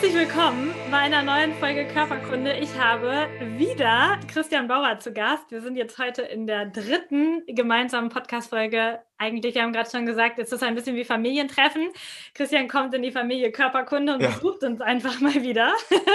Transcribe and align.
Herzlich 0.00 0.28
willkommen 0.28 0.74
bei 0.90 0.96
einer 0.96 1.22
neuen 1.22 1.52
Folge 1.56 1.86
Körperkunde. 1.86 2.56
Ich 2.56 2.74
habe 2.78 3.28
wieder 3.58 4.18
Christian 4.32 4.66
Bauer 4.66 4.98
zu 4.98 5.12
Gast. 5.12 5.50
Wir 5.50 5.60
sind 5.60 5.76
jetzt 5.76 5.98
heute 5.98 6.22
in 6.22 6.46
der 6.46 6.64
dritten 6.64 7.42
gemeinsamen 7.46 8.08
Podcast-Folge. 8.08 9.00
Eigentlich, 9.18 9.54
wir 9.54 9.62
haben 9.62 9.74
gerade 9.74 9.90
schon 9.90 10.06
gesagt, 10.06 10.38
es 10.38 10.52
ist 10.52 10.62
ein 10.62 10.74
bisschen 10.74 10.96
wie 10.96 11.04
Familientreffen. 11.04 11.90
Christian 12.32 12.66
kommt 12.66 12.94
in 12.94 13.02
die 13.02 13.12
Familie 13.12 13.52
Körperkunde 13.52 14.14
und 14.14 14.22
ja. 14.22 14.30
besucht 14.30 14.64
uns 14.64 14.80
einfach 14.80 15.20
mal 15.20 15.34
wieder. 15.42 15.74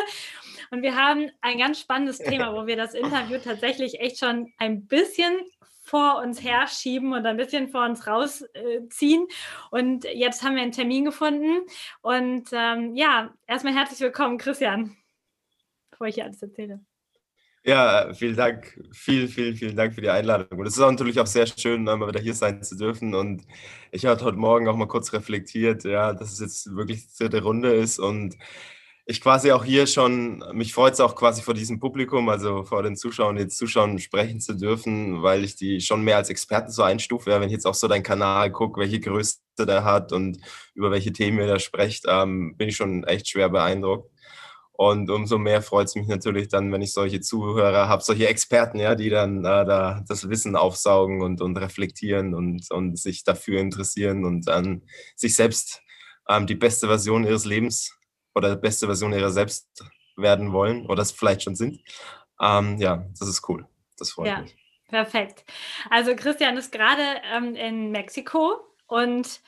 Und 0.71 0.81
wir 0.81 0.95
haben 0.95 1.29
ein 1.41 1.59
ganz 1.59 1.79
spannendes 1.79 2.17
Thema, 2.17 2.53
wo 2.53 2.65
wir 2.65 2.75
das 2.75 2.95
Interview 2.95 3.37
tatsächlich 3.37 3.99
echt 3.99 4.17
schon 4.17 4.51
ein 4.57 4.87
bisschen 4.87 5.39
vor 5.95 6.21
uns 6.21 6.43
herschieben 6.43 7.13
und 7.13 7.25
ein 7.25 7.37
bisschen 7.37 7.69
vor 7.69 7.85
uns 7.85 8.05
rausziehen. 8.05 9.27
und 9.71 10.03
jetzt 10.03 10.43
haben 10.43 10.55
wir 10.55 10.61
einen 10.61 10.73
Termin 10.73 11.05
gefunden. 11.05 11.65
Und 12.01 12.49
ähm, 12.51 12.95
ja, 12.95 13.33
erstmal 13.47 13.73
herzlich 13.73 14.01
willkommen, 14.01 14.37
Christian, 14.37 14.97
bevor 15.91 16.07
ich 16.07 16.15
hier 16.15 16.25
alles 16.25 16.41
erzähle. 16.41 16.81
Ja, 17.63 18.13
vielen 18.13 18.35
Dank. 18.35 18.77
Vielen, 18.91 19.29
vielen, 19.29 19.55
vielen 19.55 19.77
Dank 19.77 19.95
für 19.95 20.01
die 20.01 20.09
Einladung. 20.09 20.59
Und 20.59 20.67
es 20.67 20.75
ist 20.75 20.83
auch 20.83 20.91
natürlich 20.91 21.17
auch 21.21 21.27
sehr 21.27 21.47
schön, 21.47 21.85
mal 21.85 22.05
wieder 22.05 22.19
hier 22.19 22.33
sein 22.33 22.61
zu 22.61 22.75
dürfen. 22.75 23.15
Und 23.15 23.43
ich 23.91 24.05
habe 24.05 24.21
heute 24.21 24.37
Morgen 24.37 24.67
auch 24.67 24.75
mal 24.75 24.89
kurz 24.89 25.13
reflektiert, 25.13 25.85
ja, 25.85 26.11
dass 26.11 26.33
es 26.33 26.41
jetzt 26.41 26.75
wirklich 26.75 27.07
die 27.07 27.23
dritte 27.23 27.41
Runde 27.41 27.73
ist 27.73 27.99
und 27.99 28.35
ich 29.07 29.21
quasi 29.21 29.51
auch 29.51 29.63
hier 29.63 29.85
schon, 29.85 30.43
mich 30.53 30.73
freut 30.73 30.93
es 30.93 30.99
auch 30.99 31.15
quasi 31.15 31.43
vor 31.43 31.53
diesem 31.53 31.79
Publikum, 31.79 32.27
also 32.27 32.63
vor 32.63 32.81
den 32.81 32.95
Zuschauern, 32.95 33.37
jetzt 33.37 33.57
Zuschauern 33.57 33.99
sprechen 33.99 34.39
zu 34.39 34.55
dürfen, 34.55 35.21
weil 35.21 35.43
ich 35.43 35.55
die 35.55 35.79
schon 35.79 36.01
mehr 36.01 36.17
als 36.17 36.31
Experten 36.31 36.71
so 36.71 36.81
einstufe. 36.81 37.29
Wenn 37.29 37.43
ich 37.43 37.51
jetzt 37.51 37.67
auch 37.67 37.75
so 37.75 37.87
deinen 37.87 38.01
Kanal 38.01 38.51
gucke, 38.51 38.81
welche 38.81 38.99
Größe 38.99 39.37
der 39.59 39.83
hat 39.83 40.11
und 40.11 40.39
über 40.73 40.89
welche 40.89 41.13
Themen 41.13 41.37
ihr 41.39 41.47
da 41.47 41.59
sprecht, 41.59 42.05
ähm, 42.07 42.57
bin 42.57 42.69
ich 42.69 42.77
schon 42.77 43.03
echt 43.03 43.29
schwer 43.29 43.49
beeindruckt. 43.49 44.09
Und 44.71 45.09
umso 45.09 45.37
mehr 45.37 45.61
freut 45.61 45.87
es 45.87 45.95
mich 45.95 46.07
natürlich 46.07 46.49
dann, 46.49 46.71
wenn 46.71 46.81
ich 46.81 46.91
solche 46.91 47.21
Zuhörer 47.21 47.87
habe, 47.87 48.03
solche 48.03 48.27
Experten, 48.27 48.79
ja, 48.79 48.95
die 48.95 49.09
dann 49.09 49.39
äh, 49.45 49.65
da 49.65 50.03
das 50.07 50.29
Wissen 50.29 50.55
aufsaugen 50.55 51.21
und, 51.21 51.41
und 51.41 51.57
reflektieren 51.57 52.33
und, 52.33 52.69
und 52.71 52.99
sich 52.99 53.23
dafür 53.23 53.61
interessieren 53.61 54.25
und 54.25 54.47
dann 54.47 54.81
sich 55.15 55.35
selbst 55.35 55.81
ähm, 56.27 56.47
die 56.47 56.55
beste 56.55 56.87
Version 56.87 57.23
ihres 57.23 57.45
Lebens 57.45 57.94
oder 58.35 58.55
beste 58.55 58.85
Version 58.85 59.13
ihrer 59.13 59.31
selbst 59.31 59.83
werden 60.15 60.53
wollen 60.53 60.85
oder 60.85 61.01
es 61.01 61.11
vielleicht 61.11 61.43
schon 61.43 61.55
sind. 61.55 61.81
Ähm, 62.39 62.77
ja, 62.77 63.05
das 63.17 63.27
ist 63.27 63.47
cool. 63.49 63.67
Das 63.97 64.11
freut 64.11 64.27
ja, 64.27 64.41
mich. 64.41 64.55
Perfekt. 64.87 65.45
Also 65.89 66.15
Christian 66.15 66.57
ist 66.57 66.71
gerade 66.71 67.03
ähm, 67.33 67.55
in 67.55 67.91
Mexiko 67.91 68.59
und 68.87 69.41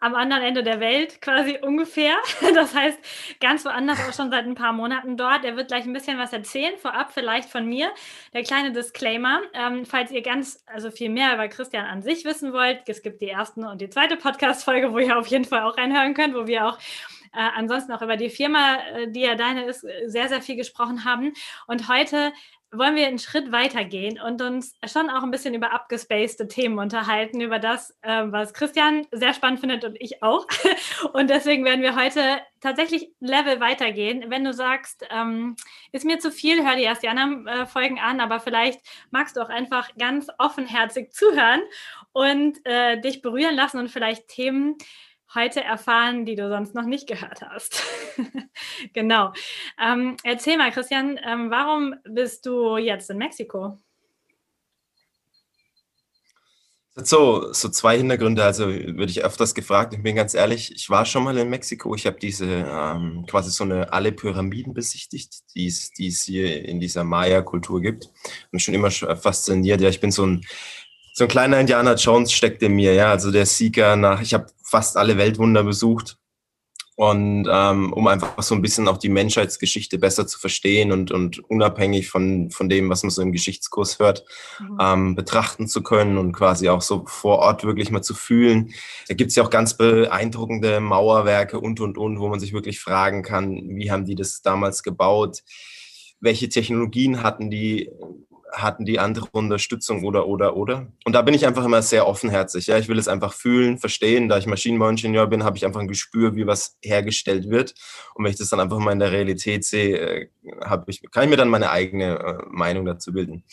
am 0.00 0.14
anderen 0.14 0.42
Ende 0.42 0.62
der 0.62 0.80
Welt 0.80 1.22
quasi 1.22 1.58
ungefähr. 1.62 2.16
Das 2.54 2.74
heißt, 2.74 2.98
ganz 3.40 3.64
woanders 3.64 3.98
auch 4.06 4.12
schon 4.12 4.30
seit 4.30 4.44
ein 4.44 4.54
paar 4.54 4.74
Monaten 4.74 5.16
dort. 5.16 5.44
Er 5.44 5.56
wird 5.56 5.68
gleich 5.68 5.84
ein 5.84 5.94
bisschen 5.94 6.18
was 6.18 6.32
erzählen, 6.32 6.76
vorab 6.76 7.12
vielleicht 7.12 7.48
von 7.48 7.66
mir. 7.66 7.90
Der 8.34 8.42
kleine 8.42 8.72
Disclaimer, 8.72 9.40
ähm, 9.54 9.86
falls 9.86 10.10
ihr 10.10 10.22
ganz, 10.22 10.62
also 10.66 10.90
viel 10.90 11.08
mehr 11.08 11.34
über 11.34 11.48
Christian 11.48 11.86
an 11.86 12.02
sich 12.02 12.24
wissen 12.24 12.52
wollt, 12.52 12.86
es 12.86 13.02
gibt 13.02 13.22
die 13.22 13.28
erste 13.28 13.60
und 13.60 13.80
die 13.80 13.88
zweite 13.88 14.16
Podcast-Folge, 14.16 14.92
wo 14.92 14.98
ihr 14.98 15.18
auf 15.18 15.28
jeden 15.28 15.46
Fall 15.46 15.62
auch 15.62 15.78
reinhören 15.78 16.12
könnt, 16.12 16.34
wo 16.34 16.46
wir 16.46 16.66
auch 16.66 16.78
äh, 17.34 17.50
ansonsten 17.54 17.92
auch 17.92 18.02
über 18.02 18.16
die 18.16 18.30
Firma, 18.30 18.76
äh, 18.76 19.10
die 19.10 19.20
ja 19.20 19.34
deine 19.34 19.64
ist, 19.64 19.80
sehr, 20.06 20.28
sehr 20.28 20.42
viel 20.42 20.56
gesprochen 20.56 21.04
haben. 21.04 21.32
Und 21.66 21.88
heute 21.88 22.32
wollen 22.78 22.96
wir 22.96 23.06
einen 23.06 23.18
Schritt 23.18 23.52
weitergehen 23.52 24.20
und 24.20 24.42
uns 24.42 24.76
schon 24.86 25.10
auch 25.10 25.22
ein 25.22 25.30
bisschen 25.30 25.54
über 25.54 25.72
abgespacede 25.72 26.48
Themen 26.48 26.78
unterhalten, 26.78 27.40
über 27.40 27.58
das, 27.58 27.96
äh, 28.02 28.24
was 28.26 28.52
Christian 28.54 29.06
sehr 29.12 29.34
spannend 29.34 29.60
findet 29.60 29.84
und 29.84 29.96
ich 30.00 30.22
auch. 30.22 30.46
Und 31.12 31.30
deswegen 31.30 31.64
werden 31.64 31.82
wir 31.82 31.96
heute 31.96 32.20
tatsächlich 32.60 33.10
ein 33.20 33.26
Level 33.26 33.60
weitergehen. 33.60 34.24
Wenn 34.28 34.44
du 34.44 34.52
sagst, 34.52 35.06
ähm, 35.10 35.56
ist 35.92 36.04
mir 36.04 36.18
zu 36.18 36.30
viel, 36.30 36.64
hör 36.64 36.76
dir 36.76 36.84
erst 36.84 37.02
die 37.02 37.08
anderen 37.08 37.46
äh, 37.46 37.66
Folgen 37.66 37.98
an, 37.98 38.20
aber 38.20 38.40
vielleicht 38.40 38.80
magst 39.10 39.36
du 39.36 39.40
auch 39.40 39.50
einfach 39.50 39.90
ganz 39.96 40.28
offenherzig 40.38 41.12
zuhören 41.12 41.60
und 42.12 42.58
äh, 42.64 43.00
dich 43.00 43.22
berühren 43.22 43.54
lassen 43.54 43.78
und 43.78 43.90
vielleicht 43.90 44.28
Themen 44.28 44.76
heute 45.34 45.62
erfahren, 45.62 46.24
die 46.24 46.36
du 46.36 46.48
sonst 46.48 46.74
noch 46.74 46.84
nicht 46.84 47.06
gehört 47.06 47.42
hast. 47.42 47.82
genau. 48.92 49.32
Ähm, 49.82 50.16
erzähl 50.24 50.56
mal, 50.56 50.70
Christian, 50.70 51.18
ähm, 51.26 51.50
warum 51.50 51.94
bist 52.04 52.46
du 52.46 52.76
jetzt 52.76 53.10
in 53.10 53.18
Mexiko? 53.18 53.78
So, 56.96 57.52
so 57.52 57.68
zwei 57.70 57.96
Hintergründe. 57.96 58.44
Also 58.44 58.68
würde 58.68 59.06
ich 59.06 59.24
öfters 59.24 59.52
gefragt. 59.54 59.94
Ich 59.94 60.02
bin 60.02 60.14
ganz 60.14 60.32
ehrlich, 60.32 60.72
ich 60.72 60.88
war 60.90 61.04
schon 61.04 61.24
mal 61.24 61.36
in 61.36 61.50
Mexiko. 61.50 61.92
Ich 61.96 62.06
habe 62.06 62.20
diese 62.20 62.46
ähm, 62.46 63.26
quasi 63.28 63.50
so 63.50 63.64
eine 63.64 63.92
alle 63.92 64.12
Pyramiden 64.12 64.74
besichtigt, 64.74 65.42
die 65.56 65.66
es, 65.66 66.22
hier 66.22 66.64
in 66.64 66.78
dieser 66.78 67.02
Maya-Kultur 67.02 67.80
gibt. 67.80 68.10
Und 68.52 68.60
schon 68.60 68.74
immer 68.74 68.92
fasziniert. 68.92 69.80
Ja, 69.80 69.88
ich 69.88 70.00
bin 70.00 70.12
so 70.12 70.24
ein 70.24 70.46
so 71.16 71.24
ein 71.24 71.28
kleiner 71.28 71.60
Indiana 71.60 71.94
Jones 71.94 72.32
steckt 72.32 72.60
in 72.62 72.72
mir, 72.72 72.92
ja, 72.92 73.10
also 73.10 73.30
der 73.30 73.46
Sieger 73.46 73.94
nach, 73.94 74.20
ich 74.20 74.34
habe 74.34 74.46
fast 74.64 74.96
alle 74.96 75.16
Weltwunder 75.16 75.62
besucht 75.62 76.18
und 76.96 77.48
ähm, 77.48 77.92
um 77.92 78.08
einfach 78.08 78.42
so 78.42 78.56
ein 78.56 78.62
bisschen 78.62 78.88
auch 78.88 78.98
die 78.98 79.08
Menschheitsgeschichte 79.08 79.98
besser 79.98 80.26
zu 80.26 80.40
verstehen 80.40 80.90
und, 80.90 81.12
und 81.12 81.38
unabhängig 81.48 82.08
von, 82.08 82.50
von 82.50 82.68
dem, 82.68 82.90
was 82.90 83.04
man 83.04 83.10
so 83.10 83.22
im 83.22 83.30
Geschichtskurs 83.30 84.00
hört, 84.00 84.24
mhm. 84.58 84.78
ähm, 84.80 85.14
betrachten 85.14 85.68
zu 85.68 85.84
können 85.84 86.18
und 86.18 86.32
quasi 86.32 86.68
auch 86.68 86.82
so 86.82 87.04
vor 87.06 87.38
Ort 87.38 87.62
wirklich 87.62 87.92
mal 87.92 88.02
zu 88.02 88.14
fühlen. 88.14 88.74
Da 89.06 89.14
gibt's 89.14 89.36
ja 89.36 89.44
auch 89.44 89.50
ganz 89.50 89.76
beeindruckende 89.76 90.80
Mauerwerke 90.80 91.60
und, 91.60 91.78
und, 91.78 91.96
und, 91.96 92.18
wo 92.18 92.28
man 92.28 92.40
sich 92.40 92.52
wirklich 92.52 92.80
fragen 92.80 93.22
kann, 93.22 93.76
wie 93.76 93.92
haben 93.92 94.04
die 94.04 94.16
das 94.16 94.42
damals 94.42 94.82
gebaut? 94.82 95.44
Welche 96.18 96.48
Technologien 96.48 97.22
hatten 97.22 97.50
die? 97.50 97.88
Hatten 98.54 98.84
die 98.84 98.98
andere 98.98 99.26
Unterstützung 99.32 100.04
oder, 100.04 100.26
oder, 100.26 100.56
oder. 100.56 100.86
Und 101.04 101.12
da 101.12 101.22
bin 101.22 101.34
ich 101.34 101.46
einfach 101.46 101.64
immer 101.64 101.82
sehr 101.82 102.06
offenherzig. 102.06 102.66
Ja, 102.66 102.78
ich 102.78 102.88
will 102.88 102.98
es 102.98 103.08
einfach 103.08 103.32
fühlen, 103.32 103.78
verstehen. 103.78 104.28
Da 104.28 104.38
ich 104.38 104.46
Maschinenbauingenieur 104.46 105.26
bin, 105.26 105.44
habe 105.44 105.56
ich 105.56 105.66
einfach 105.66 105.80
ein 105.80 105.88
Gespür, 105.88 106.36
wie 106.36 106.46
was 106.46 106.76
hergestellt 106.82 107.50
wird. 107.50 107.74
Und 108.14 108.24
wenn 108.24 108.32
ich 108.32 108.38
das 108.38 108.48
dann 108.48 108.60
einfach 108.60 108.78
mal 108.78 108.92
in 108.92 108.98
der 108.98 109.12
Realität 109.12 109.64
sehe, 109.64 109.98
äh, 109.98 110.28
habe 110.64 110.90
ich, 110.90 111.02
kann 111.10 111.24
ich 111.24 111.30
mir 111.30 111.36
dann 111.36 111.48
meine 111.48 111.70
eigene 111.70 112.18
äh, 112.18 112.42
Meinung 112.48 112.84
dazu 112.84 113.12
bilden. 113.12 113.44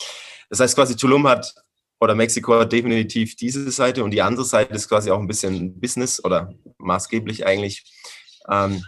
Das 0.48 0.60
heißt 0.60 0.76
quasi, 0.76 0.96
Tulum 0.96 1.26
hat 1.26 1.54
oder 2.00 2.14
Mexiko 2.14 2.58
hat 2.58 2.72
definitiv 2.72 3.36
diese 3.36 3.70
Seite 3.70 4.02
und 4.02 4.10
die 4.10 4.22
andere 4.22 4.44
Seite 4.44 4.74
ist 4.74 4.88
quasi 4.88 5.10
auch 5.10 5.20
ein 5.20 5.28
bisschen 5.28 5.80
Business 5.80 6.22
oder 6.24 6.52
maßgeblich 6.78 7.46
eigentlich. 7.46 7.84
Ähm, 8.50 8.82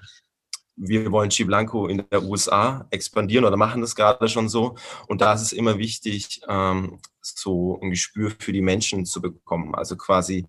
wir 0.76 1.10
wollen 1.12 1.30
Chiblanco 1.30 1.86
in 1.86 2.04
der 2.10 2.22
USA 2.24 2.86
expandieren 2.90 3.44
oder 3.44 3.56
machen 3.56 3.80
das 3.80 3.94
gerade 3.94 4.28
schon 4.28 4.48
so. 4.48 4.74
Und 5.06 5.20
da 5.20 5.34
ist 5.34 5.42
es 5.42 5.52
immer 5.52 5.78
wichtig, 5.78 6.40
ähm, 6.48 6.98
so 7.20 7.80
ein 7.80 7.90
Gespür 7.90 8.32
für 8.38 8.52
die 8.52 8.62
Menschen 8.62 9.04
zu 9.06 9.22
bekommen. 9.22 9.74
Also 9.74 9.96
quasi 9.96 10.46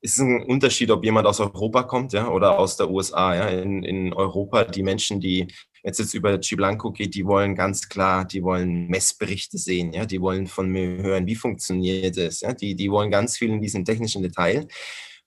ist 0.00 0.14
es 0.14 0.20
ein 0.20 0.42
Unterschied, 0.42 0.90
ob 0.90 1.04
jemand 1.04 1.26
aus 1.26 1.40
Europa 1.40 1.82
kommt 1.82 2.12
ja, 2.12 2.28
oder 2.28 2.58
aus 2.58 2.76
der 2.76 2.90
USA. 2.90 3.34
Ja. 3.34 3.48
In, 3.48 3.82
in 3.82 4.12
Europa, 4.12 4.64
die 4.64 4.82
Menschen, 4.82 5.20
die 5.20 5.48
jetzt, 5.82 5.98
jetzt 5.98 6.14
über 6.14 6.38
Chiblanco 6.40 6.92
geht, 6.92 7.14
die 7.14 7.26
wollen 7.26 7.54
ganz 7.54 7.88
klar, 7.88 8.24
die 8.24 8.42
wollen 8.42 8.88
Messberichte 8.88 9.58
sehen, 9.58 9.92
ja, 9.92 10.06
die 10.06 10.20
wollen 10.20 10.46
von 10.46 10.70
mir 10.70 11.02
hören, 11.02 11.26
wie 11.26 11.36
funktioniert 11.36 12.16
es, 12.16 12.40
ja, 12.40 12.52
die, 12.52 12.74
die 12.74 12.90
wollen 12.90 13.10
ganz 13.10 13.36
viel 13.36 13.50
in 13.50 13.60
diesem 13.60 13.84
technischen 13.84 14.22
Detail. 14.22 14.68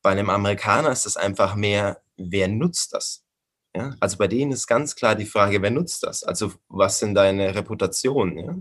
Bei 0.01 0.11
einem 0.11 0.29
Amerikaner 0.29 0.91
ist 0.91 1.05
es 1.05 1.17
einfach 1.17 1.55
mehr, 1.55 2.01
wer 2.17 2.47
nutzt 2.47 2.93
das? 2.93 3.20
Ja? 3.75 3.95
Also 3.99 4.17
bei 4.17 4.27
denen 4.27 4.51
ist 4.51 4.67
ganz 4.67 4.95
klar 4.95 5.15
die 5.15 5.25
Frage, 5.25 5.61
wer 5.61 5.71
nutzt 5.71 6.03
das? 6.03 6.23
Also 6.23 6.53
was 6.69 6.99
sind 6.99 7.15
deine 7.15 7.55
Reputationen? 7.55 8.37
Ja? 8.37 8.55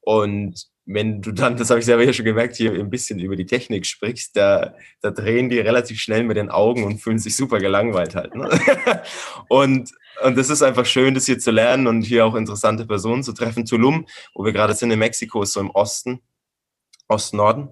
Und 0.00 0.68
wenn 0.86 1.22
du 1.22 1.32
dann, 1.32 1.56
das 1.56 1.70
habe 1.70 1.80
ich 1.80 1.86
selber 1.86 2.02
hier 2.02 2.12
schon 2.12 2.26
gemerkt, 2.26 2.56
hier 2.56 2.72
ein 2.72 2.90
bisschen 2.90 3.18
über 3.18 3.36
die 3.36 3.46
Technik 3.46 3.86
sprichst, 3.86 4.36
da, 4.36 4.74
da 5.00 5.10
drehen 5.10 5.48
die 5.48 5.58
relativ 5.58 5.98
schnell 5.98 6.24
mit 6.24 6.36
den 6.36 6.50
Augen 6.50 6.84
und 6.84 6.98
fühlen 6.98 7.18
sich 7.18 7.36
super 7.36 7.58
gelangweilt 7.58 8.14
halt. 8.14 8.34
Ne? 8.34 8.50
und, 9.48 9.90
und 10.22 10.36
das 10.36 10.50
ist 10.50 10.62
einfach 10.62 10.84
schön, 10.84 11.14
das 11.14 11.24
hier 11.24 11.38
zu 11.38 11.50
lernen 11.50 11.86
und 11.86 12.02
hier 12.02 12.26
auch 12.26 12.34
interessante 12.34 12.86
Personen 12.86 13.22
zu 13.22 13.32
treffen. 13.32 13.64
Tulum, 13.64 14.06
wo 14.34 14.44
wir 14.44 14.52
gerade 14.52 14.74
sind 14.74 14.90
in 14.90 14.98
Mexiko, 14.98 15.42
ist 15.42 15.54
so 15.54 15.60
im 15.60 15.70
Osten, 15.70 16.20
Ost-Norden. 17.08 17.70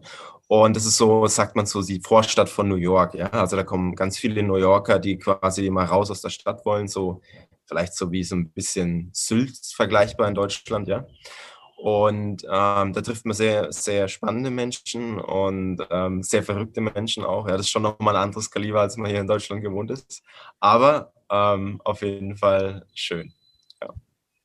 Und 0.55 0.77
das 0.77 0.85
ist 0.85 0.99
so, 0.99 1.27
sagt 1.29 1.57
man 1.57 1.65
so, 1.65 1.81
die 1.81 1.99
Vorstadt 1.99 2.51
von 2.51 2.69
New 2.69 2.77
York. 2.77 3.15
Ja, 3.15 3.31
also 3.31 3.57
da 3.57 3.63
kommen 3.63 3.95
ganz 3.95 4.19
viele 4.19 4.43
New 4.43 4.57
Yorker, 4.57 4.99
die 4.99 5.17
quasi 5.17 5.71
mal 5.71 5.87
raus 5.87 6.11
aus 6.11 6.21
der 6.21 6.29
Stadt 6.29 6.67
wollen, 6.67 6.89
so 6.89 7.23
vielleicht 7.65 7.95
so 7.95 8.13
wie 8.13 8.23
so 8.23 8.37
ein 8.37 8.51
bisschen 8.51 9.09
Sylt 9.15 9.57
vergleichbar 9.75 10.29
in 10.29 10.35
Deutschland, 10.35 10.89
ja. 10.89 11.07
Und 11.79 12.45
ähm, 12.45 12.93
da 12.93 13.01
trifft 13.01 13.25
man 13.25 13.35
sehr, 13.35 13.73
sehr 13.73 14.09
spannende 14.09 14.51
Menschen 14.51 15.19
und 15.21 15.87
ähm, 15.91 16.23
sehr 16.23 16.43
verrückte 16.43 16.83
Menschen 16.83 17.25
auch. 17.25 17.49
Ja, 17.49 17.53
das 17.53 17.63
ist 17.63 17.71
schon 17.71 17.85
nochmal 17.85 18.15
ein 18.15 18.25
anderes 18.25 18.51
Kaliber, 18.51 18.83
als 18.83 18.99
man 18.99 19.11
hier 19.11 19.21
in 19.21 19.27
Deutschland 19.27 19.63
gewohnt 19.63 19.91
ist. 19.91 20.23
Aber 20.61 21.15
ähm, 21.31 21.81
auf 21.83 22.03
jeden 22.03 22.37
Fall 22.37 22.85
schön. 22.93 23.33
Ja. 23.81 23.89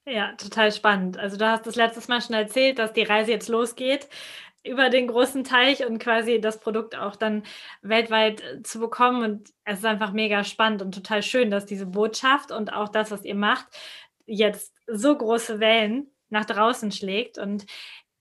ja, 0.05 0.35
total 0.37 0.71
spannend. 0.71 1.17
Also 1.17 1.35
du 1.35 1.45
hast 1.45 1.67
das 1.67 1.75
letztes 1.75 2.07
Mal 2.07 2.21
schon 2.21 2.33
erzählt, 2.33 2.79
dass 2.79 2.93
die 2.93 3.03
Reise 3.03 3.31
jetzt 3.31 3.49
losgeht 3.49 4.07
über 4.63 4.89
den 4.89 5.07
großen 5.07 5.43
Teich 5.43 5.85
und 5.85 5.99
quasi 5.99 6.41
das 6.41 6.59
Produkt 6.59 6.97
auch 6.97 7.15
dann 7.15 7.43
weltweit 7.81 8.41
äh, 8.41 8.63
zu 8.63 8.79
bekommen. 8.79 9.23
Und 9.23 9.49
es 9.63 9.79
ist 9.79 9.85
einfach 9.85 10.11
mega 10.11 10.43
spannend 10.43 10.81
und 10.81 10.93
total 10.93 11.23
schön, 11.23 11.51
dass 11.51 11.65
diese 11.65 11.85
Botschaft 11.85 12.51
und 12.51 12.73
auch 12.73 12.89
das, 12.89 13.11
was 13.11 13.23
ihr 13.23 13.35
macht, 13.35 13.67
jetzt 14.25 14.73
so 14.87 15.17
große 15.17 15.59
Wellen 15.59 16.11
nach 16.29 16.45
draußen 16.45 16.91
schlägt. 16.91 17.37
Und 17.37 17.65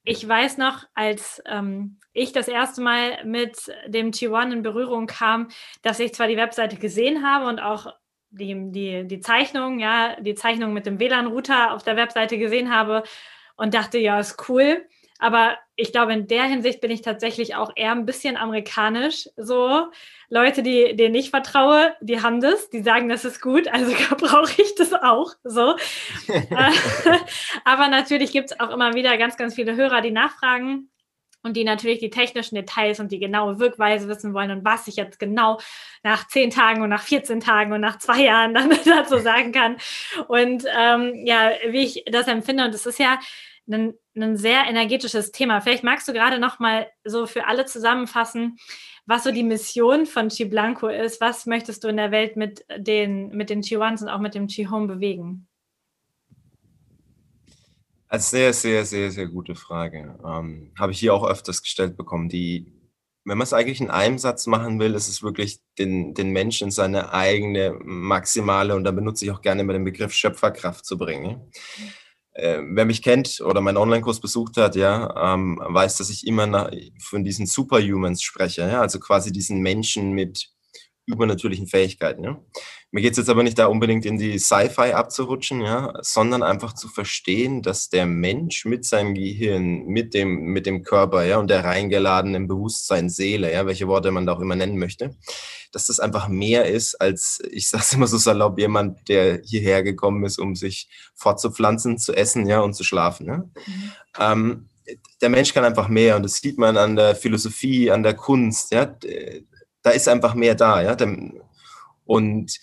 ich 0.04 0.26
weiß 0.26 0.58
noch, 0.58 0.84
als 0.94 1.42
ähm, 1.46 1.98
ich 2.12 2.32
das 2.32 2.48
erste 2.48 2.80
Mal 2.80 3.24
mit 3.24 3.56
dem 3.86 4.12
T1 4.12 4.52
in 4.52 4.62
Berührung 4.62 5.06
kam, 5.06 5.48
dass 5.82 5.98
ich 5.98 6.14
zwar 6.14 6.28
die 6.28 6.36
Webseite 6.36 6.76
gesehen 6.76 7.26
habe 7.26 7.46
und 7.46 7.58
auch 7.60 7.92
die, 8.30 8.70
die, 8.70 9.06
die 9.06 9.20
Zeichnung, 9.20 9.80
ja, 9.80 10.20
die 10.20 10.34
Zeichnung 10.34 10.72
mit 10.72 10.86
dem 10.86 11.00
WLAN-Router 11.00 11.72
auf 11.72 11.82
der 11.82 11.96
Webseite 11.96 12.38
gesehen 12.38 12.72
habe 12.72 13.02
und 13.56 13.74
dachte, 13.74 13.98
ja, 13.98 14.20
ist 14.20 14.48
cool. 14.48 14.86
Aber 15.18 15.56
ich 15.76 15.92
glaube, 15.92 16.12
in 16.12 16.26
der 16.26 16.44
Hinsicht 16.44 16.80
bin 16.80 16.90
ich 16.90 17.02
tatsächlich 17.02 17.54
auch 17.54 17.72
eher 17.74 17.92
ein 17.92 18.06
bisschen 18.06 18.36
amerikanisch. 18.36 19.28
So 19.36 19.86
Leute, 20.28 20.62
die 20.62 20.94
denen 20.96 21.14
ich 21.14 21.30
vertraue, 21.30 21.94
die 22.00 22.22
haben 22.22 22.40
das, 22.40 22.70
die 22.70 22.82
sagen, 22.82 23.08
das 23.08 23.24
ist 23.24 23.40
gut, 23.40 23.68
also 23.68 23.92
brauche 24.18 24.60
ich 24.60 24.74
das 24.74 24.92
auch. 24.92 25.32
So. 25.44 25.76
Aber 27.64 27.88
natürlich 27.88 28.32
gibt 28.32 28.50
es 28.50 28.60
auch 28.60 28.70
immer 28.70 28.94
wieder 28.94 29.16
ganz, 29.16 29.36
ganz 29.36 29.54
viele 29.54 29.76
Hörer, 29.76 30.00
die 30.00 30.10
nachfragen 30.10 30.90
und 31.46 31.56
die 31.56 31.64
natürlich 31.64 32.00
die 32.00 32.10
technischen 32.10 32.56
Details 32.56 33.00
und 33.00 33.12
die 33.12 33.20
genaue 33.20 33.58
Wirkweise 33.58 34.08
wissen 34.08 34.34
wollen 34.34 34.50
und 34.50 34.64
was 34.64 34.88
ich 34.88 34.96
jetzt 34.96 35.18
genau 35.18 35.60
nach 36.02 36.26
zehn 36.26 36.50
Tagen 36.50 36.82
und 36.82 36.90
nach 36.90 37.02
14 37.02 37.40
Tagen 37.40 37.72
und 37.72 37.80
nach 37.80 37.98
zwei 37.98 38.22
Jahren 38.24 38.52
dann 38.52 38.70
dazu 38.84 39.18
sagen 39.18 39.52
kann. 39.52 39.76
Und 40.28 40.64
ähm, 40.76 41.24
ja, 41.24 41.52
wie 41.68 41.84
ich 41.84 42.04
das 42.10 42.26
empfinde. 42.26 42.64
Und 42.64 42.74
es 42.74 42.84
ist 42.84 42.98
ja 42.98 43.18
ein, 43.68 43.94
ein 44.14 44.36
sehr 44.36 44.64
energetisches 44.66 45.32
Thema. 45.32 45.60
Vielleicht 45.60 45.84
magst 45.84 46.06
du 46.08 46.12
gerade 46.12 46.38
noch 46.38 46.58
mal 46.58 46.86
so 47.04 47.26
für 47.26 47.46
alle 47.46 47.66
zusammenfassen, 47.66 48.56
was 49.06 49.24
so 49.24 49.30
die 49.30 49.42
Mission 49.42 50.06
von 50.06 50.28
Chi 50.28 50.44
Blanco 50.44 50.88
ist. 50.88 51.20
Was 51.20 51.46
möchtest 51.46 51.84
du 51.84 51.88
in 51.88 51.96
der 51.96 52.10
Welt 52.10 52.36
mit 52.36 52.64
den, 52.76 53.28
mit 53.28 53.50
den 53.50 53.62
Chi 53.62 53.76
Ones 53.76 54.02
und 54.02 54.08
auch 54.08 54.20
mit 54.20 54.34
dem 54.34 54.48
Chi 54.48 54.64
Home 54.64 54.86
bewegen? 54.86 55.48
Als 58.08 58.30
sehr, 58.30 58.52
sehr, 58.52 58.84
sehr, 58.84 59.10
sehr 59.10 59.26
gute 59.26 59.54
Frage. 59.54 60.18
Ähm, 60.24 60.72
Habe 60.78 60.92
ich 60.92 61.00
hier 61.00 61.12
auch 61.12 61.28
öfters 61.28 61.62
gestellt 61.62 61.96
bekommen. 61.96 62.28
Die, 62.28 62.72
wenn 63.24 63.36
man 63.36 63.44
es 63.44 63.52
eigentlich 63.52 63.80
in 63.80 63.90
einem 63.90 64.18
Satz 64.18 64.46
machen 64.46 64.78
will, 64.78 64.94
ist 64.94 65.08
es 65.08 65.22
wirklich 65.24 65.58
den, 65.78 66.14
den 66.14 66.30
Menschen 66.30 66.68
in 66.68 66.70
seine 66.70 67.12
eigene 67.12 67.76
maximale, 67.82 68.76
und 68.76 68.84
da 68.84 68.92
benutze 68.92 69.24
ich 69.24 69.32
auch 69.32 69.42
gerne 69.42 69.62
immer 69.62 69.72
den 69.72 69.84
Begriff 69.84 70.12
Schöpferkraft 70.12 70.84
zu 70.84 70.96
bringen. 70.96 71.50
Mhm 71.78 71.92
äh, 72.36 72.60
wer 72.62 72.84
mich 72.84 73.02
kennt 73.02 73.40
oder 73.40 73.60
meinen 73.60 73.78
Online-Kurs 73.78 74.20
besucht 74.20 74.56
hat, 74.56 74.76
ja, 74.76 75.34
ähm, 75.34 75.58
weiß, 75.62 75.96
dass 75.96 76.10
ich 76.10 76.26
immer 76.26 76.46
nach, 76.46 76.70
von 77.00 77.24
diesen 77.24 77.46
Superhumans 77.46 78.22
spreche, 78.22 78.62
ja, 78.62 78.80
also 78.80 79.00
quasi 79.00 79.32
diesen 79.32 79.60
Menschen 79.60 80.12
mit 80.12 80.50
übernatürlichen 81.06 81.66
Fähigkeiten. 81.66 82.24
Ja. 82.24 82.40
Mir 82.90 83.00
geht 83.00 83.12
es 83.12 83.18
jetzt 83.18 83.30
aber 83.30 83.42
nicht 83.42 83.58
da 83.58 83.66
unbedingt 83.66 84.04
in 84.06 84.18
die 84.18 84.38
Sci-Fi 84.38 84.92
abzurutschen, 84.92 85.60
ja, 85.60 85.92
sondern 86.00 86.42
einfach 86.42 86.72
zu 86.72 86.88
verstehen, 86.88 87.62
dass 87.62 87.88
der 87.88 88.06
Mensch 88.06 88.64
mit 88.64 88.84
seinem 88.84 89.14
Gehirn, 89.14 89.86
mit 89.86 90.14
dem, 90.14 90.46
mit 90.46 90.66
dem 90.66 90.82
Körper 90.82 91.24
ja, 91.24 91.38
und 91.38 91.48
der 91.48 91.64
reingeladenen 91.64 92.48
Bewusstsein, 92.48 93.08
Seele, 93.08 93.52
ja, 93.52 93.66
welche 93.66 93.88
Worte 93.88 94.10
man 94.10 94.26
da 94.26 94.32
auch 94.32 94.40
immer 94.40 94.56
nennen 94.56 94.78
möchte, 94.78 95.16
dass 95.76 95.86
das 95.86 96.00
einfach 96.00 96.28
mehr 96.28 96.66
ist 96.66 96.94
als, 96.96 97.40
ich 97.50 97.68
sage 97.68 97.84
es 97.84 97.92
immer 97.92 98.06
so 98.06 98.16
salopp, 98.16 98.58
jemand, 98.58 99.08
der 99.08 99.40
hierher 99.44 99.82
gekommen 99.82 100.24
ist, 100.24 100.38
um 100.38 100.56
sich 100.56 100.88
fortzupflanzen, 101.14 101.98
zu 101.98 102.14
essen 102.14 102.46
ja, 102.46 102.60
und 102.60 102.74
zu 102.74 102.82
schlafen. 102.82 103.26
Ja. 103.26 103.36
Mhm. 103.36 103.92
Ähm, 104.18 104.68
der 105.20 105.28
Mensch 105.28 105.52
kann 105.52 105.64
einfach 105.64 105.88
mehr 105.88 106.16
und 106.16 106.22
das 106.22 106.34
sieht 106.34 106.58
man 106.58 106.76
an 106.76 106.96
der 106.96 107.14
Philosophie, 107.16 107.90
an 107.90 108.02
der 108.02 108.14
Kunst. 108.14 108.72
Ja 108.72 108.96
da 109.86 109.92
ist 109.92 110.08
einfach 110.08 110.34
mehr 110.34 110.56
da, 110.56 110.82
ja. 110.82 110.96
Und 112.04 112.58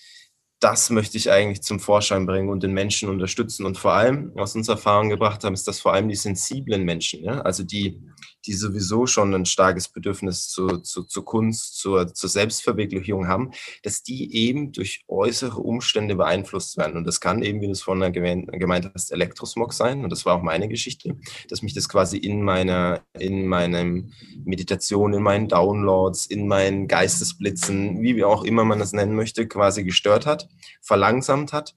das 0.60 0.90
möchte 0.90 1.18
ich 1.18 1.32
eigentlich 1.32 1.64
zum 1.64 1.80
Vorschein 1.80 2.26
bringen 2.26 2.50
und 2.50 2.64
den 2.64 2.74
Menschen 2.74 3.08
unterstützen. 3.08 3.66
Und 3.66 3.78
vor 3.78 3.94
allem, 3.94 4.34
aus 4.38 4.56
unserer 4.56 4.76
Erfahrung 4.76 5.08
gebracht 5.08 5.42
haben, 5.44 5.54
ist 5.54 5.66
das 5.66 5.80
vor 5.80 5.94
allem 5.94 6.10
die 6.10 6.16
sensiblen 6.16 6.84
Menschen, 6.84 7.24
ja? 7.24 7.40
also 7.40 7.64
die, 7.64 8.02
die 8.46 8.54
sowieso 8.54 9.08
schon 9.08 9.34
ein 9.34 9.46
starkes 9.46 9.90
Bedürfnis 9.90 10.50
zu, 10.50 10.78
zu, 10.80 11.04
zu 11.04 11.24
Kunst, 11.24 11.78
zur, 11.78 12.14
zur 12.14 12.30
Selbstverwirklichung 12.30 13.28
haben, 13.28 13.52
dass 13.84 14.04
die 14.04 14.36
eben 14.36 14.72
durch 14.72 15.04
äußere 15.08 15.60
Umstände 15.60 16.16
beeinflusst 16.16 16.78
werden. 16.78 16.98
Und 16.98 17.06
das 17.06 17.22
kann 17.22 17.42
eben, 17.42 17.62
wie 17.62 17.68
du 17.68 17.72
es 17.72 17.82
vorhin 17.82 18.12
gemeint 18.14 18.92
hast, 18.94 19.12
Elektrosmog 19.12 19.74
sein. 19.74 20.04
Und 20.04 20.12
das 20.12 20.26
war 20.26 20.36
auch 20.36 20.44
meine 20.44 20.68
Geschichte, 20.68 21.18
dass 21.50 21.62
mich 21.62 21.74
das 21.74 21.88
quasi 21.88 22.18
in 22.18 22.42
meiner, 22.42 23.02
in 23.18 23.48
meinem 23.48 24.12
Meditation, 24.44 25.14
in 25.14 25.24
meinen 25.24 25.48
Downloads, 25.48 26.26
in 26.26 26.48
meinen 26.48 26.88
Geistesblitzen, 26.88 28.02
wie 28.02 28.24
auch 28.24 28.44
immer 28.44 28.66
man 28.66 28.80
das 28.80 28.94
nennen 28.94 29.16
möchte, 29.16 29.48
quasi 29.48 29.84
gestört 29.84 30.26
hat, 30.26 30.50
verlangsamt 30.82 31.54
hat. 31.54 31.76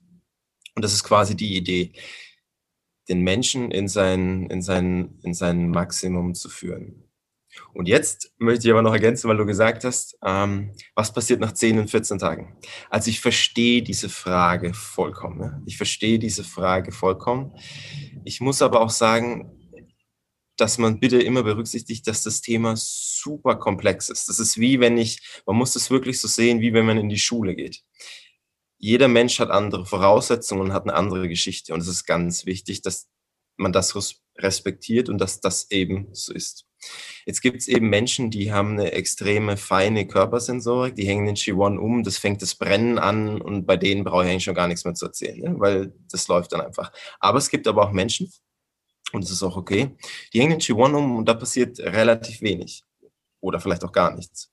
Und 0.75 0.83
das 0.83 0.93
ist 0.93 1.03
quasi 1.03 1.35
die 1.35 1.55
Idee 1.55 1.91
den 3.09 3.21
Menschen 3.21 3.71
in 3.71 3.87
sein, 3.87 4.47
in 4.49 4.61
sein, 4.61 5.19
in 5.23 5.33
sein 5.33 5.69
Maximum 5.69 6.35
zu 6.35 6.49
führen. 6.49 7.03
Und 7.73 7.87
jetzt 7.87 8.33
möchte 8.37 8.67
ich 8.67 8.71
aber 8.71 8.81
noch 8.81 8.93
ergänzen, 8.93 9.29
weil 9.29 9.37
du 9.37 9.45
gesagt 9.45 9.83
hast, 9.83 10.17
ähm, 10.23 10.73
was 10.95 11.13
passiert 11.13 11.39
nach 11.39 11.53
10 11.53 11.79
und 11.79 11.89
14 11.89 12.19
Tagen? 12.19 12.55
Also 12.89 13.09
ich 13.09 13.19
verstehe 13.19 13.81
diese 13.81 14.09
Frage 14.09 14.73
vollkommen. 14.73 15.39
Ne? 15.39 15.63
Ich 15.65 15.77
verstehe 15.77 16.19
diese 16.19 16.43
Frage 16.43 16.91
vollkommen. 16.91 17.53
Ich 18.25 18.41
muss 18.41 18.61
aber 18.61 18.81
auch 18.81 18.89
sagen, 18.89 19.51
dass 20.57 20.77
man 20.77 20.99
bitte 20.99 21.21
immer 21.21 21.43
berücksichtigt, 21.43 22.07
dass 22.07 22.23
das 22.23 22.41
Thema 22.41 22.73
super 22.75 23.55
komplex 23.55 24.09
ist. 24.09 24.27
Das 24.27 24.39
ist 24.39 24.59
wie 24.59 24.79
wenn 24.79 24.97
ich, 24.97 25.19
man 25.45 25.55
muss 25.55 25.73
das 25.73 25.91
wirklich 25.91 26.19
so 26.19 26.27
sehen, 26.27 26.61
wie 26.61 26.73
wenn 26.73 26.85
man 26.85 26.97
in 26.97 27.09
die 27.09 27.19
Schule 27.19 27.55
geht 27.55 27.83
jeder 28.77 29.07
Mensch 29.07 29.39
hat 29.39 29.49
andere 29.49 29.85
Voraussetzungen 29.85 30.61
und 30.61 30.73
hat 30.73 30.83
eine 30.83 30.93
andere 30.93 31.27
Geschichte. 31.27 31.73
Und 31.73 31.81
es 31.81 31.87
ist 31.87 32.05
ganz 32.05 32.45
wichtig, 32.45 32.81
dass 32.81 33.07
man 33.57 33.71
das 33.71 34.21
respektiert 34.37 35.09
und 35.09 35.17
dass 35.17 35.41
das 35.41 35.71
eben 35.71 36.09
so 36.13 36.33
ist. 36.33 36.65
Jetzt 37.25 37.41
gibt 37.41 37.57
es 37.57 37.67
eben 37.67 37.89
Menschen, 37.89 38.29
die 38.29 38.51
haben 38.51 38.73
eine 38.73 38.91
extreme 38.91 39.57
feine 39.57 40.07
Körpersensorik, 40.07 40.95
die 40.95 41.07
hängen 41.07 41.25
den 41.25 41.35
Chi-1 41.35 41.77
um, 41.77 42.03
das 42.03 42.19
fängt 42.19 42.41
das 42.41 42.55
Brennen 42.55 42.99
an 42.99 43.41
und 43.41 43.65
bei 43.65 43.77
denen 43.77 44.03
brauche 44.03 44.23
ich 44.23 44.29
eigentlich 44.29 44.43
schon 44.43 44.53
gar 44.53 44.67
nichts 44.67 44.85
mehr 44.85 44.93
zu 44.93 45.07
erzählen, 45.07 45.39
ne? 45.39 45.55
weil 45.57 45.93
das 46.11 46.27
läuft 46.27 46.53
dann 46.53 46.61
einfach. 46.61 46.91
Aber 47.19 47.39
es 47.39 47.49
gibt 47.49 47.67
aber 47.67 47.83
auch 47.83 47.91
Menschen, 47.91 48.31
und 49.11 49.23
das 49.23 49.31
ist 49.31 49.41
auch 49.41 49.57
okay, 49.57 49.95
die 50.33 50.39
hängen 50.39 50.51
den 50.51 50.59
Chi-1 50.59 50.93
um 50.93 51.17
und 51.17 51.27
da 51.27 51.33
passiert 51.33 51.79
relativ 51.79 52.41
wenig 52.41 52.83
oder 53.39 53.59
vielleicht 53.59 53.83
auch 53.83 53.91
gar 53.91 54.15
nichts. 54.15 54.51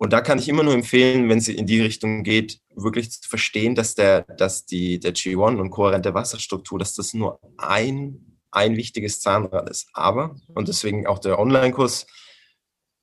Und 0.00 0.14
da 0.14 0.22
kann 0.22 0.38
ich 0.38 0.48
immer 0.48 0.62
nur 0.62 0.72
empfehlen, 0.72 1.28
wenn 1.28 1.40
sie 1.40 1.54
in 1.54 1.66
die 1.66 1.82
Richtung 1.82 2.22
geht, 2.22 2.58
wirklich 2.74 3.10
zu 3.10 3.28
verstehen, 3.28 3.74
dass 3.74 3.94
der, 3.94 4.22
dass 4.22 4.64
die, 4.64 4.98
der 4.98 5.12
G1 5.14 5.60
und 5.60 5.68
kohärente 5.68 6.14
Wasserstruktur, 6.14 6.78
dass 6.78 6.94
das 6.94 7.12
nur 7.12 7.38
ein, 7.58 8.38
ein 8.50 8.78
wichtiges 8.78 9.20
Zahnrad 9.20 9.68
ist. 9.68 9.90
Aber, 9.92 10.36
und 10.54 10.68
deswegen 10.68 11.06
auch 11.06 11.18
der 11.18 11.38
Online-Kurs, 11.38 12.06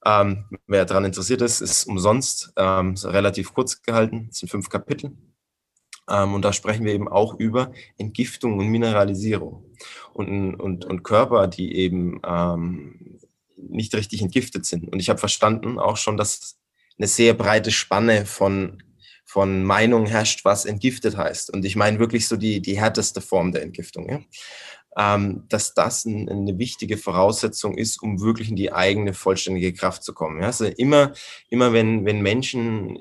ähm, 0.05 0.45
wer 0.65 0.85
daran 0.85 1.05
interessiert 1.05 1.43
ist, 1.43 1.61
ist 1.61 1.85
umsonst, 1.85 2.51
ähm, 2.57 2.93
ist 2.93 3.05
relativ 3.05 3.53
kurz 3.53 3.79
gehalten, 3.83 4.29
es 4.31 4.39
sind 4.39 4.49
fünf 4.49 4.67
Kapitel. 4.67 5.15
Ähm, 6.09 6.33
und 6.33 6.41
da 6.43 6.51
sprechen 6.51 6.83
wir 6.83 6.95
eben 6.95 7.07
auch 7.07 7.35
über 7.35 7.73
Entgiftung 7.99 8.57
und 8.57 8.69
Mineralisierung. 8.69 9.71
Und, 10.13 10.55
und, 10.55 10.83
und 10.83 11.03
Körper, 11.03 11.45
die 11.45 11.75
eben 11.75 12.19
ähm, 12.25 13.19
nicht 13.55 13.93
richtig 13.93 14.23
entgiftet 14.23 14.65
sind. 14.65 14.91
Und 14.91 14.99
ich 14.99 15.09
habe 15.09 15.19
verstanden 15.19 15.77
auch 15.77 15.97
schon, 15.97 16.17
dass 16.17 16.57
eine 16.97 17.07
sehr 17.07 17.33
breite 17.33 17.71
Spanne 17.71 18.25
von, 18.25 18.83
von 19.25 19.63
Meinung 19.63 20.05
herrscht, 20.05 20.45
was 20.45 20.65
entgiftet 20.65 21.17
heißt. 21.17 21.53
Und 21.53 21.65
ich 21.65 21.75
meine 21.75 21.99
wirklich 21.99 22.27
so 22.27 22.37
die, 22.37 22.61
die 22.61 22.79
härteste 22.79 23.21
Form 23.21 23.51
der 23.51 23.63
Entgiftung. 23.63 24.09
Ja? 24.09 24.19
ähm, 24.97 25.43
dass 25.47 25.75
das 25.75 26.05
ein, 26.05 26.27
eine 26.27 26.57
wichtige 26.57 26.97
Voraussetzung 26.97 27.77
ist, 27.77 28.01
um 28.01 28.19
wirklich 28.19 28.49
in 28.49 28.55
die 28.55 28.73
eigene 28.73 29.13
vollständige 29.13 29.71
Kraft 29.71 30.03
zu 30.03 30.13
kommen. 30.13 30.39
Ja? 30.41 30.47
Also 30.47 30.65
immer, 30.65 31.13
immer 31.49 31.71
wenn, 31.71 32.03
wenn 32.05 32.21
Menschen 32.21 32.97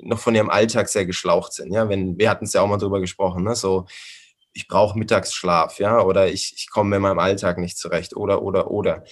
noch 0.00 0.18
von 0.18 0.34
ihrem 0.34 0.50
Alltag 0.50 0.88
sehr 0.88 1.04
geschlaucht 1.04 1.52
sind, 1.52 1.72
ja, 1.72 1.88
wenn, 1.88 2.18
wir 2.18 2.30
hatten 2.30 2.46
es 2.46 2.54
ja 2.54 2.62
auch 2.62 2.66
mal 2.66 2.78
drüber 2.78 3.00
gesprochen, 3.00 3.44
ne? 3.44 3.54
so, 3.54 3.86
ich 4.52 4.68
brauche 4.68 4.98
Mittagsschlaf, 4.98 5.78
ja, 5.80 6.00
oder 6.00 6.28
ich, 6.28 6.54
ich 6.56 6.70
komme 6.70 6.90
mit 6.90 7.00
meinem 7.00 7.18
Alltag 7.18 7.58
nicht 7.58 7.76
zurecht, 7.76 8.16
oder, 8.16 8.42
oder, 8.42 8.70
oder. 8.70 9.04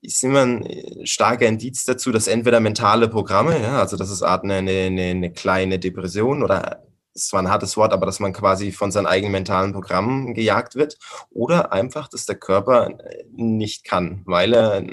Ist 0.00 0.22
immer 0.22 0.42
ein 0.42 0.64
äh, 0.64 1.06
starker 1.06 1.46
Indiz 1.46 1.84
dazu, 1.84 2.12
dass 2.12 2.28
entweder 2.28 2.60
mentale 2.60 3.08
Programme, 3.08 3.60
ja, 3.60 3.80
also 3.80 3.96
das 3.96 4.10
ist 4.10 4.22
eine, 4.22 4.54
eine, 4.54 5.02
eine 5.02 5.32
kleine 5.32 5.78
Depression 5.78 6.42
oder 6.42 6.84
es 7.14 7.32
war 7.32 7.42
ein 7.42 7.50
hartes 7.50 7.76
Wort, 7.76 7.92
aber 7.92 8.06
dass 8.06 8.20
man 8.20 8.32
quasi 8.32 8.70
von 8.70 8.92
seinen 8.92 9.06
eigenen 9.06 9.32
mentalen 9.32 9.72
Programmen 9.72 10.34
gejagt 10.34 10.76
wird 10.76 10.98
oder 11.30 11.72
einfach, 11.72 12.08
dass 12.08 12.26
der 12.26 12.36
Körper 12.36 12.90
äh, 13.00 13.24
nicht 13.32 13.84
kann, 13.84 14.22
weil 14.24 14.54
er, 14.54 14.84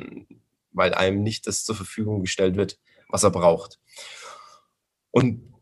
weil 0.71 0.93
einem 0.93 1.21
nicht 1.21 1.47
das 1.47 1.63
zur 1.63 1.75
Verfügung 1.75 2.21
gestellt 2.21 2.57
wird, 2.57 2.79
was 3.09 3.23
er 3.23 3.31
braucht. 3.31 3.79
Und 5.11 5.53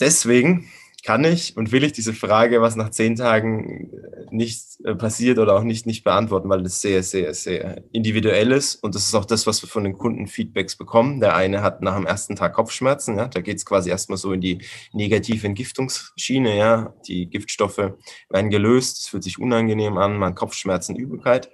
deswegen 0.00 0.70
kann 1.04 1.24
ich 1.24 1.56
und 1.56 1.72
will 1.72 1.82
ich 1.82 1.92
diese 1.92 2.14
Frage, 2.14 2.62
was 2.62 2.76
nach 2.76 2.90
zehn 2.90 3.16
Tagen 3.16 3.90
äh, 3.90 4.26
nicht 4.30 4.78
äh, 4.84 4.94
passiert 4.94 5.38
oder 5.38 5.56
auch 5.56 5.64
nicht, 5.64 5.84
nicht 5.84 6.04
beantworten, 6.04 6.48
weil 6.48 6.62
das 6.62 6.80
sehr, 6.80 7.02
sehr, 7.02 7.34
sehr 7.34 7.82
individuell 7.92 8.52
ist. 8.52 8.76
Und 8.76 8.94
das 8.94 9.06
ist 9.06 9.14
auch 9.14 9.24
das, 9.24 9.46
was 9.46 9.62
wir 9.62 9.68
von 9.68 9.82
den 9.82 9.98
Kunden 9.98 10.28
Feedbacks 10.28 10.76
bekommen. 10.76 11.20
Der 11.20 11.34
eine 11.34 11.62
hat 11.62 11.82
nach 11.82 11.96
dem 11.96 12.06
ersten 12.06 12.36
Tag 12.36 12.54
Kopfschmerzen, 12.54 13.18
ja, 13.18 13.26
da 13.26 13.40
geht 13.40 13.56
es 13.56 13.66
quasi 13.66 13.90
erstmal 13.90 14.18
so 14.18 14.32
in 14.32 14.40
die 14.40 14.62
negative 14.92 15.44
Entgiftungsschiene, 15.46 16.56
ja. 16.56 16.94
Die 17.08 17.28
Giftstoffe 17.28 17.92
werden 18.30 18.50
gelöst, 18.50 19.00
es 19.00 19.08
fühlt 19.08 19.24
sich 19.24 19.40
unangenehm 19.40 19.98
an, 19.98 20.16
man 20.16 20.36
Kopfschmerzen, 20.36 20.94
Übelkeit. 20.94 21.50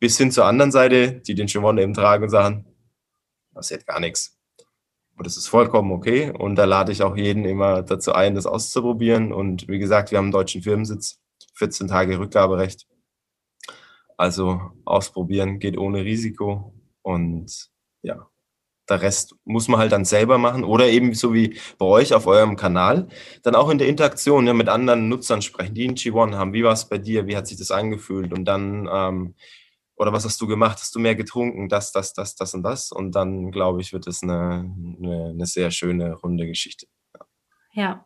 Bis 0.00 0.18
hin 0.18 0.32
zur 0.32 0.46
anderen 0.46 0.72
Seite, 0.72 1.20
die 1.26 1.34
den 1.34 1.46
Chivon 1.46 1.78
eben 1.78 1.94
tragen 1.94 2.24
und 2.24 2.30
sagen, 2.30 2.64
das 3.54 3.70
ist 3.70 3.86
gar 3.86 4.00
nichts 4.00 4.39
und 5.20 5.26
das 5.26 5.36
ist 5.36 5.48
vollkommen 5.48 5.92
okay. 5.92 6.30
Und 6.30 6.56
da 6.56 6.64
lade 6.64 6.92
ich 6.92 7.02
auch 7.02 7.14
jeden 7.14 7.44
immer 7.44 7.82
dazu 7.82 8.14
ein, 8.14 8.34
das 8.34 8.46
auszuprobieren. 8.46 9.34
Und 9.34 9.68
wie 9.68 9.78
gesagt, 9.78 10.10
wir 10.10 10.16
haben 10.16 10.24
einen 10.24 10.32
deutschen 10.32 10.62
Firmensitz, 10.62 11.20
14 11.56 11.88
Tage 11.88 12.18
Rückgaberecht. 12.18 12.86
Also 14.16 14.62
ausprobieren 14.86 15.58
geht 15.58 15.76
ohne 15.76 16.06
Risiko. 16.06 16.72
Und 17.02 17.68
ja, 18.00 18.30
der 18.88 19.02
Rest 19.02 19.36
muss 19.44 19.68
man 19.68 19.78
halt 19.78 19.92
dann 19.92 20.06
selber 20.06 20.38
machen 20.38 20.64
oder 20.64 20.88
eben 20.88 21.12
so 21.12 21.34
wie 21.34 21.60
bei 21.76 21.84
euch 21.84 22.14
auf 22.14 22.26
eurem 22.26 22.56
Kanal, 22.56 23.08
dann 23.42 23.54
auch 23.54 23.68
in 23.68 23.76
der 23.76 23.88
Interaktion 23.88 24.46
ja, 24.46 24.54
mit 24.54 24.70
anderen 24.70 25.10
Nutzern 25.10 25.42
sprechen, 25.42 25.74
die 25.74 25.86
einen 25.86 25.96
G1 25.96 26.34
haben. 26.34 26.54
Wie 26.54 26.64
war 26.64 26.72
es 26.72 26.88
bei 26.88 26.96
dir? 26.96 27.26
Wie 27.26 27.36
hat 27.36 27.46
sich 27.46 27.58
das 27.58 27.70
angefühlt? 27.70 28.32
Und 28.32 28.46
dann 28.46 28.88
ähm, 28.90 29.34
oder 30.00 30.14
was 30.14 30.24
hast 30.24 30.40
du 30.40 30.46
gemacht? 30.46 30.78
Hast 30.80 30.94
du 30.94 30.98
mehr 30.98 31.14
getrunken? 31.14 31.68
Das, 31.68 31.92
das, 31.92 32.14
das, 32.14 32.34
das 32.34 32.54
und 32.54 32.62
das. 32.62 32.90
Und 32.90 33.14
dann, 33.14 33.50
glaube 33.50 33.82
ich, 33.82 33.92
wird 33.92 34.06
es 34.06 34.22
eine, 34.22 34.64
eine, 34.98 35.30
eine 35.34 35.44
sehr 35.44 35.70
schöne, 35.70 36.14
runde 36.14 36.46
Geschichte. 36.46 36.86
Ja. 37.14 37.82
ja. 37.82 38.04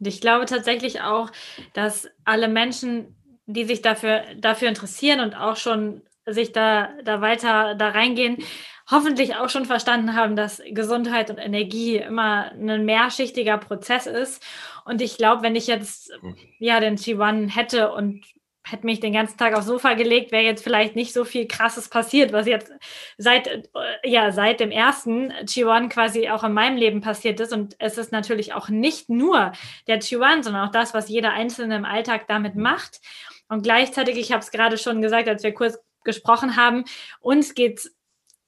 Und 0.00 0.08
ich 0.08 0.20
glaube 0.20 0.46
tatsächlich 0.46 1.00
auch, 1.00 1.30
dass 1.74 2.08
alle 2.24 2.48
Menschen, 2.48 3.14
die 3.46 3.64
sich 3.64 3.82
dafür, 3.82 4.24
dafür 4.36 4.68
interessieren 4.68 5.20
und 5.20 5.36
auch 5.36 5.54
schon 5.54 6.02
sich 6.26 6.50
da, 6.50 6.88
da 7.04 7.20
weiter 7.20 7.76
da 7.76 7.90
reingehen, 7.90 8.38
hoffentlich 8.90 9.36
auch 9.36 9.48
schon 9.48 9.64
verstanden 9.64 10.16
haben, 10.16 10.34
dass 10.34 10.60
Gesundheit 10.70 11.30
und 11.30 11.38
Energie 11.38 11.98
immer 11.98 12.50
ein 12.50 12.84
mehrschichtiger 12.84 13.58
Prozess 13.58 14.06
ist. 14.06 14.44
Und 14.84 15.00
ich 15.00 15.18
glaube, 15.18 15.42
wenn 15.42 15.54
ich 15.54 15.68
jetzt 15.68 16.12
hm. 16.20 16.36
ja 16.58 16.80
den 16.80 16.96
T1 16.96 17.50
hätte 17.50 17.92
und 17.92 18.24
hätte 18.64 18.86
mich 18.86 19.00
den 19.00 19.12
ganzen 19.12 19.36
Tag 19.36 19.54
aufs 19.54 19.66
Sofa 19.66 19.94
gelegt, 19.94 20.30
wäre 20.30 20.44
jetzt 20.44 20.62
vielleicht 20.62 20.94
nicht 20.94 21.12
so 21.12 21.24
viel 21.24 21.48
Krasses 21.48 21.88
passiert, 21.88 22.32
was 22.32 22.46
jetzt 22.46 22.72
seit, 23.18 23.46
äh, 23.48 23.60
ja, 24.04 24.30
seit 24.30 24.60
dem 24.60 24.70
ersten 24.70 25.32
G1 25.32 25.88
quasi 25.88 26.28
auch 26.28 26.44
in 26.44 26.52
meinem 26.52 26.76
Leben 26.76 27.00
passiert 27.00 27.40
ist. 27.40 27.52
Und 27.52 27.74
es 27.78 27.98
ist 27.98 28.12
natürlich 28.12 28.54
auch 28.54 28.68
nicht 28.68 29.08
nur 29.08 29.52
der 29.88 30.00
G1, 30.00 30.44
sondern 30.44 30.68
auch 30.68 30.72
das, 30.72 30.94
was 30.94 31.08
jeder 31.08 31.32
Einzelne 31.32 31.76
im 31.76 31.84
Alltag 31.84 32.28
damit 32.28 32.54
macht. 32.54 33.00
Und 33.48 33.62
gleichzeitig, 33.62 34.16
ich 34.16 34.32
habe 34.32 34.42
es 34.42 34.50
gerade 34.50 34.78
schon 34.78 35.02
gesagt, 35.02 35.28
als 35.28 35.42
wir 35.42 35.52
kurz 35.52 35.78
gesprochen 36.04 36.56
haben, 36.56 36.84
uns 37.20 37.54
geht 37.54 37.78
es 37.78 37.96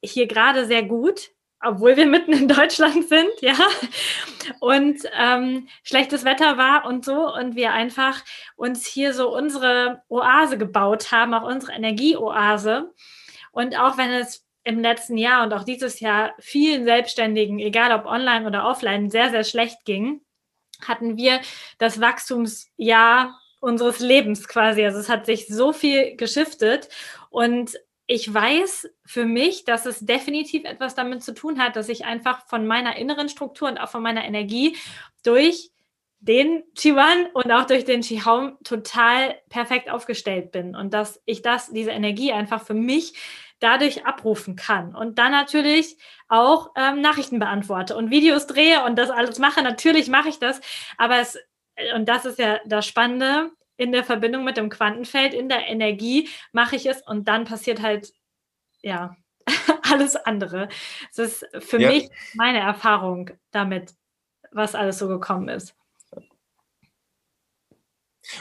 hier 0.02 0.26
gerade 0.26 0.66
sehr 0.66 0.82
gut 0.82 1.33
obwohl 1.64 1.96
wir 1.96 2.06
mitten 2.06 2.32
in 2.32 2.48
Deutschland 2.48 3.08
sind, 3.08 3.30
ja, 3.40 3.56
und 4.60 5.00
ähm, 5.18 5.68
schlechtes 5.82 6.24
Wetter 6.24 6.56
war 6.58 6.86
und 6.86 7.04
so 7.04 7.32
und 7.34 7.56
wir 7.56 7.72
einfach 7.72 8.22
uns 8.56 8.86
hier 8.86 9.14
so 9.14 9.34
unsere 9.34 10.02
Oase 10.08 10.58
gebaut 10.58 11.12
haben, 11.12 11.34
auch 11.34 11.48
unsere 11.48 11.72
Energieoase. 11.72 12.92
Und 13.52 13.78
auch 13.78 13.96
wenn 13.98 14.10
es 14.10 14.44
im 14.64 14.80
letzten 14.80 15.16
Jahr 15.16 15.44
und 15.44 15.52
auch 15.52 15.64
dieses 15.64 16.00
Jahr 16.00 16.34
vielen 16.38 16.84
Selbstständigen, 16.84 17.58
egal 17.58 17.92
ob 17.92 18.06
online 18.06 18.46
oder 18.46 18.66
offline, 18.66 19.10
sehr, 19.10 19.30
sehr 19.30 19.44
schlecht 19.44 19.84
ging, 19.84 20.22
hatten 20.86 21.16
wir 21.16 21.40
das 21.78 22.00
Wachstumsjahr 22.00 23.38
unseres 23.60 24.00
Lebens 24.00 24.48
quasi. 24.48 24.84
Also 24.84 24.98
es 24.98 25.08
hat 25.08 25.26
sich 25.26 25.46
so 25.48 25.72
viel 25.72 26.16
geschiftet 26.16 26.88
und 27.30 27.78
ich 28.06 28.32
weiß 28.32 28.90
für 29.04 29.24
mich, 29.24 29.64
dass 29.64 29.86
es 29.86 30.00
definitiv 30.00 30.64
etwas 30.64 30.94
damit 30.94 31.22
zu 31.22 31.34
tun 31.34 31.58
hat, 31.58 31.76
dass 31.76 31.88
ich 31.88 32.04
einfach 32.04 32.46
von 32.46 32.66
meiner 32.66 32.96
inneren 32.96 33.28
Struktur 33.28 33.68
und 33.68 33.78
auch 33.78 33.88
von 33.88 34.02
meiner 34.02 34.24
Energie 34.24 34.76
durch 35.22 35.70
den 36.20 36.64
Chiwan 36.74 37.26
und 37.34 37.50
auch 37.52 37.66
durch 37.66 37.84
den 37.84 38.00
Chihaum 38.00 38.56
total 38.64 39.36
perfekt 39.50 39.90
aufgestellt 39.90 40.52
bin 40.52 40.74
und 40.74 40.94
dass 40.94 41.20
ich 41.26 41.42
das, 41.42 41.70
diese 41.70 41.90
Energie 41.90 42.32
einfach 42.32 42.62
für 42.62 42.74
mich 42.74 43.14
dadurch 43.60 44.06
abrufen 44.06 44.56
kann 44.56 44.94
und 44.94 45.18
dann 45.18 45.32
natürlich 45.32 45.96
auch 46.28 46.70
ähm, 46.76 47.00
Nachrichten 47.00 47.38
beantworte 47.38 47.96
und 47.96 48.10
Videos 48.10 48.46
drehe 48.46 48.84
und 48.84 48.96
das 48.96 49.10
alles 49.10 49.38
mache. 49.38 49.62
Natürlich 49.62 50.08
mache 50.08 50.28
ich 50.28 50.38
das, 50.38 50.60
aber 50.96 51.18
es, 51.18 51.38
und 51.94 52.08
das 52.08 52.24
ist 52.24 52.38
ja 52.38 52.58
das 52.66 52.86
Spannende, 52.86 53.50
in 53.76 53.92
der 53.92 54.04
Verbindung 54.04 54.44
mit 54.44 54.56
dem 54.56 54.70
Quantenfeld, 54.70 55.34
in 55.34 55.48
der 55.48 55.68
Energie 55.68 56.28
mache 56.52 56.76
ich 56.76 56.86
es 56.86 57.02
und 57.02 57.28
dann 57.28 57.44
passiert 57.44 57.82
halt, 57.82 58.12
ja, 58.82 59.16
alles 59.82 60.16
andere. 60.16 60.68
Das 61.14 61.42
ist 61.42 61.46
für 61.64 61.80
ja. 61.80 61.88
mich 61.88 62.08
meine 62.34 62.60
Erfahrung 62.60 63.30
damit, 63.50 63.94
was 64.52 64.74
alles 64.74 64.98
so 64.98 65.08
gekommen 65.08 65.48
ist. 65.48 65.74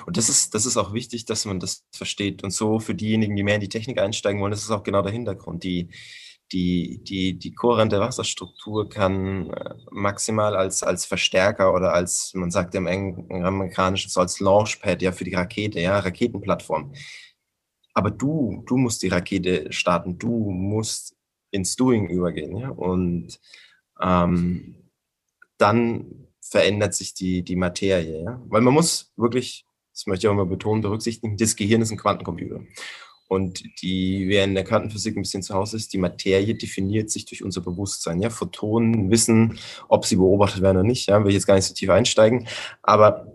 Und 0.06 0.16
das 0.16 0.30
ist, 0.30 0.54
das 0.56 0.66
ist 0.66 0.78
auch 0.78 0.94
wichtig, 0.94 1.26
dass 1.26 1.46
man 1.46 1.60
das 1.60 1.84
versteht. 1.92 2.44
Und 2.44 2.52
so 2.52 2.80
für 2.80 2.96
diejenigen, 2.96 3.36
die 3.36 3.44
mehr 3.44 3.56
in 3.56 3.62
die 3.62 3.70
Technik 3.70 4.00
einsteigen 4.00 4.42
wollen, 4.42 4.52
das 4.52 4.64
ist 4.64 4.72
auch 4.72 4.84
genau 4.84 5.02
der 5.02 5.12
Hintergrund. 5.12 5.64
Die, 5.64 5.90
die, 6.54 7.04
die, 7.04 7.38
die 7.38 7.54
kohärente 7.54 8.00
Wasserstruktur 8.00 8.88
kann 8.88 9.50
äh, 9.50 9.74
maximal 9.92 10.56
als, 10.56 10.84
als 10.84 11.06
Verstärker 11.06 11.74
oder 11.74 11.94
als, 11.94 12.34
man 12.36 12.52
sagt 12.52 12.76
im 12.76 12.88
Amerikanischen 12.88 14.10
so 14.10 14.20
als 14.20 14.40
Launchpad 14.40 15.02
ja 15.02 15.12
für 15.12 15.24
die 15.24 15.34
Rakete, 15.34 15.80
ja, 15.80 16.00
Raketenplattform. 16.00 16.94
Aber 17.96 18.12
du, 18.12 18.64
du 18.68 18.78
musst 18.78 19.02
die 19.02 19.08
Rakete 19.08 19.72
starten, 19.72 20.18
du 20.18 20.52
musst 20.52 21.16
ins 21.52 21.76
Doing 21.76 22.08
übergehen, 22.08 22.56
ja, 22.58 22.70
und 22.70 23.40
ähm, 24.00 24.76
dann 25.58 26.28
verändert 26.42 26.94
sich 26.94 27.14
die, 27.14 27.44
die 27.44 27.56
Materie, 27.56 28.24
ja, 28.24 28.42
weil 28.48 28.62
man 28.62 28.74
muss 28.74 29.12
wirklich, 29.16 29.66
das 29.92 30.06
möchte 30.06 30.28
ich 30.28 30.32
auch 30.32 30.36
mal 30.36 30.46
betonen, 30.46 30.82
berücksichtigen, 30.82 31.38
das 31.38 31.56
Gehirn 31.56 31.82
ist 31.82 31.92
ein 31.92 31.98
Quantencomputer 31.98 32.62
und 33.28 33.64
die, 33.82 34.26
wer 34.28 34.44
in 34.44 34.54
der 34.54 34.64
Quantenphysik 34.64 35.16
ein 35.16 35.24
bisschen 35.24 35.44
zu 35.44 35.54
Hause 35.54 35.78
ist, 35.78 35.94
die 35.94 35.98
Materie 35.98 36.56
definiert 36.56 37.10
sich 37.10 37.26
durch 37.26 37.44
unser 37.44 37.62
Bewusstsein. 37.62 38.22
Ja, 38.22 38.30
Photonen 38.30 39.10
wissen, 39.10 39.58
ob 39.88 40.06
sie 40.06 40.18
beobachtet 40.18 40.62
werden 40.62 40.78
oder 40.78 40.88
nicht. 40.88 41.08
Ja, 41.08 41.24
will 41.24 41.30
ich 41.30 41.36
jetzt 41.36 41.48
gar 41.48 41.56
nicht 41.56 41.66
so 41.66 41.74
tief 41.74 41.90
einsteigen. 41.90 42.48
Aber 42.82 43.33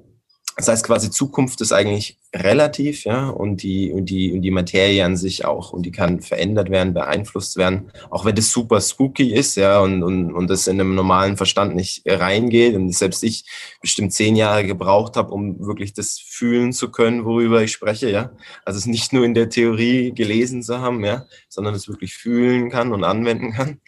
das 0.58 0.66
heißt 0.66 0.86
quasi, 0.86 1.08
Zukunft 1.08 1.60
ist 1.60 1.70
eigentlich 1.70 2.18
relativ, 2.34 3.04
ja, 3.04 3.28
und 3.28 3.62
die, 3.62 3.92
und 3.92 4.06
die, 4.06 4.32
und 4.32 4.42
die 4.42 4.50
Materie 4.50 5.04
an 5.04 5.16
sich 5.16 5.44
auch. 5.44 5.72
Und 5.72 5.84
die 5.84 5.92
kann 5.92 6.20
verändert 6.20 6.68
werden, 6.68 6.94
beeinflusst 6.94 7.56
werden, 7.56 7.92
auch 8.10 8.24
wenn 8.24 8.34
das 8.34 8.50
super 8.50 8.80
spooky 8.80 9.32
ist, 9.32 9.54
ja, 9.54 9.78
und, 9.78 10.02
und, 10.02 10.32
und 10.34 10.50
das 10.50 10.66
in 10.66 10.80
einem 10.80 10.96
normalen 10.96 11.36
Verstand 11.36 11.76
nicht 11.76 12.02
reingeht. 12.06 12.74
Und 12.74 12.92
selbst 12.92 13.22
ich 13.22 13.44
bestimmt 13.80 14.12
zehn 14.12 14.34
Jahre 14.34 14.66
gebraucht 14.66 15.16
habe, 15.16 15.30
um 15.30 15.64
wirklich 15.64 15.92
das 15.92 16.18
fühlen 16.18 16.72
zu 16.72 16.90
können, 16.90 17.24
worüber 17.24 17.62
ich 17.62 17.70
spreche, 17.70 18.10
ja. 18.10 18.32
Also 18.64 18.78
es 18.78 18.86
nicht 18.86 19.12
nur 19.12 19.24
in 19.24 19.34
der 19.34 19.50
Theorie 19.50 20.10
gelesen 20.12 20.64
zu 20.64 20.80
haben, 20.80 21.04
ja, 21.04 21.26
sondern 21.48 21.76
es 21.76 21.86
wirklich 21.86 22.14
fühlen 22.14 22.68
kann 22.68 22.92
und 22.92 23.04
anwenden 23.04 23.52
kann. 23.52 23.80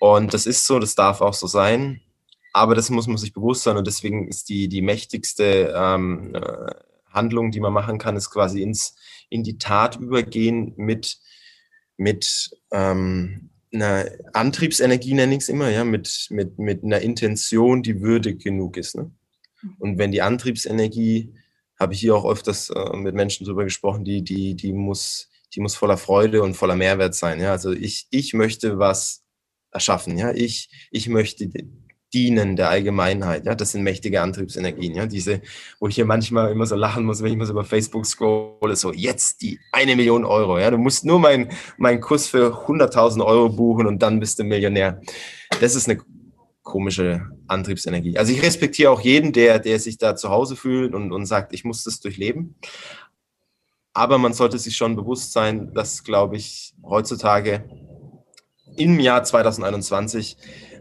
Und 0.00 0.34
das 0.34 0.46
ist 0.46 0.66
so, 0.66 0.80
das 0.80 0.96
darf 0.96 1.20
auch 1.20 1.34
so 1.34 1.46
sein. 1.46 2.00
Aber 2.54 2.76
das 2.76 2.88
muss 2.88 3.08
man 3.08 3.16
sich 3.16 3.32
bewusst 3.32 3.64
sein 3.64 3.76
und 3.76 3.86
deswegen 3.86 4.28
ist 4.28 4.48
die, 4.48 4.68
die 4.68 4.80
mächtigste 4.80 5.74
ähm, 5.76 6.34
äh, 6.36 6.70
Handlung, 7.06 7.50
die 7.50 7.58
man 7.58 7.72
machen 7.72 7.98
kann, 7.98 8.16
ist 8.16 8.30
quasi 8.30 8.62
ins, 8.62 8.94
in 9.28 9.42
die 9.42 9.58
Tat 9.58 9.96
übergehen 9.96 10.72
mit, 10.76 11.18
mit 11.96 12.50
ähm, 12.70 13.50
einer 13.72 14.06
Antriebsenergie, 14.34 15.14
nenne 15.14 15.34
ich 15.34 15.40
es 15.40 15.48
immer, 15.48 15.68
ja, 15.68 15.82
mit, 15.82 16.28
mit, 16.30 16.60
mit 16.60 16.84
einer 16.84 17.00
Intention, 17.00 17.82
die 17.82 18.00
würdig 18.00 18.40
genug 18.44 18.76
ist. 18.76 18.94
Ne? 18.94 19.10
Und 19.80 19.98
wenn 19.98 20.12
die 20.12 20.22
Antriebsenergie 20.22 21.34
habe 21.76 21.92
ich 21.92 22.00
hier 22.00 22.14
auch 22.14 22.24
öfters 22.24 22.70
äh, 22.70 22.96
mit 22.96 23.16
Menschen 23.16 23.44
drüber 23.46 23.64
gesprochen, 23.64 24.04
die, 24.04 24.22
die, 24.22 24.54
die 24.54 24.72
muss, 24.72 25.28
die 25.54 25.60
muss 25.60 25.74
voller 25.74 25.96
Freude 25.96 26.40
und 26.42 26.54
voller 26.54 26.76
Mehrwert 26.76 27.16
sein. 27.16 27.40
Ja, 27.40 27.50
also 27.50 27.72
ich, 27.72 28.06
ich 28.10 28.32
möchte 28.32 28.78
was 28.78 29.24
erschaffen. 29.72 30.16
Ja, 30.16 30.32
ich, 30.32 30.70
ich 30.92 31.08
möchte 31.08 31.50
dienen 32.14 32.56
der 32.56 32.70
Allgemeinheit. 32.70 33.44
Ja, 33.44 33.54
das 33.54 33.72
sind 33.72 33.82
mächtige 33.82 34.22
Antriebsenergien. 34.22 34.94
Ja, 34.94 35.06
diese, 35.06 35.42
wo 35.80 35.88
ich 35.88 35.96
hier 35.96 36.06
manchmal 36.06 36.52
immer 36.52 36.64
so 36.64 36.76
lachen 36.76 37.04
muss, 37.04 37.22
wenn 37.22 37.32
ich 37.32 37.38
mal 37.38 37.46
so 37.46 37.52
über 37.52 37.64
Facebook 37.64 38.06
scrolle, 38.06 38.76
so 38.76 38.92
jetzt 38.92 39.42
die 39.42 39.58
eine 39.72 39.96
Million 39.96 40.24
Euro. 40.24 40.58
Ja, 40.58 40.70
du 40.70 40.78
musst 40.78 41.04
nur 41.04 41.18
meinen 41.18 41.50
mein 41.76 42.00
Kurs 42.00 42.28
für 42.28 42.66
100.000 42.66 43.24
Euro 43.24 43.48
buchen 43.50 43.86
und 43.86 44.00
dann 44.00 44.20
bist 44.20 44.38
du 44.38 44.44
Millionär. 44.44 45.00
Das 45.60 45.74
ist 45.74 45.88
eine 45.88 46.00
komische 46.62 47.28
Antriebsenergie. 47.46 48.16
Also 48.16 48.32
ich 48.32 48.42
respektiere 48.42 48.90
auch 48.90 49.00
jeden, 49.00 49.32
der, 49.32 49.58
der 49.58 49.78
sich 49.78 49.98
da 49.98 50.16
zu 50.16 50.30
Hause 50.30 50.56
fühlt 50.56 50.94
und, 50.94 51.12
und 51.12 51.26
sagt, 51.26 51.52
ich 51.52 51.64
muss 51.64 51.84
das 51.84 52.00
durchleben. 52.00 52.54
Aber 53.92 54.18
man 54.18 54.32
sollte 54.32 54.58
sich 54.58 54.76
schon 54.76 54.96
bewusst 54.96 55.32
sein, 55.32 55.72
dass, 55.74 56.02
glaube 56.02 56.36
ich, 56.36 56.74
heutzutage 56.82 57.64
im 58.76 58.98
Jahr 58.98 59.22
2021 59.22 60.36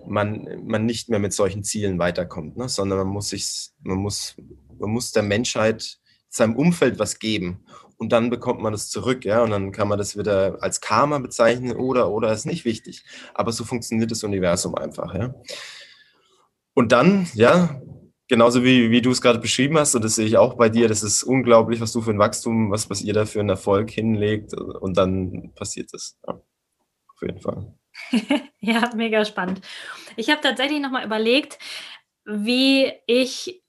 man, 0.07 0.65
man 0.65 0.85
nicht 0.85 1.09
mehr 1.09 1.19
mit 1.19 1.33
solchen 1.33 1.63
Zielen 1.63 1.99
weiterkommt, 1.99 2.57
ne? 2.57 2.69
sondern 2.69 2.99
man 2.99 3.07
muss 3.07 3.29
sich, 3.29 3.69
man 3.81 3.97
muss, 3.97 4.35
man 4.79 4.91
muss 4.91 5.11
der 5.11 5.23
Menschheit 5.23 5.99
seinem 6.29 6.55
Umfeld 6.55 6.99
was 6.99 7.19
geben 7.19 7.65
und 7.97 8.11
dann 8.11 8.29
bekommt 8.29 8.61
man 8.61 8.73
es 8.73 8.89
zurück, 8.89 9.23
ja, 9.23 9.43
und 9.43 9.51
dann 9.51 9.71
kann 9.71 9.87
man 9.87 9.97
das 9.97 10.17
wieder 10.17 10.57
als 10.61 10.81
Karma 10.81 11.19
bezeichnen 11.19 11.75
oder 11.77 12.09
oder 12.11 12.33
ist 12.33 12.45
nicht 12.45 12.65
wichtig. 12.65 13.05
Aber 13.33 13.51
so 13.51 13.63
funktioniert 13.63 14.11
das 14.11 14.23
Universum 14.23 14.75
einfach, 14.75 15.13
ja. 15.13 15.33
Und 16.73 16.91
dann, 16.91 17.27
ja, 17.33 17.79
genauso 18.27 18.63
wie, 18.63 18.89
wie 18.89 19.01
du 19.01 19.11
es 19.11 19.21
gerade 19.21 19.39
beschrieben 19.39 19.77
hast, 19.77 19.95
und 19.95 20.03
das 20.03 20.15
sehe 20.15 20.25
ich 20.25 20.37
auch 20.37 20.55
bei 20.55 20.69
dir, 20.69 20.87
das 20.87 21.03
ist 21.03 21.23
unglaublich, 21.23 21.79
was 21.81 21.93
du 21.93 22.01
für 22.01 22.11
ein 22.11 22.19
Wachstum, 22.19 22.71
was, 22.71 22.89
was 22.89 23.01
ihr 23.01 23.13
da 23.13 23.25
für 23.25 23.39
einen 23.39 23.49
Erfolg 23.49 23.91
hinlegt, 23.91 24.53
und 24.55 24.97
dann 24.97 25.53
passiert 25.55 25.93
das. 25.93 26.17
Ja, 26.27 26.33
auf 26.33 27.21
jeden 27.21 27.39
Fall. 27.39 27.73
ja, 28.59 28.89
mega 28.95 29.25
spannend. 29.25 29.61
Ich 30.15 30.29
habe 30.29 30.41
tatsächlich 30.41 30.79
nochmal 30.79 31.05
überlegt, 31.05 31.59
wie 32.25 32.91
ich, 33.07 33.63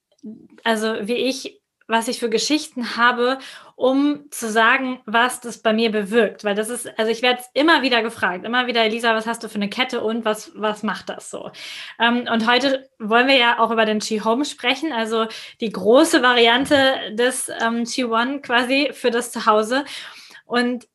also 0.62 0.95
wie 1.02 1.14
ich, 1.14 1.61
was 1.87 2.09
ich 2.09 2.19
für 2.19 2.31
Geschichten 2.31 2.97
habe, 2.97 3.38
um 3.76 4.31
zu 4.31 4.50
sagen, 4.50 5.00
was 5.04 5.40
das 5.40 5.59
bei 5.59 5.73
mir 5.73 5.90
bewirkt. 5.90 6.45
Weil 6.45 6.54
das 6.54 6.71
ist, 6.71 6.99
also 6.99 7.11
ich 7.11 7.21
werde 7.21 7.43
immer 7.52 7.83
wieder 7.83 8.02
gefragt, 8.02 8.45
immer 8.45 8.66
wieder, 8.66 8.85
Elisa, 8.85 9.14
was 9.14 9.26
hast 9.26 9.43
du 9.43 9.49
für 9.49 9.57
eine 9.57 9.69
Kette 9.69 10.00
und 10.00 10.25
was, 10.25 10.52
was 10.54 10.83
macht 10.83 11.09
das 11.11 11.31
so? 11.31 11.50
Ähm, 11.99 12.26
und 12.33 12.49
heute 12.49 12.88
wollen 12.99 13.28
wir 13.28 13.37
ja 13.37 13.59
auch 13.59 13.71
über 13.71 13.85
den 13.85 13.99
Qi 13.99 14.21
Home 14.21 14.45
sprechen, 14.45 14.93
also 14.93 15.26
die 15.61 15.71
große 15.71 16.23
Variante 16.23 17.14
des 17.14 17.50
ähm, 17.61 17.85
One 18.11 18.40
quasi 18.40 18.90
für 18.93 19.11
das 19.11 19.33
Zuhause. 19.33 19.85
Und 20.47 20.87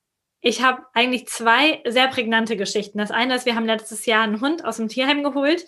ich 0.42 0.62
habe 0.64 0.84
eigentlich 0.94 1.28
zwei 1.28 1.82
sehr 1.86 2.08
prägnante 2.08 2.56
Geschichten. 2.56 2.98
Das 2.98 3.12
eine 3.12 3.36
ist, 3.36 3.46
wir 3.46 3.56
haben 3.56 3.66
letztes 3.66 4.06
Jahr 4.06 4.24
einen 4.24 4.42
Hund 4.42 4.64
aus 4.64 4.78
dem 4.78 4.88
Tierheim 4.88 5.24
geholt, 5.24 5.66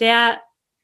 der 0.00 0.40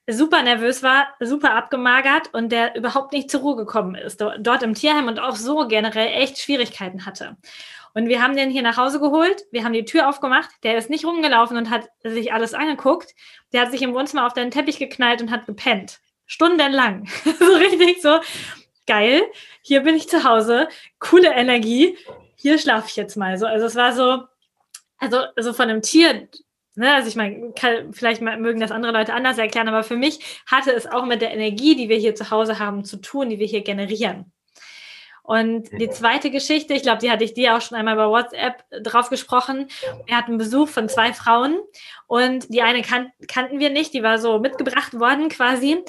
super 0.07 0.43
nervös 0.43 0.83
war, 0.83 1.09
super 1.21 1.55
abgemagert 1.55 2.33
und 2.33 2.51
der 2.51 2.75
überhaupt 2.77 3.13
nicht 3.13 3.31
zur 3.31 3.41
Ruhe 3.41 3.57
gekommen 3.57 3.95
ist. 3.95 4.21
Dort 4.21 4.63
im 4.63 4.75
Tierheim 4.75 5.07
und 5.07 5.19
auch 5.19 5.37
so 5.37 5.67
generell 5.69 6.09
echt 6.09 6.39
Schwierigkeiten 6.39 7.07
hatte. 7.07 7.37
Und 7.95 8.09
wir 8.09 8.23
haben 8.23 8.37
den 8.37 8.51
hier 8.51 8.63
nach 8.63 8.77
Hause 8.77 9.01
geholt, 9.01 9.45
wir 9.51 9.65
haben 9.65 9.73
die 9.73 9.85
Tür 9.85 10.09
aufgemacht, 10.09 10.51
der 10.63 10.77
ist 10.77 10.91
nicht 10.91 11.05
rumgelaufen 11.05 11.57
und 11.57 11.71
hat 11.71 11.89
sich 12.05 12.33
alles 12.33 12.55
angeguckt. 12.55 13.15
Der 13.53 13.63
hat 13.63 13.71
sich 13.71 13.83
im 13.83 13.95
Wohnzimmer 13.95 14.27
auf 14.27 14.35
den 14.35 14.51
Teppich 14.51 14.79
geknallt 14.79 15.23
und 15.23 15.31
hat 15.31 15.47
gepennt. 15.47 15.99
Stundenlang. 16.27 17.09
so 17.39 17.55
richtig 17.55 18.03
so, 18.03 18.21
geil, 18.87 19.23
hier 19.63 19.83
bin 19.83 19.97
ich 19.97 20.09
zu 20.09 20.25
Hause, 20.25 20.69
coole 20.99 21.33
Energie, 21.35 21.97
hier 22.39 22.59
schlafe 22.59 22.87
ich 22.89 22.97
jetzt 22.97 23.17
mal. 23.17 23.37
So, 23.37 23.47
also 23.47 23.67
es 23.67 23.75
war 23.75 23.93
so, 23.93 24.23
also 24.99 25.19
so 25.37 25.53
von 25.53 25.69
einem 25.69 25.83
Tier, 25.83 26.29
ne, 26.77 26.95
also 26.95 27.09
ich 27.09 27.17
meine, 27.17 27.53
vielleicht 27.93 28.23
mögen 28.23 28.61
das 28.61 28.71
andere 28.71 28.93
Leute 28.93 29.13
anders 29.13 29.39
erklären, 29.39 29.69
aber 29.69 29.83
für 29.83 29.97
mich 29.97 30.43
hatte 30.47 30.73
es 30.73 30.87
auch 30.87 31.05
mit 31.05 31.21
der 31.21 31.33
Energie, 31.33 31.75
die 31.75 31.89
wir 31.89 31.99
hier 31.99 32.15
zu 32.15 32.31
Hause 32.31 32.59
haben, 32.59 32.85
zu 32.85 32.99
tun, 32.99 33.29
die 33.29 33.39
wir 33.39 33.47
hier 33.47 33.63
generieren. 33.63 34.33
Und 35.25 35.69
die 35.73 35.91
zweite 35.91 36.31
Geschichte, 36.31 36.73
ich 36.73 36.83
glaube, 36.83 37.01
die 37.01 37.11
hatte 37.11 37.25
ich 37.25 37.35
dir 37.35 37.55
auch 37.55 37.61
schon 37.61 37.77
einmal 37.77 37.97
bei 37.97 38.07
WhatsApp 38.07 38.65
drauf 38.83 39.11
gesprochen. 39.11 39.69
Wir 40.07 40.17
hatten 40.17 40.39
Besuch 40.39 40.69
von 40.69 40.89
zwei 40.89 41.13
Frauen 41.13 41.59
und 42.07 42.47
die 42.49 42.63
eine 42.63 42.81
kan 42.81 43.13
kannten 43.27 43.59
wir 43.59 43.69
nicht, 43.69 43.93
die 43.93 44.03
war 44.03 44.19
so 44.19 44.39
mitgebracht 44.39 44.99
worden 44.99 45.29
quasi. 45.29 45.85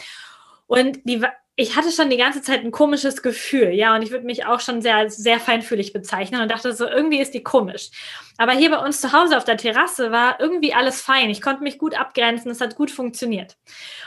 Und 0.68 1.00
die 1.06 1.22
war, 1.22 1.32
ich 1.60 1.76
hatte 1.76 1.92
schon 1.92 2.10
die 2.10 2.16
ganze 2.16 2.42
Zeit 2.42 2.64
ein 2.64 2.72
komisches 2.72 3.22
Gefühl, 3.22 3.72
ja, 3.72 3.94
und 3.94 4.02
ich 4.02 4.12
würde 4.12 4.26
mich 4.26 4.46
auch 4.46 4.62
schon 4.62 4.82
sehr 4.82 5.10
sehr 5.10 5.42
feinfühlig 5.42 5.92
bezeichnen 5.92 6.42
und 6.42 6.50
dachte 6.50 6.72
so, 6.74 6.88
irgendwie 6.88 7.20
ist 7.20 7.34
die 7.34 7.44
komisch. 7.44 7.90
Aber 8.38 8.54
hier 8.54 8.70
bei 8.70 8.78
uns 8.78 9.02
zu 9.02 9.12
Hause 9.12 9.36
auf 9.36 9.44
der 9.44 9.58
Terrasse 9.58 10.10
war 10.14 10.40
irgendwie 10.40 10.74
alles 10.74 11.02
fein. 11.02 11.30
Ich 11.30 11.42
konnte 11.42 11.62
mich 11.62 11.78
gut 11.78 12.00
abgrenzen, 12.00 12.50
es 12.50 12.62
hat 12.62 12.78
gut 12.78 12.92
funktioniert. 12.92 13.58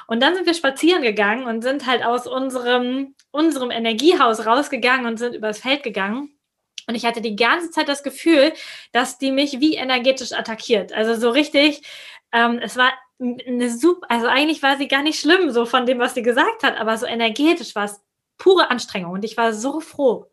Und 0.06 0.22
dann 0.22 0.34
sind 0.34 0.46
wir 0.46 0.54
spazieren 0.54 1.02
gegangen 1.02 1.44
und 1.44 1.60
sind 1.60 1.86
halt 1.86 2.02
aus 2.02 2.26
unserem, 2.26 3.14
unserem 3.32 3.70
Energiehaus 3.70 4.46
rausgegangen 4.46 5.04
und 5.04 5.18
sind 5.18 5.34
übers 5.34 5.58
Feld 5.58 5.82
gegangen. 5.82 6.30
Und 6.88 6.94
ich 6.94 7.04
hatte 7.04 7.20
die 7.20 7.36
ganze 7.36 7.70
Zeit 7.70 7.86
das 7.86 8.02
Gefühl, 8.02 8.54
dass 8.92 9.18
die 9.18 9.30
mich 9.30 9.60
wie 9.60 9.74
energetisch 9.74 10.32
attackiert. 10.32 10.94
Also 10.94 11.20
so 11.20 11.28
richtig, 11.28 11.82
ähm, 12.32 12.58
es 12.62 12.78
war 12.78 12.92
eine 13.22 13.70
super, 13.70 14.10
also 14.10 14.26
eigentlich 14.26 14.62
war 14.62 14.76
sie 14.76 14.88
gar 14.88 15.02
nicht 15.02 15.20
schlimm, 15.20 15.50
so 15.50 15.64
von 15.64 15.86
dem, 15.86 15.98
was 15.98 16.14
sie 16.14 16.22
gesagt 16.22 16.64
hat, 16.64 16.76
aber 16.76 16.98
so 16.98 17.06
energetisch 17.06 17.74
war 17.74 17.84
es 17.84 18.00
pure 18.36 18.70
Anstrengung. 18.70 19.12
Und 19.12 19.24
ich 19.24 19.36
war 19.36 19.52
so 19.52 19.80
froh, 19.80 20.30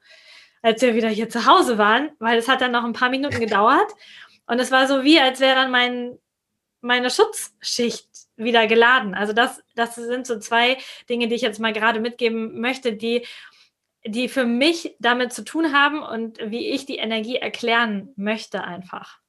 als 0.62 0.82
wir 0.82 0.96
wieder 0.96 1.10
hier 1.10 1.30
zu 1.30 1.46
Hause 1.46 1.78
waren, 1.78 2.12
weil 2.20 2.38
es 2.38 2.48
hat 2.48 2.62
dann 2.62 2.72
noch 2.72 2.84
ein 2.84 2.94
paar 2.94 3.10
Minuten 3.10 3.40
gedauert. 3.40 3.94
Und 4.48 4.60
es 4.60 4.72
war 4.72 4.88
so 4.88 5.04
wie, 5.04 5.20
als 5.20 5.40
wäre 5.40 5.56
dann 5.56 5.72
mein, 5.72 6.18
meine 6.82 7.12
Schutzschicht 7.12 8.10
wieder 8.36 8.68
geladen. 8.68 9.14
Also 9.14 9.34
das, 9.34 9.62
das 9.76 9.96
sind 9.96 10.26
so 10.26 10.40
zwei 10.40 10.78
Dinge, 11.10 11.28
die 11.28 11.36
ich 11.36 11.42
jetzt 11.42 11.60
mal 11.60 11.74
gerade 11.74 12.00
mitgeben 12.00 12.60
möchte, 12.60 12.94
die, 12.94 13.26
die 14.06 14.30
für 14.30 14.46
mich 14.46 14.96
damit 15.00 15.34
zu 15.34 15.44
tun 15.44 15.74
haben 15.74 16.02
und 16.02 16.40
wie 16.44 16.70
ich 16.70 16.86
die 16.86 16.98
Energie 16.98 17.36
erklären 17.36 18.14
möchte 18.16 18.64
einfach. 18.64 19.20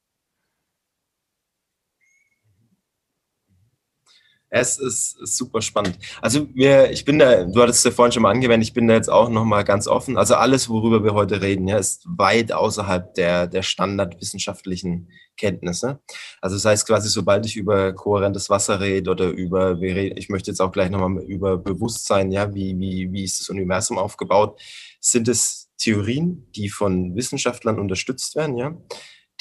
Es 4.53 4.77
ist, 4.77 5.17
super 5.25 5.61
spannend. 5.61 5.97
Also 6.21 6.45
wir, 6.53 6.91
ich 6.91 7.05
bin 7.05 7.19
da, 7.19 7.45
du 7.45 7.61
hattest 7.61 7.79
es 7.79 7.83
ja 7.85 7.91
vorhin 7.91 8.11
schon 8.11 8.23
mal 8.23 8.31
angewendet, 8.31 8.67
ich 8.67 8.73
bin 8.73 8.85
da 8.85 8.95
jetzt 8.95 9.09
auch 9.09 9.29
nochmal 9.29 9.63
ganz 9.63 9.87
offen. 9.87 10.17
Also 10.17 10.35
alles, 10.35 10.67
worüber 10.67 11.05
wir 11.05 11.13
heute 11.13 11.41
reden, 11.41 11.69
ja, 11.69 11.77
ist 11.77 12.03
weit 12.05 12.51
außerhalb 12.51 13.13
der, 13.13 13.47
der 13.47 13.63
standardwissenschaftlichen 13.63 15.07
Kenntnisse. 15.37 16.01
Also 16.41 16.57
das 16.57 16.65
heißt 16.65 16.85
quasi, 16.85 17.07
sobald 17.07 17.45
ich 17.45 17.55
über 17.55 17.93
kohärentes 17.93 18.49
Wasser 18.49 18.81
rede 18.81 19.11
oder 19.11 19.29
über, 19.29 19.81
ich 19.81 20.27
möchte 20.27 20.51
jetzt 20.51 20.59
auch 20.59 20.73
gleich 20.73 20.89
nochmal 20.89 21.23
über 21.23 21.57
Bewusstsein, 21.57 22.29
ja, 22.29 22.53
wie, 22.53 22.77
wie, 22.77 23.09
wie 23.13 23.23
ist 23.23 23.39
das 23.39 23.47
Universum 23.49 23.97
aufgebaut, 23.97 24.59
sind 24.99 25.29
es 25.29 25.69
Theorien, 25.77 26.51
die 26.57 26.67
von 26.67 27.15
Wissenschaftlern 27.15 27.79
unterstützt 27.79 28.35
werden, 28.35 28.57
ja 28.57 28.75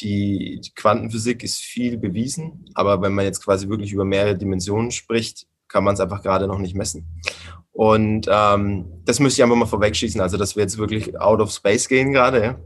die 0.00 0.60
Quantenphysik 0.74 1.42
ist 1.42 1.58
viel 1.58 1.98
bewiesen, 1.98 2.64
aber 2.74 3.02
wenn 3.02 3.14
man 3.14 3.24
jetzt 3.24 3.44
quasi 3.44 3.68
wirklich 3.68 3.92
über 3.92 4.04
mehrere 4.04 4.36
Dimensionen 4.36 4.90
spricht, 4.90 5.46
kann 5.68 5.84
man 5.84 5.94
es 5.94 6.00
einfach 6.00 6.22
gerade 6.22 6.46
noch 6.46 6.58
nicht 6.58 6.74
messen. 6.74 7.06
Und 7.72 8.26
ähm, 8.30 9.02
das 9.04 9.20
müsste 9.20 9.40
ich 9.40 9.44
einfach 9.44 9.56
mal 9.56 9.66
vorwegschießen, 9.66 10.20
also 10.20 10.36
dass 10.36 10.56
wir 10.56 10.62
jetzt 10.62 10.78
wirklich 10.78 11.18
out 11.20 11.40
of 11.40 11.52
space 11.52 11.88
gehen 11.88 12.12
gerade, 12.12 12.42
ja? 12.42 12.58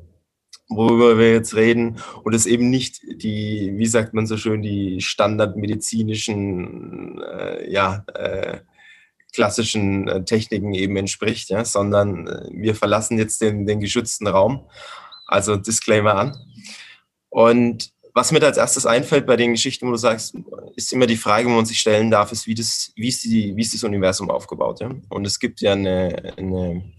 worüber 0.69 1.19
wir 1.19 1.33
jetzt 1.33 1.55
reden 1.55 1.99
und 2.23 2.35
es 2.35 2.47
eben 2.47 2.71
nicht 2.71 3.03
die, 3.03 3.73
wie 3.77 3.87
sagt 3.87 4.15
man 4.15 4.27
so 4.27 4.37
schön, 4.37 4.63
die 4.63 5.01
standardmedizinischen, 5.01 7.23
äh, 7.23 7.71
ja, 7.71 8.05
äh, 8.15 8.61
klassischen 9.33 10.09
äh, 10.09 10.25
Techniken 10.25 10.75
eben 10.75 10.97
entspricht, 10.97 11.51
ja, 11.51 11.65
sondern 11.65 12.29
äh, 12.29 12.49
wir 12.53 12.75
verlassen 12.75 13.19
jetzt 13.19 13.41
den, 13.41 13.67
den 13.67 13.81
geschützten 13.81 14.27
Raum. 14.27 14.69
Also 15.27 15.57
Disclaimer 15.57 16.15
an. 16.15 16.37
Und 17.35 17.91
was 18.15 18.31
mir 18.31 18.39
da 18.39 18.47
als 18.47 18.59
erstes 18.59 18.87
einfällt 18.87 19.27
bei 19.27 19.35
den 19.35 19.55
Geschichten, 19.55 19.89
wo 19.89 19.91
du 19.91 19.97
sagst, 19.97 20.37
ist 20.77 20.93
immer 20.93 21.09
die 21.09 21.17
Frage, 21.17 21.49
wo 21.49 21.55
man 21.55 21.67
sich 21.67 21.81
stellen 21.81 22.09
darf, 22.09 22.31
ist, 22.31 22.47
wie, 22.47 22.55
das, 22.55 22.93
wie, 22.95 23.09
ist, 23.09 23.25
die, 23.25 23.57
wie 23.57 23.61
ist 23.61 23.75
das 23.75 23.83
Universum 23.83 24.31
aufgebaut? 24.31 24.79
Ja? 24.81 24.95
Und 25.09 25.27
es 25.27 25.41
gibt 25.41 25.61
ja 25.61 25.73
eine, 25.73 26.35
eine, 26.37 26.95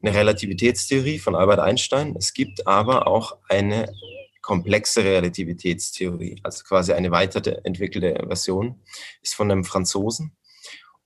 eine 0.00 0.14
Relativitätstheorie 0.14 1.18
von 1.18 1.34
Albert 1.34 1.58
Einstein. 1.58 2.14
Es 2.16 2.32
gibt 2.32 2.64
aber 2.68 3.08
auch 3.08 3.38
eine 3.48 3.92
komplexe 4.40 5.02
Relativitätstheorie, 5.02 6.38
also 6.44 6.62
quasi 6.62 6.92
eine 6.92 7.10
weiterentwickelte 7.10 8.24
Version, 8.28 8.80
ist 9.20 9.34
von 9.34 9.50
einem 9.50 9.64
Franzosen, 9.64 10.36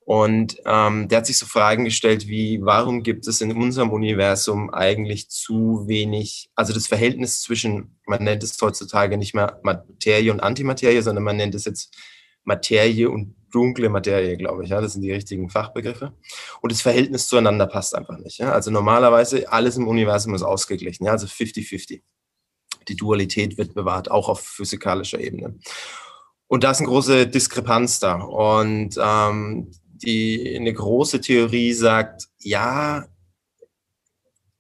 und 0.09 0.57
ähm, 0.65 1.07
der 1.09 1.19
hat 1.19 1.27
sich 1.27 1.37
so 1.37 1.45
Fragen 1.45 1.85
gestellt 1.85 2.29
wie, 2.29 2.61
warum 2.63 3.03
gibt 3.03 3.29
es 3.29 3.43
in 3.43 3.53
unserem 3.53 3.91
Universum 3.91 4.73
eigentlich 4.73 5.29
zu 5.29 5.85
wenig, 5.87 6.49
also 6.55 6.73
das 6.73 6.87
Verhältnis 6.87 7.43
zwischen, 7.43 8.01
man 8.07 8.25
nennt 8.25 8.43
es 8.43 8.57
heutzutage 8.63 9.19
nicht 9.19 9.35
mehr 9.35 9.61
Materie 9.63 10.33
und 10.33 10.41
Antimaterie, 10.41 11.03
sondern 11.03 11.25
man 11.25 11.37
nennt 11.37 11.55
es 11.55 11.67
jetzt 11.67 11.95
Materie 12.45 13.11
und 13.11 13.37
dunkle 13.53 13.91
Materie, 13.91 14.39
glaube 14.39 14.65
ich. 14.65 14.71
Ja, 14.71 14.81
das 14.81 14.95
sind 14.95 15.03
die 15.03 15.13
richtigen 15.13 15.51
Fachbegriffe. 15.51 16.15
Und 16.63 16.73
das 16.73 16.81
Verhältnis 16.81 17.27
zueinander 17.27 17.67
passt 17.67 17.95
einfach 17.95 18.17
nicht. 18.17 18.39
Ja? 18.39 18.53
Also 18.53 18.71
normalerweise 18.71 19.53
alles 19.53 19.77
im 19.77 19.87
Universum 19.87 20.35
ist 20.35 20.43
ausgeglichen, 20.43 21.05
ja? 21.05 21.13
also 21.13 21.27
50-50. 21.27 22.01
Die 22.89 22.97
Dualität 22.97 23.59
wird 23.59 23.75
bewahrt, 23.75 24.11
auch 24.11 24.31
auf 24.31 24.41
physikalischer 24.41 25.21
Ebene. 25.21 25.59
Und 26.47 26.65
da 26.65 26.71
ist 26.71 26.79
eine 26.79 26.89
große 26.89 27.27
Diskrepanz 27.27 27.99
da. 27.99 28.15
Und 28.15 28.99
ähm, 28.99 29.71
die, 30.03 30.57
eine 30.57 30.73
große 30.73 31.21
Theorie 31.21 31.73
sagt, 31.73 32.29
ja, 32.39 33.07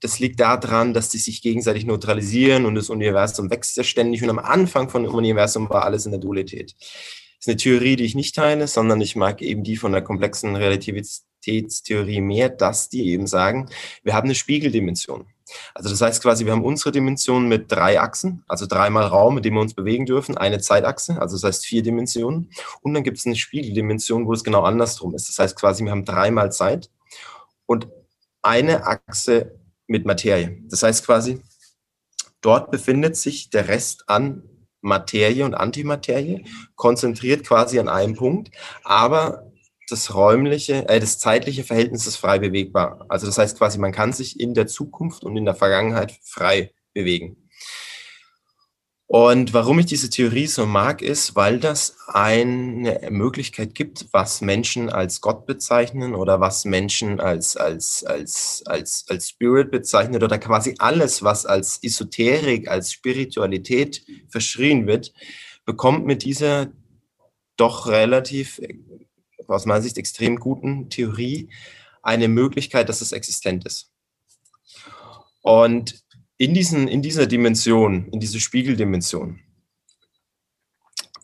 das 0.00 0.20
liegt 0.20 0.38
daran, 0.40 0.94
dass 0.94 1.08
die 1.08 1.18
sich 1.18 1.42
gegenseitig 1.42 1.84
neutralisieren 1.84 2.66
und 2.66 2.74
das 2.74 2.90
Universum 2.90 3.50
wächst 3.50 3.76
ja 3.76 3.84
ständig. 3.84 4.22
Und 4.22 4.30
am 4.30 4.38
Anfang 4.38 4.88
von 4.88 5.02
dem 5.02 5.14
Universum 5.14 5.68
war 5.70 5.84
alles 5.84 6.06
in 6.06 6.12
der 6.12 6.20
Dualität. 6.20 6.74
Das 6.78 7.46
ist 7.46 7.48
eine 7.48 7.56
Theorie, 7.56 7.96
die 7.96 8.04
ich 8.04 8.14
nicht 8.14 8.34
teile, 8.34 8.68
sondern 8.68 9.00
ich 9.00 9.16
mag 9.16 9.42
eben 9.42 9.64
die 9.64 9.76
von 9.76 9.92
der 9.92 10.02
komplexen 10.02 10.56
Relativitätstheorie 10.56 12.20
mehr, 12.20 12.48
dass 12.48 12.88
die 12.88 13.08
eben 13.08 13.26
sagen, 13.26 13.68
wir 14.02 14.14
haben 14.14 14.26
eine 14.26 14.34
Spiegeldimension. 14.34 15.26
Also 15.74 15.90
das 15.90 16.00
heißt 16.00 16.22
quasi, 16.22 16.44
wir 16.44 16.52
haben 16.52 16.64
unsere 16.64 16.92
Dimension 16.92 17.48
mit 17.48 17.70
drei 17.70 18.00
Achsen, 18.00 18.44
also 18.48 18.66
dreimal 18.66 19.06
Raum, 19.06 19.36
mit 19.36 19.44
dem 19.44 19.54
wir 19.54 19.60
uns 19.60 19.74
bewegen 19.74 20.06
dürfen, 20.06 20.36
eine 20.36 20.60
Zeitachse, 20.60 21.20
also 21.20 21.36
das 21.36 21.44
heißt 21.44 21.66
vier 21.66 21.82
Dimensionen. 21.82 22.50
Und 22.82 22.94
dann 22.94 23.02
gibt 23.02 23.18
es 23.18 23.26
eine 23.26 23.36
Spiegeldimension, 23.36 24.26
wo 24.26 24.32
es 24.32 24.44
genau 24.44 24.62
andersrum 24.62 25.14
ist. 25.14 25.28
Das 25.28 25.38
heißt 25.38 25.58
quasi, 25.58 25.84
wir 25.84 25.90
haben 25.90 26.04
dreimal 26.04 26.52
Zeit 26.52 26.90
und 27.66 27.88
eine 28.42 28.86
Achse 28.86 29.58
mit 29.86 30.04
Materie. 30.04 30.58
Das 30.68 30.82
heißt 30.82 31.04
quasi, 31.04 31.42
dort 32.40 32.70
befindet 32.70 33.16
sich 33.16 33.50
der 33.50 33.68
Rest 33.68 34.04
an 34.08 34.42
Materie 34.80 35.44
und 35.44 35.54
Antimaterie, 35.54 36.44
konzentriert 36.76 37.44
quasi 37.46 37.78
an 37.78 37.88
einem 37.88 38.14
Punkt, 38.14 38.50
aber 38.84 39.50
das 39.88 40.14
räumliche, 40.14 40.88
äh, 40.88 41.00
das 41.00 41.18
zeitliche 41.18 41.64
Verhältnis 41.64 42.06
ist 42.06 42.16
frei 42.16 42.38
bewegbar. 42.38 43.06
Also 43.08 43.26
das 43.26 43.38
heißt 43.38 43.58
quasi, 43.58 43.78
man 43.78 43.92
kann 43.92 44.12
sich 44.12 44.38
in 44.38 44.54
der 44.54 44.66
Zukunft 44.66 45.24
und 45.24 45.36
in 45.36 45.44
der 45.44 45.54
Vergangenheit 45.54 46.12
frei 46.22 46.72
bewegen. 46.92 47.48
Und 49.10 49.54
warum 49.54 49.78
ich 49.78 49.86
diese 49.86 50.10
Theorie 50.10 50.46
so 50.46 50.66
mag, 50.66 51.00
ist, 51.00 51.34
weil 51.34 51.60
das 51.60 51.96
eine 52.08 53.08
Möglichkeit 53.10 53.74
gibt, 53.74 54.04
was 54.12 54.42
Menschen 54.42 54.90
als 54.90 55.22
Gott 55.22 55.46
bezeichnen 55.46 56.14
oder 56.14 56.40
was 56.40 56.66
Menschen 56.66 57.18
als, 57.18 57.56
als, 57.56 58.04
als, 58.04 58.62
als, 58.66 59.06
als 59.08 59.30
Spirit 59.30 59.70
bezeichnet 59.70 60.22
oder 60.22 60.36
quasi 60.38 60.74
alles, 60.78 61.22
was 61.22 61.46
als 61.46 61.82
Esoterik, 61.82 62.68
als 62.68 62.92
Spiritualität 62.92 64.04
verschrien 64.28 64.86
wird, 64.86 65.14
bekommt 65.64 66.04
mit 66.04 66.22
dieser 66.22 66.68
doch 67.56 67.86
relativ, 67.86 68.60
aus 69.54 69.66
meiner 69.66 69.82
Sicht 69.82 69.98
extrem 69.98 70.36
guten 70.36 70.90
Theorie 70.90 71.50
eine 72.02 72.28
Möglichkeit, 72.28 72.88
dass 72.88 73.00
es 73.00 73.12
existent 73.12 73.64
ist. 73.66 73.90
Und 75.42 76.04
in, 76.36 76.54
diesen, 76.54 76.88
in 76.88 77.02
dieser 77.02 77.26
Dimension, 77.26 78.08
in 78.10 78.20
diese 78.20 78.40
Spiegeldimension, 78.40 79.40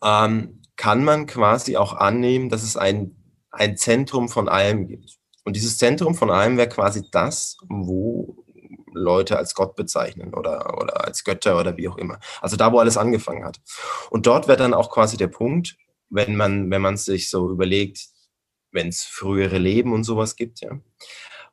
ähm, 0.03 0.61
kann 0.77 1.05
man 1.05 1.27
quasi 1.27 1.77
auch 1.77 1.95
annehmen, 1.95 2.49
dass 2.49 2.63
es 2.63 2.77
ein, 2.77 3.17
ein 3.51 3.77
Zentrum 3.77 4.29
von 4.29 4.49
allem 4.49 4.89
gibt. 4.89 5.19
Und 5.45 5.57
dieses 5.57 5.79
Zentrum 5.79 6.15
von 6.15 6.31
allem 6.31 6.57
wäre 6.57 6.69
quasi 6.69 7.03
das, 7.11 7.57
wo 7.69 8.45
Leute 8.93 9.37
als 9.37 9.55
Gott 9.55 9.77
bezeichnen 9.77 10.35
oder, 10.35 10.79
oder 10.81 11.05
als 11.05 11.25
Götter 11.25 11.59
oder 11.59 11.77
wie 11.77 11.89
auch 11.89 11.99
immer. 11.99 12.19
Also 12.41 12.57
da, 12.57 12.73
wo 12.73 12.79
alles 12.79 12.97
angefangen 12.97 13.45
hat. 13.45 13.61
Und 14.11 14.27
dort 14.27 14.49
wäre 14.49 14.59
dann 14.59 14.75
auch 14.75 14.91
quasi 14.91 15.17
der 15.17 15.29
Punkt, 15.29 15.77
wenn 16.11 16.37
man, 16.37 16.71
wenn 16.71 16.83
man 16.83 16.97
sich 16.97 17.29
so 17.29 17.51
überlegt, 17.51 18.13
wenn 18.75 18.89
es 18.89 19.03
frühere 19.03 19.59
Leben 19.59 19.93
und 19.93 20.05
sowas 20.05 20.37
gibt, 20.37 20.61
ja, 20.61 20.79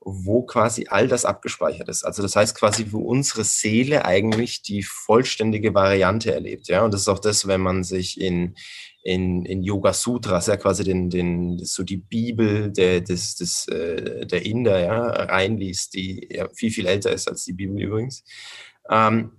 wo 0.04 0.42
quasi 0.42 0.88
all 0.90 1.08
das 1.08 1.26
abgespeichert 1.26 1.88
ist. 1.88 2.04
Also 2.04 2.24
das 2.24 2.36
heißt 2.36 2.58
quasi, 2.58 2.88
wo 2.92 3.02
unsere 3.02 3.44
Seele 3.44 4.04
eigentlich 4.04 4.64
die 4.64 4.82
vollständige 4.82 5.76
Variante 5.76 6.34
erlebt. 6.34 6.68
Ja, 6.68 6.84
und 6.84 6.94
das 6.94 7.02
ist 7.02 7.08
auch 7.08 7.20
das, 7.20 7.48
wenn 7.48 7.62
man 7.62 7.84
sich 7.84 8.20
in, 8.20 8.56
in, 9.04 9.46
in 9.46 9.62
Yoga 9.62 9.94
Sutras, 9.94 10.48
ja 10.48 10.58
quasi 10.58 10.84
den, 10.84 11.12
den, 11.12 11.60
so 11.60 11.84
die 11.84 11.98
Bibel 11.98 12.72
der, 12.72 13.02
des, 13.02 13.36
des, 13.36 13.68
äh, 13.68 14.26
der 14.26 14.44
Inder 14.44 14.80
ja, 14.80 15.02
reinliest, 15.02 15.94
die 15.94 16.28
ja 16.32 16.50
viel, 16.50 16.72
viel 16.72 16.88
älter 16.88 17.12
ist 17.12 17.28
als 17.28 17.46
die 17.46 17.54
Bibel 17.54 17.80
übrigens. 17.80 18.24
Ähm, 18.90 19.32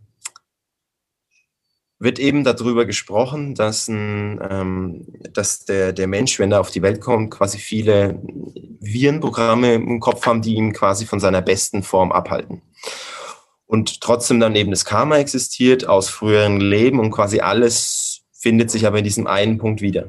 wird 2.03 2.19
eben 2.19 2.43
darüber 2.43 2.85
gesprochen, 2.85 3.55
dass, 3.55 3.87
ein, 3.87 4.41
ähm, 4.51 5.07
dass 5.33 5.65
der, 5.65 5.93
der 5.93 6.09
Mensch, 6.09 6.39
wenn 6.41 6.51
er 6.51 6.61
auf 6.61 6.71
die 6.71 6.83
Welt 6.83 7.01
kommt, 7.01 7.31
quasi 7.31 7.59
viele 7.59 8.21
Virenprogramme 8.81 9.75
im 9.75 10.01
Kopf 10.01 10.27
haben, 10.27 10.43
die 10.43 10.55
ihn 10.55 10.73
quasi 10.73 11.07
von 11.07 11.21
seiner 11.21 11.43
besten 11.43 11.85
Form 11.85 12.11
abhalten. 12.11 12.63
Und 13.67 14.01
trotzdem 14.01 14.41
dann 14.41 14.57
eben 14.57 14.73
das 14.73 14.85
Karma 14.85 15.19
existiert 15.19 15.87
aus 15.89 16.09
früheren 16.09 16.61
Leben 16.61 16.99
und 16.99 17.13
quasi 17.13 17.41
alles 17.41 18.23
findet 18.33 18.71
sich 18.73 18.85
aber 18.85 18.99
in 18.99 19.05
diesem 19.05 19.29
einen 19.29 19.59
Punkt 19.59 19.81
wieder. 19.81 20.09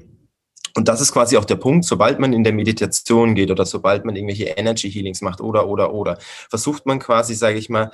Und 0.76 0.88
das 0.88 1.00
ist 1.00 1.12
quasi 1.14 1.38
auch 1.38 1.46
der 1.46 1.58
Punkt, 1.58 1.86
sobald 1.86 2.20
man 2.20 2.34
in 2.34 2.44
der 2.44 2.54
Meditation 2.54 3.36
geht 3.36 3.52
oder 3.52 3.66
sobald 3.66 4.06
man 4.06 4.16
irgendwelche 4.16 4.46
Energy 4.46 4.92
Healings 4.92 5.22
macht 5.22 5.40
oder, 5.40 5.68
oder, 5.68 5.94
oder, 5.94 6.18
versucht 6.50 6.88
man 6.88 6.98
quasi, 6.98 7.36
sage 7.36 7.60
ich 7.60 7.70
mal, 7.70 7.92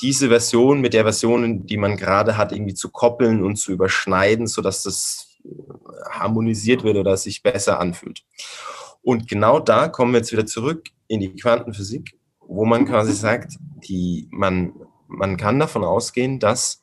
diese 0.00 0.28
Version 0.28 0.80
mit 0.80 0.94
der 0.94 1.02
Version, 1.02 1.66
die 1.66 1.76
man 1.76 1.96
gerade 1.96 2.36
hat, 2.36 2.52
irgendwie 2.52 2.74
zu 2.74 2.90
koppeln 2.90 3.42
und 3.42 3.56
zu 3.56 3.72
überschneiden, 3.72 4.46
sodass 4.46 4.82
das 4.82 5.38
harmonisiert 6.10 6.84
wird 6.84 6.96
oder 6.96 7.16
sich 7.16 7.42
besser 7.42 7.80
anfühlt. 7.80 8.24
Und 9.02 9.28
genau 9.28 9.60
da 9.60 9.88
kommen 9.88 10.12
wir 10.12 10.18
jetzt 10.18 10.32
wieder 10.32 10.46
zurück 10.46 10.88
in 11.06 11.20
die 11.20 11.34
Quantenphysik, 11.34 12.18
wo 12.40 12.64
man 12.64 12.86
quasi 12.86 13.12
sagt, 13.12 13.54
die, 13.88 14.28
man, 14.30 14.74
man 15.06 15.36
kann 15.36 15.58
davon 15.58 15.84
ausgehen, 15.84 16.38
dass 16.38 16.80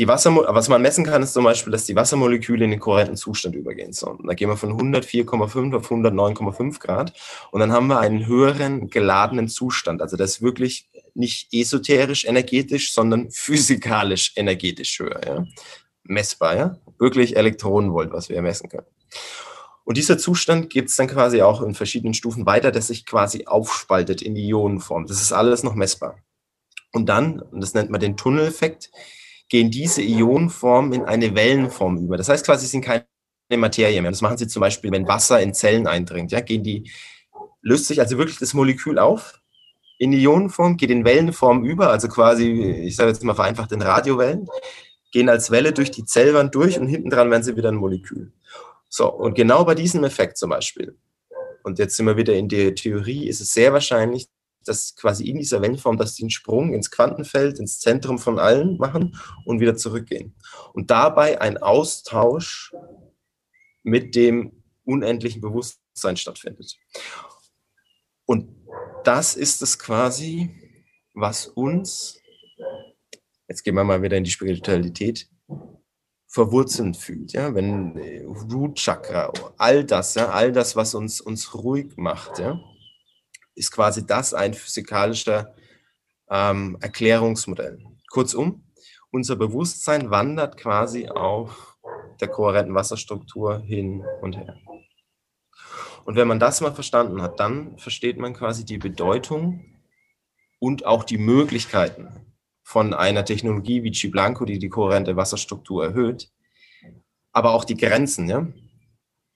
die 0.00 0.08
Wasser, 0.08 0.34
was 0.34 0.70
man 0.70 0.80
messen 0.80 1.04
kann, 1.04 1.22
ist 1.22 1.34
zum 1.34 1.44
Beispiel, 1.44 1.70
dass 1.70 1.84
die 1.84 1.94
Wassermoleküle 1.94 2.64
in 2.64 2.70
den 2.70 2.80
kohärenten 2.80 3.18
Zustand 3.18 3.54
übergehen. 3.54 3.92
So, 3.92 4.18
da 4.26 4.32
gehen 4.32 4.48
wir 4.48 4.56
von 4.56 4.72
104,5 4.72 5.76
auf 5.76 5.90
109,5 5.90 6.80
Grad 6.80 7.12
und 7.50 7.60
dann 7.60 7.70
haben 7.70 7.88
wir 7.88 8.00
einen 8.00 8.26
höheren 8.26 8.88
geladenen 8.88 9.48
Zustand. 9.48 10.00
Also 10.00 10.16
das 10.16 10.30
ist 10.30 10.42
wirklich 10.42 10.88
nicht 11.12 11.52
esoterisch 11.52 12.24
energetisch, 12.24 12.94
sondern 12.94 13.30
physikalisch 13.30 14.32
energetisch 14.36 14.98
höher. 14.98 15.20
Ja? 15.22 15.44
Messbar, 16.04 16.56
ja? 16.56 16.78
Wirklich 16.98 17.36
Elektronenvolt, 17.36 18.10
was 18.10 18.30
wir 18.30 18.40
messen 18.40 18.70
können. 18.70 18.86
Und 19.84 19.98
dieser 19.98 20.16
Zustand 20.16 20.70
gibt 20.70 20.88
es 20.88 20.96
dann 20.96 21.08
quasi 21.08 21.42
auch 21.42 21.60
in 21.60 21.74
verschiedenen 21.74 22.14
Stufen 22.14 22.46
weiter, 22.46 22.70
der 22.70 22.80
sich 22.80 23.04
quasi 23.04 23.44
aufspaltet 23.44 24.22
in 24.22 24.34
die 24.34 24.48
Ionenform. 24.48 25.04
Das 25.04 25.20
ist 25.20 25.34
alles 25.34 25.62
noch 25.62 25.74
messbar. 25.74 26.16
Und 26.90 27.10
dann, 27.10 27.40
und 27.40 27.60
das 27.60 27.74
nennt 27.74 27.90
man 27.90 28.00
den 28.00 28.16
Tunneleffekt, 28.16 28.90
gehen 29.50 29.70
diese 29.70 30.00
Ionenformen 30.00 30.92
in 30.92 31.04
eine 31.04 31.34
Wellenform 31.34 31.98
über. 31.98 32.16
Das 32.16 32.30
heißt 32.30 32.46
quasi, 32.46 32.64
sie 32.64 32.70
sind 32.70 32.84
keine 32.84 33.04
Materie 33.50 34.00
mehr. 34.00 34.12
Das 34.12 34.22
machen 34.22 34.38
sie 34.38 34.46
zum 34.46 34.60
Beispiel, 34.60 34.90
wenn 34.92 35.08
Wasser 35.08 35.40
in 35.42 35.52
Zellen 35.52 35.86
eindringt. 35.86 36.32
Ja, 36.32 36.40
gehen 36.40 36.62
die, 36.62 36.90
löst 37.60 37.86
sich 37.86 38.00
also 38.00 38.16
wirklich 38.16 38.38
das 38.38 38.54
Molekül 38.54 38.98
auf 38.98 39.40
in 39.98 40.14
Ionenform, 40.14 40.78
geht 40.78 40.90
in 40.90 41.04
Wellenform 41.04 41.62
über, 41.64 41.90
also 41.90 42.08
quasi, 42.08 42.48
ich 42.48 42.96
sage 42.96 43.10
jetzt 43.10 43.22
mal 43.22 43.34
vereinfacht, 43.34 43.70
in 43.72 43.82
Radiowellen, 43.82 44.48
gehen 45.12 45.28
als 45.28 45.50
Welle 45.50 45.72
durch 45.72 45.90
die 45.90 46.04
Zellwand 46.04 46.54
durch 46.54 46.78
und 46.78 46.86
hinten 46.86 47.10
dran 47.10 47.30
werden 47.30 47.42
sie 47.42 47.56
wieder 47.56 47.68
ein 47.68 47.74
Molekül. 47.74 48.32
So, 48.88 49.12
und 49.12 49.34
genau 49.34 49.64
bei 49.64 49.74
diesem 49.74 50.02
Effekt 50.04 50.38
zum 50.38 50.50
Beispiel, 50.50 50.96
und 51.64 51.78
jetzt 51.78 51.96
sind 51.96 52.06
wir 52.06 52.16
wieder 52.16 52.32
in 52.32 52.48
der 52.48 52.74
Theorie, 52.74 53.28
ist 53.28 53.42
es 53.42 53.52
sehr 53.52 53.74
wahrscheinlich, 53.74 54.28
dass 54.70 54.94
quasi 54.94 55.28
in 55.28 55.38
dieser 55.38 55.60
Wellenform, 55.60 55.98
dass 55.98 56.14
sie 56.14 56.22
einen 56.22 56.30
Sprung 56.30 56.72
ins 56.72 56.92
Quantenfeld, 56.92 57.58
ins 57.58 57.80
Zentrum 57.80 58.18
von 58.18 58.38
allen 58.38 58.76
machen 58.78 59.16
und 59.44 59.58
wieder 59.60 59.76
zurückgehen. 59.76 60.36
Und 60.72 60.92
dabei 60.92 61.40
ein 61.40 61.58
Austausch 61.58 62.72
mit 63.82 64.14
dem 64.14 64.62
unendlichen 64.84 65.40
Bewusstsein 65.40 66.16
stattfindet. 66.16 66.78
Und 68.26 68.48
das 69.02 69.34
ist 69.34 69.60
es 69.60 69.76
quasi, 69.76 70.50
was 71.14 71.48
uns, 71.48 72.20
jetzt 73.48 73.64
gehen 73.64 73.74
wir 73.74 73.82
mal 73.82 74.02
wieder 74.02 74.16
in 74.16 74.24
die 74.24 74.30
Spiritualität, 74.30 75.28
verwurzeln 76.28 76.94
fühlt. 76.94 77.32
Ja? 77.32 77.52
Wenn 77.56 77.96
äh, 77.96 78.22
Root 78.22 78.78
Chakra, 78.78 79.32
all 79.58 79.84
das, 79.84 80.14
ja, 80.14 80.28
all 80.28 80.52
das, 80.52 80.76
was 80.76 80.94
uns, 80.94 81.20
uns 81.20 81.54
ruhig 81.54 81.96
macht, 81.96 82.38
ja, 82.38 82.60
ist 83.54 83.72
quasi 83.72 84.06
das 84.06 84.34
ein 84.34 84.54
physikalischer 84.54 85.54
ähm, 86.30 86.76
Erklärungsmodell. 86.80 87.78
Kurzum, 88.10 88.64
unser 89.10 89.36
Bewusstsein 89.36 90.10
wandert 90.10 90.56
quasi 90.56 91.08
auf 91.08 91.76
der 92.20 92.28
kohärenten 92.28 92.74
Wasserstruktur 92.74 93.60
hin 93.60 94.04
und 94.20 94.36
her. 94.36 94.56
Und 96.04 96.16
wenn 96.16 96.28
man 96.28 96.40
das 96.40 96.60
mal 96.60 96.72
verstanden 96.72 97.22
hat, 97.22 97.40
dann 97.40 97.76
versteht 97.78 98.18
man 98.18 98.34
quasi 98.34 98.64
die 98.64 98.78
Bedeutung 98.78 99.64
und 100.58 100.86
auch 100.86 101.04
die 101.04 101.18
Möglichkeiten 101.18 102.08
von 102.62 102.94
einer 102.94 103.24
Technologie 103.24 103.82
wie 103.82 103.90
G-Blanco, 103.90 104.44
die 104.44 104.58
die 104.58 104.68
kohärente 104.68 105.16
Wasserstruktur 105.16 105.84
erhöht, 105.84 106.30
aber 107.32 107.52
auch 107.52 107.64
die 107.64 107.76
Grenzen. 107.76 108.28
Ja? 108.28 108.46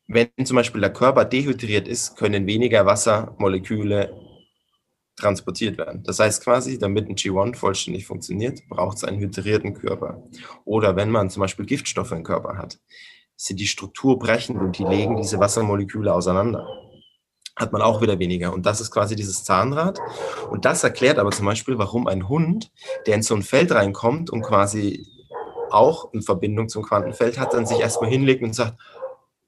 Wenn 0.06 0.28
zum 0.44 0.56
Beispiel 0.56 0.80
der 0.80 0.92
Körper 0.92 1.24
dehydriert 1.24 1.88
ist, 1.88 2.16
können 2.16 2.46
weniger 2.46 2.86
Wassermoleküle 2.86 4.14
transportiert 5.16 5.78
werden. 5.78 6.02
Das 6.04 6.18
heißt 6.18 6.42
quasi, 6.42 6.78
damit 6.78 7.08
ein 7.08 7.14
G1 7.14 7.56
vollständig 7.56 8.06
funktioniert, 8.06 8.60
braucht 8.68 8.98
es 8.98 9.04
einen 9.04 9.20
hydrierten 9.20 9.74
Körper. 9.74 10.22
Oder 10.64 10.96
wenn 10.96 11.10
man 11.10 11.30
zum 11.30 11.40
Beispiel 11.40 11.66
Giftstoffe 11.66 12.12
im 12.12 12.24
Körper 12.24 12.58
hat, 12.58 12.78
sind 13.36 13.60
die 13.60 13.66
Struktur 13.66 14.18
brechend 14.18 14.60
und 14.60 14.78
die 14.78 14.84
legen 14.84 15.16
diese 15.16 15.38
Wassermoleküle 15.38 16.12
auseinander. 16.12 16.66
Hat 17.56 17.72
man 17.72 17.82
auch 17.82 18.02
wieder 18.02 18.18
weniger. 18.18 18.52
Und 18.52 18.66
das 18.66 18.80
ist 18.80 18.90
quasi 18.90 19.14
dieses 19.14 19.44
Zahnrad. 19.44 20.00
Und 20.50 20.64
das 20.64 20.82
erklärt 20.82 21.18
aber 21.18 21.30
zum 21.30 21.46
Beispiel, 21.46 21.78
warum 21.78 22.08
ein 22.08 22.28
Hund, 22.28 22.72
der 23.06 23.14
in 23.14 23.22
so 23.22 23.34
ein 23.34 23.42
Feld 23.42 23.70
reinkommt 23.70 24.30
und 24.30 24.42
quasi 24.42 25.06
auch 25.70 26.12
in 26.12 26.22
Verbindung 26.22 26.68
zum 26.68 26.82
Quantenfeld 26.82 27.38
hat, 27.38 27.54
dann 27.54 27.66
sich 27.66 27.78
erstmal 27.78 28.10
hinlegt 28.10 28.42
und 28.42 28.54
sagt, 28.54 28.78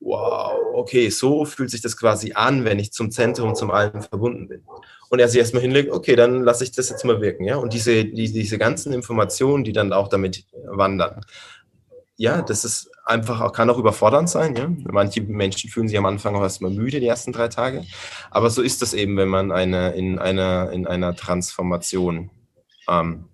wow, 0.00 0.52
okay, 0.74 1.10
so 1.10 1.44
fühlt 1.44 1.70
sich 1.70 1.80
das 1.80 1.96
quasi 1.96 2.32
an, 2.32 2.64
wenn 2.64 2.78
ich 2.78 2.92
zum 2.92 3.10
Zentrum, 3.10 3.54
zum 3.54 3.70
Allen 3.70 4.02
verbunden 4.02 4.48
bin. 4.48 4.62
Und 5.08 5.18
er 5.18 5.28
sich 5.28 5.38
erstmal 5.38 5.62
hinlegt, 5.62 5.90
okay, 5.92 6.16
dann 6.16 6.42
lasse 6.42 6.64
ich 6.64 6.72
das 6.72 6.90
jetzt 6.90 7.04
mal 7.04 7.20
wirken, 7.20 7.44
ja. 7.44 7.56
Und 7.56 7.72
diese, 7.72 8.04
die, 8.04 8.32
diese 8.32 8.58
ganzen 8.58 8.92
Informationen, 8.92 9.64
die 9.64 9.72
dann 9.72 9.92
auch 9.92 10.08
damit 10.08 10.44
wandern, 10.66 11.24
ja, 12.16 12.42
das 12.42 12.64
ist 12.64 12.90
einfach 13.04 13.52
kann 13.52 13.70
auch 13.70 13.78
überfordernd 13.78 14.28
sein, 14.28 14.56
ja. 14.56 14.68
Manche 14.90 15.22
Menschen 15.22 15.70
fühlen 15.70 15.88
sich 15.88 15.96
am 15.96 16.06
Anfang 16.06 16.34
auch 16.34 16.42
erstmal 16.42 16.72
müde, 16.72 17.00
die 17.00 17.06
ersten 17.06 17.32
drei 17.32 17.48
Tage. 17.48 17.84
Aber 18.30 18.50
so 18.50 18.62
ist 18.62 18.82
das 18.82 18.94
eben, 18.94 19.16
wenn 19.16 19.28
man 19.28 19.52
eine, 19.52 19.92
in 19.92 20.18
einer, 20.18 20.70
in 20.72 20.86
einer 20.86 21.14
Transformation 21.14 22.30
ähm, 22.88 23.26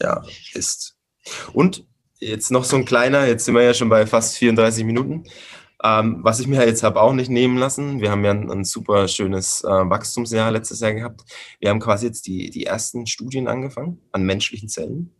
ja, 0.00 0.22
ist. 0.52 0.96
Und 1.52 1.86
jetzt 2.24 2.50
noch 2.50 2.64
so 2.64 2.76
ein 2.76 2.84
kleiner, 2.84 3.26
jetzt 3.26 3.44
sind 3.44 3.54
wir 3.54 3.62
ja 3.62 3.74
schon 3.74 3.88
bei 3.88 4.06
fast 4.06 4.36
34 4.38 4.84
Minuten. 4.84 5.24
Ähm, 5.82 6.20
was 6.22 6.40
ich 6.40 6.46
mir 6.46 6.66
jetzt 6.66 6.82
habe 6.82 7.00
auch 7.00 7.12
nicht 7.12 7.30
nehmen 7.30 7.58
lassen, 7.58 8.00
wir 8.00 8.10
haben 8.10 8.24
ja 8.24 8.30
ein, 8.30 8.50
ein 8.50 8.64
super 8.64 9.06
schönes 9.06 9.62
äh, 9.64 9.68
Wachstumsjahr 9.68 10.50
letztes 10.50 10.80
Jahr 10.80 10.94
gehabt. 10.94 11.22
Wir 11.60 11.70
haben 11.70 11.80
quasi 11.80 12.06
jetzt 12.06 12.26
die, 12.26 12.50
die 12.50 12.64
ersten 12.64 13.06
Studien 13.06 13.48
angefangen 13.48 14.00
an 14.12 14.24
menschlichen 14.24 14.68
Zellen. 14.68 15.14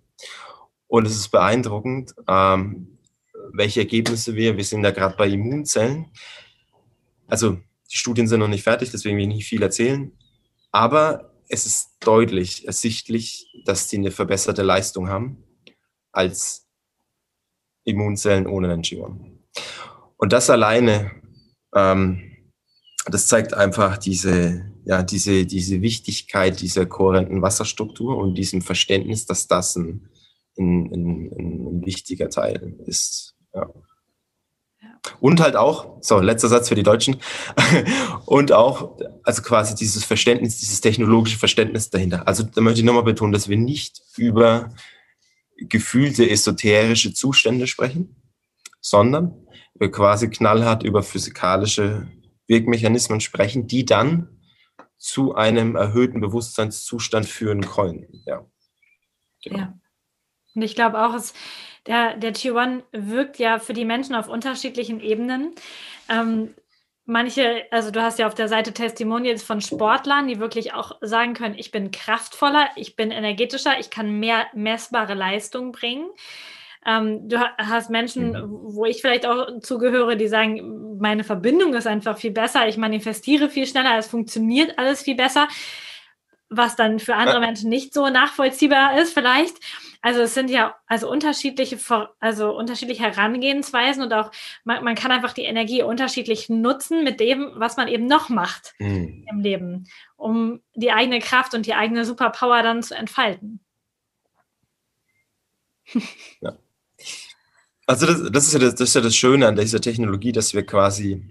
Und 0.87 1.07
es 1.07 1.17
ist 1.17 1.29
beeindruckend, 1.29 2.15
ähm, 2.29 2.99
welche 3.53 3.81
Ergebnisse 3.81 4.37
wir, 4.37 4.57
wir 4.57 4.65
sind 4.65 4.83
da 4.83 4.91
gerade 4.91 5.17
bei 5.17 5.29
Immunzellen. 5.29 6.07
Also 7.27 7.59
die 7.91 7.97
Studien 7.97 8.27
sind 8.27 8.41
noch 8.41 8.49
nicht 8.49 8.65
fertig, 8.65 8.91
deswegen 8.91 9.17
will 9.17 9.25
ich 9.25 9.35
nicht 9.35 9.49
viel 9.49 9.63
erzählen. 9.63 10.13
Aber 10.73 11.35
es 11.49 11.67
ist 11.67 11.99
deutlich 12.01 12.67
ersichtlich, 12.67 13.47
dass 13.67 13.89
die 13.89 13.99
eine 13.99 14.11
verbesserte 14.11 14.63
Leistung 14.63 15.09
haben 15.09 15.45
als 16.11 16.64
Immunzellen 17.85 18.47
ohne 18.47 18.73
Angion. 18.73 19.41
Und 20.17 20.33
das 20.33 20.51
alleine, 20.51 21.11
ähm, 21.75 22.33
das 23.07 23.27
zeigt 23.27 23.55
einfach 23.55 23.99
diese, 23.99 24.73
ja, 24.85 25.03
diese, 25.03 25.47
diese 25.47 25.83
Wichtigkeit 25.83 26.61
dieser 26.61 26.87
kohärenten 26.87 27.43
Wasserstruktur 27.43 28.17
und 28.17 28.35
diesem 28.35 28.63
Verständnis, 28.63 29.27
dass 29.27 29.47
das 29.47 29.77
ein, 29.77 30.09
ein, 30.59 30.91
ein, 30.93 31.33
ein 31.37 31.87
wichtiger 31.87 32.31
Teil 32.31 32.75
ist. 32.87 33.35
Ja. 33.55 33.69
Und 35.21 35.41
halt 35.41 35.57
auch, 35.57 35.99
so, 36.01 36.19
letzter 36.21 36.49
Satz 36.49 36.69
für 36.69 36.75
die 36.75 36.83
Deutschen, 36.83 37.17
und 38.27 38.53
auch, 38.53 38.99
also 39.23 39.43
quasi 39.43 39.75
dieses 39.75 40.05
Verständnis, 40.05 40.59
dieses 40.59 40.81
technologische 40.81 41.39
Verständnis 41.39 41.91
dahinter. 41.91 42.27
Also 42.27 42.43
da 42.43 42.61
möchte 42.61 42.81
ich 42.81 42.87
nochmal 42.87 43.03
betonen, 43.03 43.33
dass 43.33 43.49
wir 43.49 43.59
nicht 43.59 44.01
über 44.17 44.75
gefühlte 45.57 46.29
esoterische 46.29 47.15
Zustände 47.15 47.67
sprechen, 47.67 48.17
sondern 48.81 49.47
wir 49.75 49.91
quasi 49.91 50.29
knallhart 50.31 50.83
über 50.83 51.03
physikalische 51.03 52.09
Wirkmechanismen 52.47 53.21
sprechen, 53.21 53.67
die 53.67 53.85
dann 53.85 54.41
zu 54.99 55.35
einem 55.35 55.77
erhöhten 55.77 56.21
Bewusstseinszustand 56.21 57.27
führen 57.27 57.63
können. 57.63 58.23
Ja. 58.27 58.47
Genau. 59.43 59.59
ja. 59.59 59.79
Und 60.55 60.63
ich 60.63 60.75
glaube 60.75 61.05
auch, 61.05 61.15
es, 61.15 61.35
der, 61.87 62.17
der 62.17 62.35
T1 62.35 62.83
wirkt 62.93 63.39
ja 63.39 63.59
für 63.59 63.75
die 63.75 63.85
Menschen 63.85 64.15
auf 64.15 64.29
unterschiedlichen 64.29 65.01
Ebenen. 65.01 65.55
Ähm, 66.09 66.55
manche, 67.07 67.65
also 67.71 67.91
du 67.91 68.03
hast 68.03 68.19
ja 68.19 68.27
auf 68.27 68.35
der 68.35 68.49
Seite 68.49 68.73
Testimonials 68.73 69.43
von 69.43 69.61
Sportlern, 69.61 70.29
die 70.29 70.41
wirklich 70.41 70.75
auch 70.75 70.99
sagen 71.01 71.35
können, 71.35 71.57
ich 71.59 71.71
bin 71.71 71.91
kraftvoller, 71.91 72.69
ich 72.77 72.97
bin 72.97 73.11
energetischer, 73.11 73.79
ich 73.79 73.91
kann 73.91 74.19
mehr 74.19 74.47
messbare 74.55 75.15
Leistung 75.15 75.73
bringen. 75.73 76.09
Ähm, 76.87 77.29
du 77.29 77.39
hast 77.59 77.91
Menschen, 77.91 78.33
mhm. 78.33 78.75
wo 78.75 78.85
ich 78.85 79.01
vielleicht 79.01 79.27
auch 79.27 79.61
zugehöre, 79.61 80.17
die 80.17 80.29
sagen, 80.29 80.99
meine 80.99 81.25
Verbindung 81.25 81.75
ist 81.75 81.87
einfach 81.87 82.19
viel 82.19 82.33
besser, 82.33 82.69
ich 82.69 82.77
manifestiere 82.77 83.49
viel 83.49 83.67
schneller, 83.67 83.97
es 83.99 84.07
funktioniert 84.07 84.79
alles 84.79 85.03
viel 85.03 85.17
besser, 85.17 85.49
was 86.51 86.77
dann 86.77 86.99
für 86.99 87.17
andere 87.17 87.41
Menschen 87.41 87.71
nicht 87.71 87.95
so 87.95 88.09
nachvollziehbar 88.09 88.99
ist 88.99 89.15
vielleicht. 89.15 89.57
Also 90.05 90.21
es 90.21 90.35
sind 90.35 90.51
ja 90.51 90.75
also 90.87 91.11
unterschiedliche, 91.11 91.79
also 92.21 92.55
unterschiedliche 92.55 93.05
Herangehensweisen 93.05 94.03
und 94.03 94.13
auch 94.13 94.31
man, 94.63 94.85
man 94.85 94.97
kann 94.97 95.11
einfach 95.11 95.33
die 95.33 95.45
Energie 95.45 95.83
unterschiedlich 95.83 96.51
nutzen 96.51 97.05
mit 97.05 97.21
dem, 97.21 97.53
was 97.55 97.79
man 97.79 97.89
eben 97.89 98.07
noch 98.07 98.29
macht 98.29 98.75
mhm. 98.79 99.25
im 99.27 99.41
Leben, 99.41 99.89
um 100.17 100.61
die 100.75 100.93
eigene 100.93 101.21
Kraft 101.21 101.55
und 101.55 101.65
die 101.65 101.73
eigene 101.73 102.05
Superpower 102.05 102.63
dann 102.63 102.83
zu 102.83 102.95
entfalten. 102.95 103.61
Ja. 106.43 106.59
Also 107.87 108.05
das, 108.05 108.31
das, 108.31 108.47
ist 108.49 108.53
ja 108.53 108.59
das, 108.59 108.75
das 108.75 108.89
ist 108.91 108.95
ja 108.95 109.01
das 109.01 109.17
Schöne 109.17 109.47
an 109.47 109.57
dieser 109.57 109.81
Technologie, 109.81 110.33
dass 110.33 110.53
wir 110.53 110.67
quasi 110.67 111.23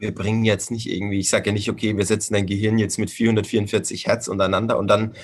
wir 0.00 0.12
bringen 0.12 0.44
jetzt 0.44 0.72
nicht 0.72 0.90
irgendwie, 0.90 1.20
ich 1.20 1.30
sage 1.30 1.50
ja 1.50 1.52
nicht, 1.52 1.70
okay, 1.70 1.96
wir 1.96 2.04
setzen 2.04 2.34
dein 2.34 2.46
Gehirn 2.46 2.78
jetzt 2.78 2.98
mit 2.98 3.10
444 3.10 4.06
Hertz 4.06 4.26
untereinander 4.26 4.76
und 4.76 4.88
dann 4.88 5.14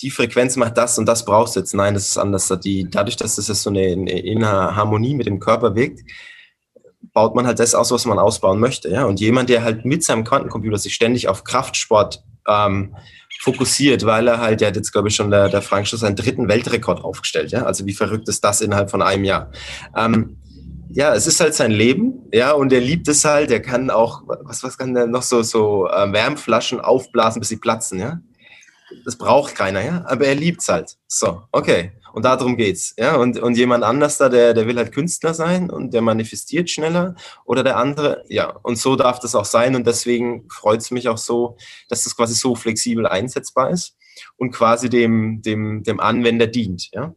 die 0.00 0.10
Frequenz 0.10 0.56
macht 0.56 0.76
das 0.78 0.98
und 0.98 1.06
das 1.06 1.24
brauchst 1.24 1.56
du 1.56 1.60
jetzt. 1.60 1.74
Nein, 1.74 1.94
das 1.94 2.08
ist 2.08 2.18
anders. 2.18 2.52
Die, 2.62 2.88
dadurch, 2.88 3.16
dass 3.16 3.36
das 3.36 3.46
so 3.46 3.70
eine, 3.70 3.80
eine 3.80 4.18
innere 4.20 4.76
Harmonie 4.76 5.14
mit 5.14 5.26
dem 5.26 5.40
Körper 5.40 5.74
wirkt, 5.74 6.00
baut 7.12 7.34
man 7.34 7.46
halt 7.46 7.58
das 7.58 7.74
aus, 7.74 7.90
was 7.90 8.04
man 8.04 8.18
ausbauen 8.18 8.60
möchte. 8.60 8.88
Ja? 8.90 9.04
Und 9.04 9.18
jemand, 9.18 9.48
der 9.48 9.64
halt 9.64 9.84
mit 9.84 10.04
seinem 10.04 10.24
Quantencomputer 10.24 10.78
sich 10.78 10.94
ständig 10.94 11.28
auf 11.28 11.42
Kraftsport 11.42 12.22
ähm, 12.46 12.94
fokussiert, 13.40 14.06
weil 14.06 14.28
er 14.28 14.38
halt, 14.38 14.60
der 14.60 14.68
hat 14.68 14.76
jetzt, 14.76 14.92
glaube 14.92 15.08
ich, 15.08 15.16
schon 15.16 15.30
der, 15.30 15.48
der 15.48 15.62
Frank 15.62 15.88
Schuss 15.88 16.00
seinen 16.00 16.16
dritten 16.16 16.48
Weltrekord 16.48 17.02
aufgestellt. 17.02 17.50
Ja? 17.50 17.64
Also 17.64 17.84
wie 17.86 17.92
verrückt 17.92 18.28
ist 18.28 18.44
das 18.44 18.60
innerhalb 18.60 18.90
von 18.90 19.02
einem 19.02 19.24
Jahr? 19.24 19.50
Ähm, 19.96 20.36
ja, 20.90 21.12
es 21.12 21.26
ist 21.26 21.40
halt 21.40 21.54
sein 21.54 21.70
Leben, 21.70 22.28
ja, 22.32 22.52
und 22.52 22.72
er 22.72 22.80
liebt 22.80 23.08
es 23.08 23.22
halt. 23.24 23.50
Er 23.50 23.60
kann 23.60 23.90
auch, 23.90 24.22
was, 24.26 24.62
was 24.62 24.78
kann 24.78 24.94
der 24.94 25.06
noch 25.06 25.22
so, 25.22 25.42
so 25.42 25.86
äh, 25.86 26.10
Wärmflaschen 26.12 26.80
aufblasen, 26.80 27.40
bis 27.40 27.50
sie 27.50 27.58
platzen, 27.58 27.98
ja 27.98 28.20
das 29.04 29.16
braucht 29.16 29.54
keiner, 29.54 29.84
ja, 29.84 30.04
aber 30.06 30.26
er 30.26 30.34
liebt 30.34 30.62
es 30.62 30.68
halt. 30.68 30.96
So, 31.06 31.42
okay. 31.52 31.92
Und 32.12 32.24
darum 32.24 32.56
geht's, 32.56 32.94
ja. 32.98 33.16
Und, 33.16 33.38
und 33.38 33.56
jemand 33.56 33.84
anders 33.84 34.18
da, 34.18 34.28
der, 34.28 34.54
der 34.54 34.66
will 34.66 34.76
halt 34.76 34.92
Künstler 34.92 35.34
sein 35.34 35.70
und 35.70 35.92
der 35.92 36.02
manifestiert 36.02 36.70
schneller 36.70 37.14
oder 37.44 37.62
der 37.62 37.76
andere, 37.76 38.24
ja. 38.28 38.50
Und 38.50 38.76
so 38.76 38.96
darf 38.96 39.20
das 39.20 39.34
auch 39.34 39.44
sein 39.44 39.74
und 39.76 39.86
deswegen 39.86 40.48
freut 40.50 40.80
es 40.80 40.90
mich 40.90 41.08
auch 41.08 41.18
so, 41.18 41.56
dass 41.88 42.04
das 42.04 42.16
quasi 42.16 42.34
so 42.34 42.54
flexibel 42.54 43.06
einsetzbar 43.06 43.70
ist 43.70 43.96
und 44.36 44.52
quasi 44.52 44.88
dem, 44.88 45.42
dem, 45.42 45.82
dem 45.82 46.00
Anwender 46.00 46.46
dient, 46.46 46.90
ja. 46.92 47.14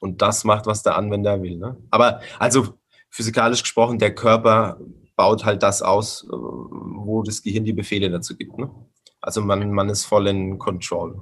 Und 0.00 0.22
das 0.22 0.44
macht, 0.44 0.66
was 0.66 0.82
der 0.82 0.96
Anwender 0.96 1.42
will, 1.42 1.56
ne? 1.56 1.76
Aber 1.90 2.20
also 2.38 2.78
physikalisch 3.10 3.62
gesprochen, 3.62 3.98
der 3.98 4.14
Körper 4.14 4.78
baut 5.16 5.44
halt 5.44 5.62
das 5.62 5.80
aus, 5.82 6.26
wo 6.28 7.22
das 7.22 7.42
Gehirn 7.42 7.64
die 7.64 7.72
Befehle 7.72 8.10
dazu 8.10 8.36
gibt, 8.36 8.58
ne? 8.58 8.70
Also 9.26 9.40
man, 9.40 9.72
man 9.72 9.88
ist 9.88 10.04
voll 10.04 10.28
in 10.28 10.56
Control 10.56 11.20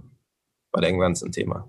bei 0.70 0.82
dem 0.82 0.98
ganzen 0.98 1.32
Thema. 1.32 1.66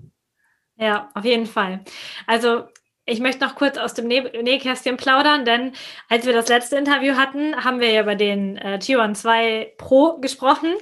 Ja, 0.75 1.09
auf 1.13 1.23
jeden 1.23 1.45
Fall. 1.45 1.85
Also 2.27 2.65
ich 3.05 3.21
möchte 3.21 3.45
noch 3.45 3.55
kurz 3.55 3.77
aus 3.77 3.93
dem 3.93 4.07
Nähkästchen 4.07 4.97
plaudern, 4.97 5.45
denn 5.45 5.71
als 6.09 6.25
wir 6.25 6.33
das 6.33 6.49
letzte 6.49 6.75
Interview 6.75 7.15
hatten, 7.15 7.63
haben 7.63 7.79
wir 7.79 7.89
ja 7.89 8.01
über 8.01 8.15
den 8.15 8.57
äh, 8.57 8.79
T1 8.81 9.13
2 9.13 9.75
Pro 9.77 10.17
gesprochen 10.19 10.73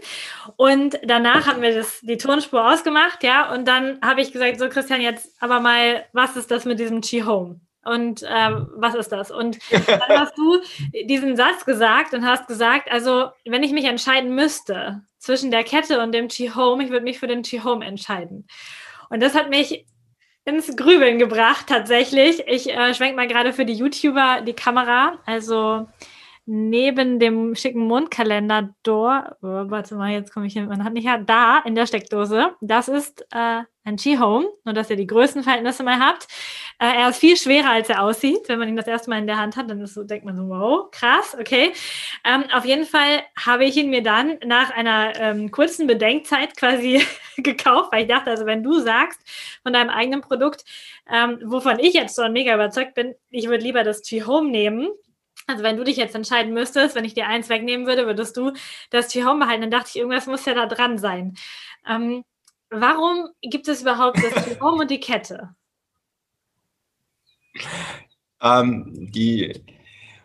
und 0.56 1.00
danach 1.04 1.46
haben 1.46 1.62
wir 1.62 1.76
das, 1.76 2.00
die 2.02 2.18
Tonspur 2.18 2.74
ausgemacht, 2.74 3.24
ja, 3.24 3.54
und 3.54 3.68
dann 3.68 4.00
habe 4.02 4.22
ich 4.22 4.32
gesagt, 4.32 4.58
so 4.58 4.70
Christian, 4.70 5.02
jetzt 5.02 5.36
aber 5.40 5.60
mal, 5.60 6.06
was 6.14 6.36
ist 6.36 6.50
das 6.50 6.66
mit 6.66 6.80
diesem 6.80 7.02
Qi-Home? 7.02 7.60
Und 7.86 8.24
ähm, 8.28 8.70
was 8.76 8.96
ist 8.96 9.12
das? 9.12 9.32
Und 9.32 9.60
dann 9.72 10.20
hast 10.20 10.38
du 10.38 10.62
diesen 11.06 11.36
Satz 11.36 11.66
gesagt 11.66 12.14
und 12.14 12.26
hast 12.26 12.48
gesagt, 12.48 12.92
also 12.92 13.30
wenn 13.46 13.64
ich 13.64 13.72
mich 13.72 13.86
entscheiden 13.86 14.36
müsste, 14.36 15.04
zwischen 15.24 15.52
der 15.52 15.64
Kette 15.64 16.02
und 16.02 16.12
dem 16.12 16.28
T-Home. 16.28 16.84
Ich 16.84 16.90
würde 16.90 17.06
mich 17.06 17.18
für 17.18 17.28
den 17.28 17.44
T-Home 17.44 17.86
entscheiden. 17.86 18.46
Und 19.10 19.24
das 19.24 19.36
hat 19.36 19.50
mich 19.50 19.86
ins 20.44 20.76
Grübeln 20.76 21.18
gebracht, 21.18 21.68
tatsächlich. 21.68 22.44
Ich 22.46 22.70
äh, 22.70 22.94
schwenke 22.94 23.16
mal 23.16 23.28
gerade 23.28 23.54
für 23.54 23.66
die 23.66 23.74
YouTuber 23.74 24.42
die 24.42 24.54
Kamera. 24.54 25.18
Also 25.26 25.88
neben 26.46 27.20
dem 27.20 27.56
schicken 27.56 27.88
Mondkalender 27.88 28.74
Door, 28.84 29.38
oh, 29.42 29.70
warte 29.70 29.96
mal, 29.96 30.12
jetzt 30.12 30.34
komme 30.34 30.48
ich 30.48 30.54
hin, 30.54 30.68
man 30.68 30.84
hat 30.84 30.94
nicht, 30.94 31.08
da 31.26 31.60
in 31.60 31.76
der 31.76 31.88
Steckdose, 31.88 32.52
das 32.62 32.88
ist 32.88 33.26
äh, 33.32 33.62
ein 33.86 33.96
G-Home, 33.98 34.48
nur 34.64 34.74
dass 34.74 34.90
ihr 34.90 34.96
die 34.96 35.08
Größenverhältnisse 35.08 35.84
mal 35.84 36.00
habt. 36.00 36.28
Äh, 36.80 37.02
er 37.02 37.10
ist 37.10 37.20
viel 37.20 37.36
schwerer, 37.36 37.72
als 37.72 37.90
er 37.90 38.02
aussieht. 38.02 38.48
Wenn 38.48 38.60
man 38.60 38.70
ihn 38.70 38.78
das 38.78 38.88
erste 38.88 39.10
Mal 39.10 39.20
in 39.20 39.28
der 39.28 39.38
Hand 39.38 39.58
hat, 39.58 39.70
dann 39.70 39.86
so, 39.86 40.04
denkt 40.04 40.26
man 40.26 40.38
so, 40.38 40.48
wow, 40.48 40.90
krass, 40.92 41.36
okay. 41.40 41.74
Ähm, 42.24 42.46
auf 42.54 42.66
jeden 42.66 42.86
Fall 42.86 43.24
habe 43.38 43.66
ich 43.66 43.76
ihn 43.76 43.90
mir 43.90 44.02
dann 44.02 44.38
nach 44.46 44.72
einer 44.72 45.14
ähm, 45.18 45.52
kurzen 45.52 45.88
Bedenkzeit 45.88 46.56
quasi 46.56 47.04
gekauft, 47.38 47.92
weil 47.92 48.04
ich 48.04 48.08
dachte, 48.08 48.30
also 48.30 48.46
wenn 48.46 48.64
du 48.64 48.80
sagst 48.80 49.22
von 49.64 49.74
deinem 49.74 49.90
eigenen 49.90 50.22
Produkt, 50.22 50.64
ähm, 51.12 51.40
wovon 51.44 51.80
ich 51.80 51.94
jetzt 51.94 52.16
schon 52.16 52.32
mega 52.32 52.54
überzeugt 52.54 52.96
bin, 52.96 53.16
ich 53.30 53.48
würde 53.48 53.64
lieber 53.64 53.84
das 53.84 54.02
G-Home 54.02 54.50
nehmen, 54.50 54.90
also 55.48 55.64
wenn 55.64 55.78
du 55.78 55.84
dich 55.84 55.98
jetzt 55.98 56.16
entscheiden 56.16 56.54
müsstest, 56.54 56.96
wenn 56.96 57.06
ich 57.06 57.14
dir 57.14 57.28
eins 57.28 57.50
wegnehmen 57.50 57.86
würde, 57.88 58.06
würdest 58.06 58.38
du 58.38 58.54
das 58.90 59.12
G-Home 59.12 59.40
behalten. 59.40 59.62
Dann 59.62 59.72
dachte 59.72 59.90
ich, 59.90 59.96
irgendwas 59.98 60.28
muss 60.28 60.46
ja 60.46 60.54
da 60.54 60.66
dran 60.66 60.98
sein. 60.98 61.36
Ähm, 61.88 62.24
warum 62.70 63.30
gibt 63.42 63.68
es 63.68 63.82
überhaupt 63.82 64.24
das 64.24 64.46
G-Home 64.46 64.82
und 64.82 64.92
die 64.92 65.00
Kette? 65.00 65.56
Ähm, 68.46 69.10
die, 69.14 69.64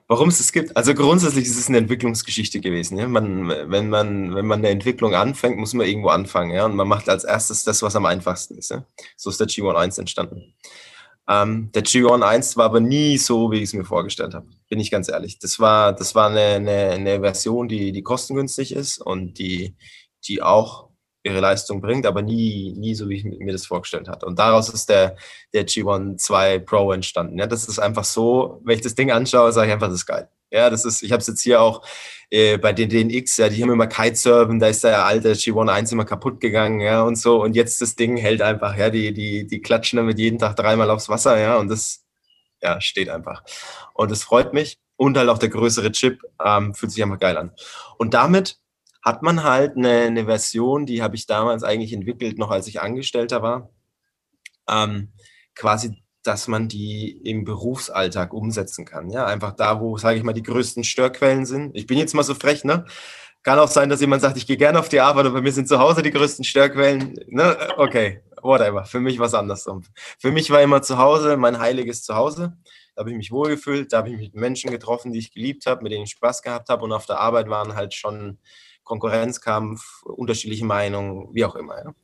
warum 0.09 0.29
es 0.29 0.41
es 0.41 0.51
gibt, 0.51 0.77
also 0.77 0.93
grundsätzlich 0.93 1.45
ist 1.45 1.57
es 1.57 1.69
eine 1.69 1.79
Entwicklungsgeschichte 1.79 2.61
gewesen. 2.61 2.99
Ja? 2.99 3.07
Man, 3.07 3.49
wenn, 3.49 3.89
man, 3.89 4.35
wenn 4.35 4.45
man 4.45 4.59
eine 4.59 4.71
Entwicklung 4.71 5.15
anfängt, 5.15 5.57
muss 5.57 5.73
man 5.73 5.87
irgendwo 5.87 6.09
anfangen. 6.09 6.51
Ja? 6.51 6.65
Und 6.65 6.75
man 6.75 6.89
macht 6.89 7.09
als 7.09 7.23
erstes 7.23 7.63
das, 7.63 7.81
was 7.81 7.95
am 7.95 8.07
einfachsten 8.07 8.59
ist. 8.59 8.73
Ja? 8.73 8.85
So 9.17 9.31
ist 9.31 9.39
der 9.39 9.47
G1.1 9.47 10.01
entstanden. 10.01 10.53
Ähm, 11.29 11.71
der 11.73 11.85
G1.1 11.85 12.57
war 12.57 12.65
aber 12.65 12.81
nie 12.81 13.19
so, 13.19 13.53
wie 13.53 13.59
ich 13.59 13.65
es 13.65 13.75
mir 13.75 13.85
vorgestellt 13.85 14.35
habe, 14.35 14.49
bin 14.69 14.81
ich 14.81 14.91
ganz 14.91 15.09
ehrlich. 15.09 15.39
Das 15.39 15.59
war, 15.59 15.93
das 15.93 16.15
war 16.15 16.31
eine, 16.31 16.41
eine, 16.41 16.91
eine 16.91 17.21
Version, 17.21 17.69
die, 17.69 17.93
die 17.93 18.03
kostengünstig 18.03 18.75
ist 18.75 18.99
und 18.99 19.39
die, 19.39 19.77
die 20.27 20.43
auch 20.43 20.89
ihre 21.25 21.41
Leistung 21.41 21.81
bringt, 21.81 22.07
aber 22.07 22.23
nie, 22.23 22.75
nie 22.77 22.95
so, 22.95 23.09
wie 23.09 23.17
ich 23.17 23.25
mir 23.25 23.53
das 23.53 23.67
vorgestellt 23.67 24.09
hatte. 24.09 24.27
Und 24.27 24.39
daraus 24.39 24.69
ist 24.69 24.89
der, 24.89 25.17
der 25.53 25.67
G1 25.67 26.17
2 26.19 26.61
Pro 26.61 26.93
entstanden. 26.93 27.39
Ja, 27.39 27.47
das 27.47 27.69
ist 27.69 27.79
einfach 27.79 28.05
so, 28.05 28.61
wenn 28.65 28.77
ich 28.77 28.83
das 28.83 28.95
Ding 28.95 29.11
anschaue, 29.11 29.53
sage 29.53 29.69
ich 29.69 29.73
einfach, 29.73 29.89
das 29.89 29.97
ist 29.97 30.07
geil. 30.07 30.29
Ja, 30.51 30.71
das 30.71 30.85
ist, 30.85 31.03
ich 31.03 31.13
habe 31.13 31.21
es 31.21 31.27
jetzt 31.27 31.43
hier 31.43 31.61
auch 31.61 31.85
äh, 32.31 32.57
bei 32.57 32.73
den 32.73 32.89
DNX, 32.89 33.37
ja, 33.37 33.49
die 33.51 33.63
haben 33.63 33.71
immer 33.71 33.87
Kitesurfen, 33.87 34.59
da 34.59 34.69
ist 34.69 34.85
der 34.85 35.05
alte 35.05 35.33
G1 35.33 35.71
1 35.71 35.93
immer 35.93 36.07
kaputt 36.07 36.41
gegangen, 36.41 36.81
ja, 36.81 37.03
und 37.03 37.17
so. 37.17 37.43
Und 37.43 37.55
jetzt 37.55 37.83
das 37.83 37.97
Ding 37.97 38.17
hält 38.17 38.41
einfach, 38.41 38.77
ja, 38.77 38.89
die, 38.91 39.13
die, 39.13 39.47
die 39.47 39.61
klatschen 39.61 39.99
damit 39.99 40.19
jeden 40.19 40.39
Tag 40.39 40.57
dreimal 40.57 40.91
aufs 40.91 41.09
Wasser, 41.09 41.39
ja, 41.39 41.59
und 41.59 41.69
das, 41.69 42.08
ja, 42.63 42.81
steht 42.81 43.09
einfach. 43.09 43.43
Und 43.95 44.11
das 44.11 44.23
freut 44.23 44.53
mich. 44.53 44.79
Und 44.97 45.17
halt 45.17 45.29
auch 45.29 45.39
der 45.39 45.49
größere 45.49 45.93
Chip 45.93 46.23
ähm, 46.45 46.75
fühlt 46.75 46.91
sich 46.91 47.03
einfach 47.03 47.21
geil 47.21 47.37
an. 47.37 47.53
Und 47.99 48.15
damit 48.15 48.59
hat 49.03 49.23
man 49.23 49.45
halt 49.45 49.77
eine, 49.77 50.03
eine 50.03 50.25
Version, 50.25 50.87
die 50.87 51.03
habe 51.03 51.15
ich 51.15 51.27
damals 51.27 51.63
eigentlich 51.63 51.93
entwickelt, 51.93 52.37
noch 52.37 52.51
als 52.51 52.67
ich 52.67 52.81
Angestellter 52.81 53.43
war, 53.43 53.71
ähm, 54.69 55.13
quasi, 55.55 56.03
dass 56.25 56.49
man 56.49 56.69
die 56.69 57.11
im 57.25 57.45
Berufsalltag 57.45 58.33
umsetzen 58.33 58.85
kann. 58.85 59.11
Ja, 59.11 59.25
einfach 59.25 59.53
da, 59.53 59.81
wo, 59.81 59.97
sage 59.99 60.19
ich 60.19 60.25
mal, 60.25 60.33
die 60.33 60.43
größten 60.43 60.85
Störquellen 60.85 61.47
sind. 61.47 61.77
Ich 61.77 61.87
bin 61.87 61.97
jetzt 61.97 62.15
mal 62.15 62.25
so 62.25 62.35
frech, 62.35 62.65
ne? 62.65 62.85
Kann 63.45 63.59
auch 63.61 63.69
sein, 63.69 63.89
dass 63.89 64.01
jemand 64.01 64.21
sagt, 64.21 64.37
ich 64.37 64.47
gehe 64.47 64.57
gerne 64.57 64.79
auf 64.79 64.89
die 64.89 65.01
Arbeit, 65.01 65.25
aber 65.25 65.37
bei 65.37 65.41
mir 65.43 65.53
sind 65.53 65.69
zu 65.69 65.79
Hause 65.79 66.03
die 66.03 66.11
größten 66.11 66.45
Störquellen. 66.45 67.15
Ne? 67.29 67.57
Okay, 67.77 68.21
whatever. 68.43 68.85
Für 68.85 69.01
mich 69.01 69.19
war 69.19 69.27
es 69.27 69.35
andersrum. 69.35 69.83
Für 70.19 70.31
mich 70.31 70.51
war 70.51 70.63
immer 70.63 70.83
zu 70.83 70.99
Hause 70.99 71.37
mein 71.37 71.59
heiliges 71.59 72.03
Zuhause. 72.03 72.57
Da 72.95 73.01
habe 73.01 73.11
ich 73.11 73.17
mich 73.17 73.31
wohlgefühlt, 73.31 73.93
da 73.93 73.99
habe 73.99 74.11
ich 74.11 74.19
mit 74.19 74.35
Menschen 74.35 74.71
getroffen, 74.71 75.13
die 75.13 75.21
ich 75.21 75.33
geliebt 75.33 75.67
habe, 75.67 75.83
mit 75.83 75.93
denen 75.93 76.05
ich 76.05 76.11
Spaß 76.11 76.43
gehabt 76.43 76.69
habe. 76.69 76.85
Und 76.85 76.93
auf 76.93 77.07
der 77.07 77.21
Arbeit 77.21 77.49
waren 77.49 77.75
halt 77.75 77.95
schon 77.95 78.39
Konkurrenzkampf, 78.85 80.03
unterschiedliche 80.05 80.65
Meinungen, 80.65 81.29
wie 81.33 81.45
auch 81.45 81.55
immer. 81.55 81.79
Ja. 81.79 81.95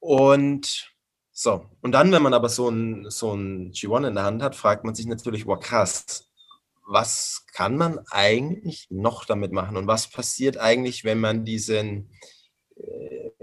Und 0.00 0.92
so, 1.32 1.66
und 1.82 1.92
dann, 1.92 2.10
wenn 2.10 2.22
man 2.22 2.34
aber 2.34 2.48
so 2.48 2.68
ein, 2.68 3.08
so 3.10 3.32
ein 3.32 3.72
G1 3.72 4.08
in 4.08 4.14
der 4.16 4.24
Hand 4.24 4.42
hat, 4.42 4.56
fragt 4.56 4.84
man 4.84 4.94
sich 4.94 5.06
natürlich, 5.06 5.46
wow, 5.46 5.60
krass, 5.60 6.28
was 6.84 7.46
kann 7.52 7.76
man 7.76 8.00
eigentlich 8.10 8.88
noch 8.90 9.24
damit 9.24 9.52
machen 9.52 9.76
und 9.76 9.86
was 9.86 10.08
passiert 10.08 10.58
eigentlich, 10.58 11.04
wenn 11.04 11.20
man 11.20 11.44
diesen 11.44 12.10
äh, 12.76 13.37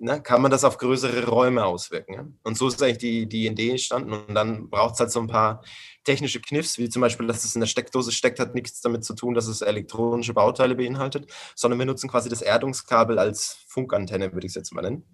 ne, 0.00 0.22
kann 0.22 0.42
man 0.42 0.50
das 0.50 0.64
auf 0.64 0.78
größere 0.78 1.26
Räume 1.26 1.64
auswirken. 1.64 2.14
Ja? 2.14 2.26
Und 2.42 2.56
so 2.56 2.68
ist 2.68 2.82
eigentlich 2.82 2.98
die, 2.98 3.28
die 3.28 3.46
Idee 3.46 3.70
entstanden. 3.70 4.12
Und 4.12 4.34
dann 4.34 4.70
braucht 4.70 4.94
es 4.94 5.00
halt 5.00 5.10
so 5.10 5.20
ein 5.20 5.26
paar 5.26 5.62
technische 6.04 6.40
Kniffs, 6.40 6.78
wie 6.78 6.88
zum 6.88 7.02
Beispiel, 7.02 7.26
dass 7.26 7.44
es 7.44 7.54
in 7.54 7.60
der 7.60 7.66
Steckdose 7.66 8.12
steckt, 8.12 8.38
hat 8.40 8.54
nichts 8.54 8.80
damit 8.80 9.04
zu 9.04 9.14
tun, 9.14 9.34
dass 9.34 9.46
es 9.46 9.60
elektronische 9.60 10.34
Bauteile 10.34 10.74
beinhaltet, 10.74 11.30
sondern 11.54 11.78
wir 11.78 11.86
nutzen 11.86 12.08
quasi 12.08 12.28
das 12.28 12.42
Erdungskabel 12.42 13.18
als 13.18 13.58
Funkantenne, 13.68 14.32
würde 14.32 14.46
ich 14.46 14.52
es 14.52 14.56
jetzt 14.56 14.72
mal 14.72 14.82
nennen, 14.82 15.04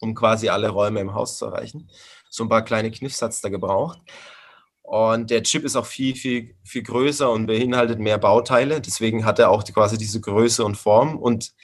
um 0.00 0.14
quasi 0.14 0.48
alle 0.48 0.68
Räume 0.68 1.00
im 1.00 1.14
Haus 1.14 1.38
zu 1.38 1.46
erreichen. 1.46 1.90
So 2.30 2.44
ein 2.44 2.48
paar 2.48 2.64
kleine 2.64 2.90
Kniffs 2.90 3.20
hat 3.20 3.32
es 3.32 3.40
da 3.40 3.48
gebraucht. 3.48 4.00
Und 4.82 5.30
der 5.30 5.42
Chip 5.42 5.64
ist 5.64 5.76
auch 5.76 5.86
viel, 5.86 6.14
viel, 6.16 6.56
viel 6.64 6.82
größer 6.82 7.30
und 7.30 7.46
beinhaltet 7.46 7.98
mehr 7.98 8.18
Bauteile. 8.18 8.80
Deswegen 8.80 9.24
hat 9.24 9.38
er 9.38 9.50
auch 9.50 9.62
die, 9.62 9.72
quasi 9.72 9.96
diese 9.96 10.20
Größe 10.20 10.64
und 10.64 10.76
Form. 10.76 11.16
Und 11.16 11.54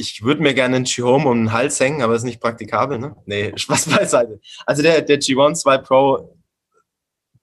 ich 0.00 0.22
würde 0.22 0.42
mir 0.42 0.54
gerne 0.54 0.76
einen 0.76 0.84
G-Home 0.86 1.28
um 1.28 1.44
den 1.44 1.52
Hals 1.52 1.78
hängen, 1.78 2.02
aber 2.02 2.14
ist 2.14 2.24
nicht 2.24 2.40
praktikabel, 2.40 2.98
ne? 2.98 3.14
Nee, 3.26 3.52
Spaß 3.56 3.90
beiseite. 3.90 4.40
Also 4.66 4.82
der, 4.82 5.02
der 5.02 5.20
G1 5.20 5.54
2 5.54 5.78
Pro, 5.78 6.36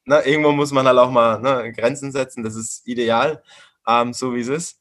na, 0.06 0.26
irgendwo 0.26 0.52
muss 0.52 0.72
man 0.72 0.88
halt 0.88 0.98
auch 0.98 1.12
mal 1.12 1.40
ne, 1.40 1.72
Grenzen 1.74 2.12
setzen, 2.12 2.44
das 2.44 2.56
ist 2.56 2.88
ideal, 2.88 3.44
ähm, 3.88 4.14
so 4.14 4.34
wie 4.34 4.40
es 4.40 4.48
ist, 4.48 4.80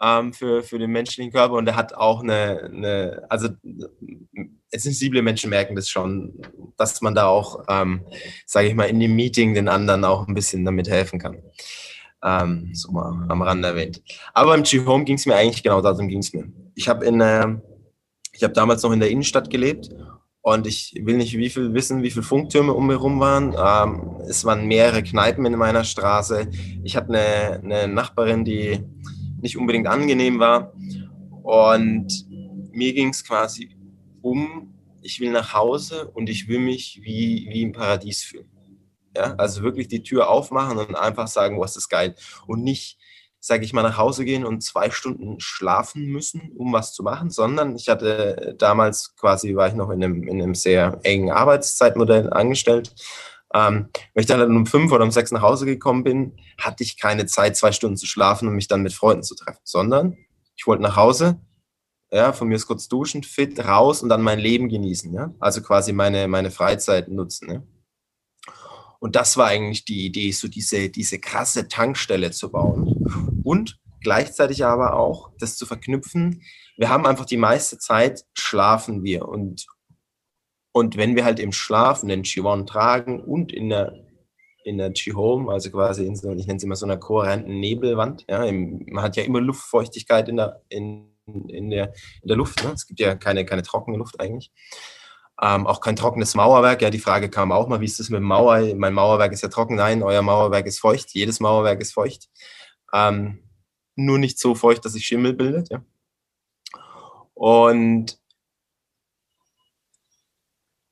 ähm, 0.00 0.32
für, 0.32 0.62
für 0.62 0.78
den 0.78 0.90
menschlichen 0.90 1.32
Körper 1.32 1.54
und 1.54 1.66
der 1.66 1.76
hat 1.76 1.94
auch 1.94 2.22
eine, 2.22 2.70
eine 2.72 3.26
also 3.28 3.48
sensible 4.70 5.22
Menschen 5.22 5.50
merken 5.50 5.76
das 5.76 5.88
schon, 5.88 6.40
dass 6.76 7.00
man 7.02 7.14
da 7.14 7.26
auch, 7.26 7.64
ähm, 7.68 8.04
sage 8.46 8.68
ich 8.68 8.74
mal, 8.74 8.88
in 8.88 8.98
dem 8.98 9.14
Meeting 9.14 9.54
den 9.54 9.68
anderen 9.68 10.04
auch 10.04 10.26
ein 10.26 10.34
bisschen 10.34 10.64
damit 10.64 10.88
helfen 10.88 11.20
kann. 11.20 11.42
Ähm, 12.24 12.70
so 12.72 12.92
mal 12.92 13.26
am 13.28 13.42
Rande 13.42 13.68
erwähnt. 13.68 14.02
Aber 14.32 14.54
im 14.54 14.62
G-Home 14.62 15.04
ging 15.04 15.16
es 15.16 15.26
mir 15.26 15.34
eigentlich 15.34 15.62
genau 15.62 15.80
darum 15.80 16.08
ging 16.08 16.20
es 16.20 16.32
mir. 16.32 16.46
Ich 16.74 16.88
habe 16.88 17.04
äh, 17.04 17.56
ich 18.32 18.46
damals 18.52 18.82
noch 18.82 18.92
in 18.92 19.00
der 19.00 19.10
Innenstadt 19.10 19.50
gelebt 19.50 19.90
und 20.40 20.66
ich 20.66 20.94
will 21.02 21.16
nicht 21.16 21.36
wie 21.36 21.50
viel 21.50 21.72
wissen, 21.74 22.02
wie 22.02 22.10
viele 22.10 22.24
Funktürme 22.24 22.72
um 22.72 22.86
mich 22.86 22.96
herum 22.96 23.20
waren. 23.20 23.54
Ähm, 23.56 24.16
es 24.28 24.44
waren 24.44 24.66
mehrere 24.66 25.02
Kneipen 25.02 25.46
in 25.46 25.56
meiner 25.56 25.84
Straße. 25.84 26.48
Ich 26.82 26.96
hatte 26.96 27.08
eine, 27.08 27.60
eine 27.62 27.92
Nachbarin, 27.92 28.44
die 28.44 28.80
nicht 29.40 29.56
unbedingt 29.56 29.86
angenehm 29.86 30.38
war. 30.38 30.72
Und 31.42 32.26
mir 32.72 32.92
ging 32.92 33.08
es 33.10 33.24
quasi 33.24 33.76
um, 34.20 34.74
ich 35.02 35.20
will 35.20 35.32
nach 35.32 35.52
Hause 35.52 36.10
und 36.14 36.28
ich 36.28 36.48
will 36.48 36.60
mich 36.60 37.00
wie, 37.02 37.48
wie 37.50 37.62
im 37.62 37.72
Paradies 37.72 38.22
fühlen. 38.22 38.48
Ja, 39.16 39.34
also 39.36 39.62
wirklich 39.62 39.88
die 39.88 40.02
Tür 40.02 40.30
aufmachen 40.30 40.78
und 40.78 40.94
einfach 40.94 41.28
sagen, 41.28 41.60
was 41.60 41.76
ist 41.76 41.88
geil. 41.88 42.14
Und 42.46 42.62
nicht, 42.62 42.98
sage 43.40 43.64
ich 43.64 43.72
mal, 43.72 43.82
nach 43.82 43.98
Hause 43.98 44.24
gehen 44.24 44.44
und 44.44 44.62
zwei 44.62 44.90
Stunden 44.90 45.38
schlafen 45.38 46.06
müssen, 46.06 46.52
um 46.56 46.72
was 46.72 46.94
zu 46.94 47.02
machen, 47.02 47.30
sondern 47.30 47.76
ich 47.76 47.88
hatte 47.88 48.54
damals 48.58 49.14
quasi, 49.16 49.54
war 49.54 49.68
ich 49.68 49.74
noch 49.74 49.90
in 49.90 50.02
einem, 50.02 50.22
in 50.26 50.40
einem 50.40 50.54
sehr 50.54 50.98
engen 51.02 51.30
Arbeitszeitmodell 51.30 52.32
angestellt. 52.32 52.94
Ähm, 53.54 53.90
wenn 54.14 54.20
ich 54.22 54.26
dann 54.26 54.56
um 54.56 54.66
fünf 54.66 54.92
oder 54.92 55.04
um 55.04 55.10
sechs 55.10 55.30
nach 55.30 55.42
Hause 55.42 55.66
gekommen 55.66 56.04
bin, 56.04 56.36
hatte 56.58 56.82
ich 56.82 56.98
keine 56.98 57.26
Zeit, 57.26 57.56
zwei 57.56 57.72
Stunden 57.72 57.96
zu 57.96 58.06
schlafen 58.06 58.48
und 58.48 58.54
mich 58.54 58.68
dann 58.68 58.82
mit 58.82 58.94
Freunden 58.94 59.22
zu 59.24 59.34
treffen, 59.34 59.60
sondern 59.64 60.16
ich 60.56 60.66
wollte 60.66 60.82
nach 60.82 60.96
Hause, 60.96 61.38
ja, 62.10 62.32
von 62.32 62.48
mir 62.48 62.54
ist 62.56 62.66
kurz 62.66 62.88
duschen, 62.88 63.22
fit, 63.22 63.62
raus 63.64 64.02
und 64.02 64.08
dann 64.08 64.22
mein 64.22 64.38
Leben 64.38 64.68
genießen, 64.68 65.12
ja, 65.12 65.34
also 65.40 65.62
quasi 65.62 65.92
meine, 65.92 66.28
meine 66.28 66.50
Freizeit 66.50 67.08
nutzen, 67.08 67.52
ja. 67.52 67.62
Und 69.02 69.16
das 69.16 69.36
war 69.36 69.48
eigentlich 69.48 69.84
die 69.84 70.06
Idee, 70.06 70.30
so 70.30 70.46
diese, 70.46 70.88
diese 70.88 71.18
krasse 71.18 71.66
Tankstelle 71.66 72.30
zu 72.30 72.52
bauen 72.52 73.04
und 73.42 73.80
gleichzeitig 74.00 74.64
aber 74.64 74.94
auch 74.94 75.32
das 75.40 75.56
zu 75.56 75.66
verknüpfen. 75.66 76.42
Wir 76.76 76.88
haben 76.88 77.04
einfach 77.04 77.24
die 77.24 77.36
meiste 77.36 77.78
Zeit 77.78 78.24
schlafen 78.32 79.02
wir 79.02 79.26
und, 79.26 79.66
und 80.70 80.96
wenn 80.96 81.16
wir 81.16 81.24
halt 81.24 81.40
im 81.40 81.50
Schlaf 81.50 82.04
einen 82.04 82.22
G1 82.22 82.66
tragen 82.66 83.20
und 83.20 83.52
in 83.52 83.70
der 83.70 83.92
in 84.64 84.78
der 84.78 84.90
G-Home, 84.90 85.50
also 85.50 85.72
quasi 85.72 86.06
in 86.06 86.14
so, 86.14 86.30
ich 86.30 86.46
nenne 86.46 86.58
es 86.58 86.62
immer 86.62 86.76
so 86.76 86.86
einer 86.86 86.96
kohärenten 86.96 87.58
Nebelwand. 87.58 88.24
Ja, 88.28 88.44
im, 88.44 88.86
man 88.88 89.02
hat 89.02 89.16
ja 89.16 89.24
immer 89.24 89.40
Luftfeuchtigkeit 89.40 90.28
in 90.28 90.36
der, 90.36 90.62
in, 90.68 91.08
in 91.48 91.70
der, 91.70 91.92
in 92.22 92.28
der 92.28 92.36
Luft. 92.36 92.62
Ne? 92.62 92.70
Es 92.72 92.86
gibt 92.86 93.00
ja 93.00 93.16
keine, 93.16 93.44
keine 93.44 93.64
trockene 93.64 93.98
Luft 93.98 94.20
eigentlich. 94.20 94.52
Ähm, 95.42 95.66
auch 95.66 95.80
kein 95.80 95.96
trockenes 95.96 96.34
Mauerwerk. 96.34 96.82
Ja, 96.82 96.90
die 96.90 97.00
Frage 97.00 97.28
kam 97.28 97.50
auch 97.50 97.66
mal, 97.68 97.80
wie 97.80 97.86
ist 97.86 97.98
das 97.98 98.10
mit 98.10 98.18
dem 98.18 98.24
Mauer? 98.24 98.74
Mein 98.76 98.94
Mauerwerk 98.94 99.32
ist 99.32 99.42
ja 99.42 99.48
trocken. 99.48 99.74
Nein, 99.74 100.02
euer 100.02 100.22
Mauerwerk 100.22 100.66
ist 100.66 100.78
feucht. 100.78 101.10
Jedes 101.14 101.40
Mauerwerk 101.40 101.80
ist 101.80 101.94
feucht. 101.94 102.28
Ähm, 102.92 103.42
nur 103.96 104.18
nicht 104.18 104.38
so 104.38 104.54
feucht, 104.54 104.84
dass 104.84 104.92
sich 104.92 105.04
Schimmel 105.04 105.34
bildet. 105.34 105.68
Ja. 105.70 105.84
Und 107.34 108.18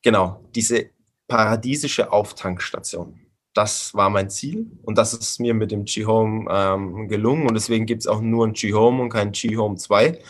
genau, 0.02 0.44
diese 0.54 0.90
paradiesische 1.28 2.12
Auftankstation. 2.12 3.20
das 3.54 3.94
war 3.94 4.10
mein 4.10 4.30
Ziel 4.30 4.70
und 4.82 4.96
das 4.96 5.12
ist 5.12 5.40
mir 5.40 5.54
mit 5.54 5.70
dem 5.72 5.84
G-Home 5.84 6.46
ähm, 6.50 7.08
gelungen 7.08 7.46
und 7.48 7.54
deswegen 7.54 7.86
gibt 7.86 8.02
es 8.02 8.06
auch 8.06 8.20
nur 8.20 8.46
ein 8.46 8.52
G-Home 8.52 9.02
und 9.02 9.10
kein 9.10 9.32
G-Home 9.32 9.76
2, 9.76 10.20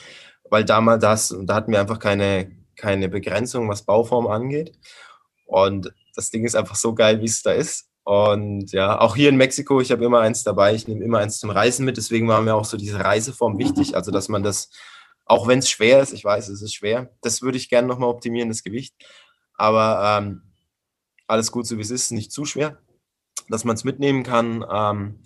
weil 0.50 0.64
damals 0.64 1.02
das, 1.02 1.36
da 1.42 1.54
hatten 1.54 1.72
wir 1.72 1.80
einfach 1.80 1.98
keine, 1.98 2.50
keine 2.80 3.08
Begrenzung, 3.08 3.68
was 3.68 3.82
Bauform 3.82 4.26
angeht. 4.26 4.72
Und 5.46 5.92
das 6.14 6.30
Ding 6.30 6.44
ist 6.44 6.56
einfach 6.56 6.76
so 6.76 6.94
geil, 6.94 7.20
wie 7.20 7.26
es 7.26 7.42
da 7.42 7.52
ist. 7.52 7.88
Und 8.02 8.72
ja, 8.72 8.98
auch 8.98 9.14
hier 9.14 9.28
in 9.28 9.36
Mexiko, 9.36 9.80
ich 9.80 9.92
habe 9.92 10.04
immer 10.04 10.20
eins 10.20 10.42
dabei, 10.42 10.74
ich 10.74 10.88
nehme 10.88 11.04
immer 11.04 11.18
eins 11.18 11.38
zum 11.38 11.50
Reisen 11.50 11.84
mit, 11.84 11.96
deswegen 11.96 12.26
war 12.28 12.40
mir 12.40 12.54
auch 12.54 12.64
so 12.64 12.76
diese 12.76 12.98
Reiseform 12.98 13.58
wichtig, 13.58 13.94
also 13.94 14.10
dass 14.10 14.28
man 14.28 14.42
das, 14.42 14.70
auch 15.26 15.46
wenn 15.46 15.58
es 15.58 15.68
schwer 15.68 16.00
ist, 16.00 16.12
ich 16.12 16.24
weiß, 16.24 16.48
es 16.48 16.62
ist 16.62 16.74
schwer, 16.74 17.10
das 17.20 17.42
würde 17.42 17.58
ich 17.58 17.68
gerne 17.68 17.86
nochmal 17.86 18.08
optimieren, 18.08 18.48
das 18.48 18.64
Gewicht, 18.64 18.94
aber 19.54 20.18
ähm, 20.18 20.42
alles 21.28 21.52
gut 21.52 21.66
so 21.66 21.76
wie 21.76 21.82
es 21.82 21.90
ist, 21.90 22.10
nicht 22.10 22.32
zu 22.32 22.46
schwer 22.46 22.78
dass 23.50 23.64
man 23.64 23.76
es 23.76 23.84
mitnehmen 23.84 24.22
kann 24.22 24.64
ähm, 24.72 25.18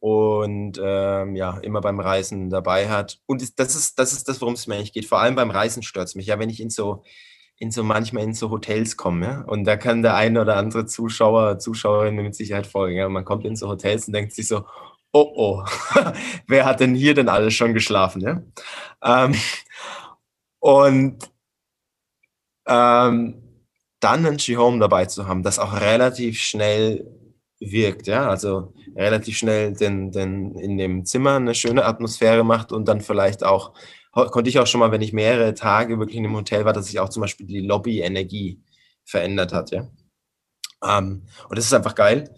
und 0.00 0.80
ähm, 0.82 1.34
ja, 1.36 1.58
immer 1.58 1.80
beim 1.80 2.00
Reisen 2.00 2.50
dabei 2.50 2.88
hat. 2.88 3.20
Und 3.26 3.42
das 3.58 3.74
ist 3.74 3.98
das, 3.98 4.12
ist 4.12 4.28
das 4.28 4.40
worum 4.40 4.54
es 4.54 4.66
mir 4.66 4.76
eigentlich 4.76 4.92
geht. 4.92 5.06
Vor 5.06 5.20
allem 5.20 5.34
beim 5.34 5.50
Reisen 5.50 5.82
stört 5.82 6.08
es 6.08 6.14
mich. 6.14 6.26
Ja, 6.26 6.38
wenn 6.38 6.50
ich 6.50 6.60
in 6.60 6.70
so, 6.70 7.02
in 7.58 7.70
so 7.70 7.82
manchmal 7.82 8.24
in 8.24 8.34
so 8.34 8.50
Hotels 8.50 8.96
komme, 8.96 9.26
ja, 9.26 9.40
und 9.42 9.64
da 9.64 9.76
kann 9.76 10.02
der 10.02 10.14
eine 10.14 10.40
oder 10.40 10.56
andere 10.56 10.86
Zuschauer, 10.86 11.58
Zuschauerin 11.58 12.16
mit 12.16 12.34
Sicherheit 12.34 12.66
folgen. 12.66 12.96
Ja, 12.96 13.08
man 13.08 13.24
kommt 13.24 13.44
in 13.44 13.56
so 13.56 13.68
Hotels 13.68 14.06
und 14.06 14.14
denkt 14.14 14.32
sich 14.32 14.48
so, 14.48 14.64
oh 15.12 15.32
oh, 15.34 15.64
wer 16.46 16.64
hat 16.64 16.80
denn 16.80 16.94
hier 16.94 17.14
denn 17.14 17.28
alles 17.28 17.54
schon 17.54 17.74
geschlafen? 17.74 18.20
Ja? 18.20 18.42
Ähm, 19.02 19.34
und 20.60 21.18
ähm, 22.66 23.42
dann 24.00 24.36
G-Home 24.36 24.78
dabei 24.78 25.06
zu 25.06 25.26
haben, 25.26 25.42
das 25.42 25.58
auch 25.58 25.80
relativ 25.80 26.38
schnell 26.38 27.06
wirkt, 27.60 28.06
ja, 28.06 28.28
also 28.28 28.72
relativ 28.94 29.36
schnell 29.36 29.72
den, 29.74 30.12
den 30.12 30.54
in 30.54 30.78
dem 30.78 31.04
Zimmer 31.04 31.36
eine 31.36 31.54
schöne 31.54 31.84
Atmosphäre 31.84 32.44
macht 32.44 32.72
und 32.72 32.86
dann 32.86 33.00
vielleicht 33.00 33.44
auch, 33.44 33.72
konnte 34.12 34.50
ich 34.50 34.58
auch 34.58 34.66
schon 34.66 34.80
mal, 34.80 34.92
wenn 34.92 35.02
ich 35.02 35.12
mehrere 35.12 35.54
Tage 35.54 35.98
wirklich 35.98 36.16
in 36.16 36.24
einem 36.24 36.36
Hotel 36.36 36.64
war, 36.64 36.72
dass 36.72 36.86
sich 36.86 37.00
auch 37.00 37.08
zum 37.08 37.22
Beispiel 37.22 37.46
die 37.46 37.60
Lobby-Energie 37.60 38.62
verändert 39.04 39.52
hat, 39.52 39.70
ja. 39.70 39.88
Ähm, 40.84 41.26
und 41.48 41.58
das 41.58 41.64
ist 41.64 41.74
einfach 41.74 41.94
geil. 41.94 42.32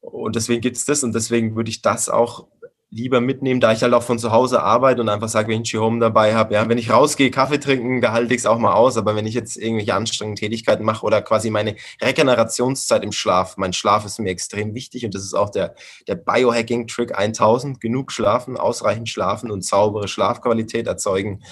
Und 0.00 0.36
deswegen 0.36 0.60
gibt 0.60 0.76
es 0.76 0.84
das 0.84 1.02
und 1.02 1.14
deswegen 1.14 1.56
würde 1.56 1.70
ich 1.70 1.82
das 1.82 2.08
auch 2.08 2.48
lieber 2.90 3.20
mitnehmen, 3.20 3.60
da 3.60 3.72
ich 3.72 3.82
halt 3.82 3.92
auch 3.92 4.02
von 4.02 4.18
zu 4.18 4.32
Hause 4.32 4.62
arbeite 4.62 5.02
und 5.02 5.10
einfach 5.10 5.28
sage, 5.28 5.48
wenn 5.48 5.62
ich 5.62 5.74
Home 5.74 6.00
dabei 6.00 6.34
habe, 6.34 6.54
ja, 6.54 6.68
wenn 6.68 6.78
ich 6.78 6.90
rausgehe, 6.90 7.30
Kaffee 7.30 7.58
trinken, 7.58 8.00
da 8.00 8.12
halte 8.12 8.32
ich 8.32 8.40
es 8.40 8.46
auch 8.46 8.58
mal 8.58 8.72
aus, 8.72 8.96
aber 8.96 9.14
wenn 9.14 9.26
ich 9.26 9.34
jetzt 9.34 9.58
irgendwelche 9.58 9.94
anstrengenden 9.94 10.36
Tätigkeiten 10.36 10.84
mache 10.84 11.04
oder 11.04 11.20
quasi 11.20 11.50
meine 11.50 11.76
Regenerationszeit 12.00 13.04
im 13.04 13.12
Schlaf, 13.12 13.58
mein 13.58 13.74
Schlaf 13.74 14.06
ist 14.06 14.18
mir 14.18 14.30
extrem 14.30 14.74
wichtig 14.74 15.04
und 15.04 15.14
das 15.14 15.22
ist 15.22 15.34
auch 15.34 15.50
der, 15.50 15.74
der 16.06 16.14
Biohacking-Trick 16.14 17.16
1000, 17.16 17.78
genug 17.80 18.10
schlafen, 18.10 18.56
ausreichend 18.56 19.10
schlafen 19.10 19.50
und 19.50 19.64
saubere 19.64 20.08
Schlafqualität 20.08 20.86
erzeugen. 20.86 21.42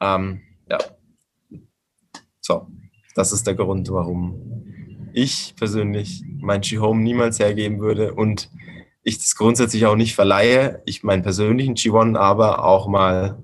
Ähm, 0.00 0.42
ja, 0.70 0.78
so, 2.40 2.68
das 3.16 3.32
ist 3.32 3.48
der 3.48 3.56
Grund, 3.56 3.90
warum 3.90 5.10
ich 5.12 5.54
persönlich 5.56 6.22
mein 6.38 6.60
G-Home 6.60 7.02
niemals 7.02 7.40
hergeben 7.40 7.80
würde 7.80 8.14
und 8.14 8.48
ich 9.08 9.18
das 9.18 9.36
grundsätzlich 9.36 9.86
auch 9.86 9.96
nicht 9.96 10.14
verleihe, 10.14 10.82
ich 10.84 11.02
meinen 11.02 11.22
persönlichen 11.22 11.74
G1 11.74 12.16
aber 12.16 12.64
auch 12.64 12.88
mal 12.88 13.42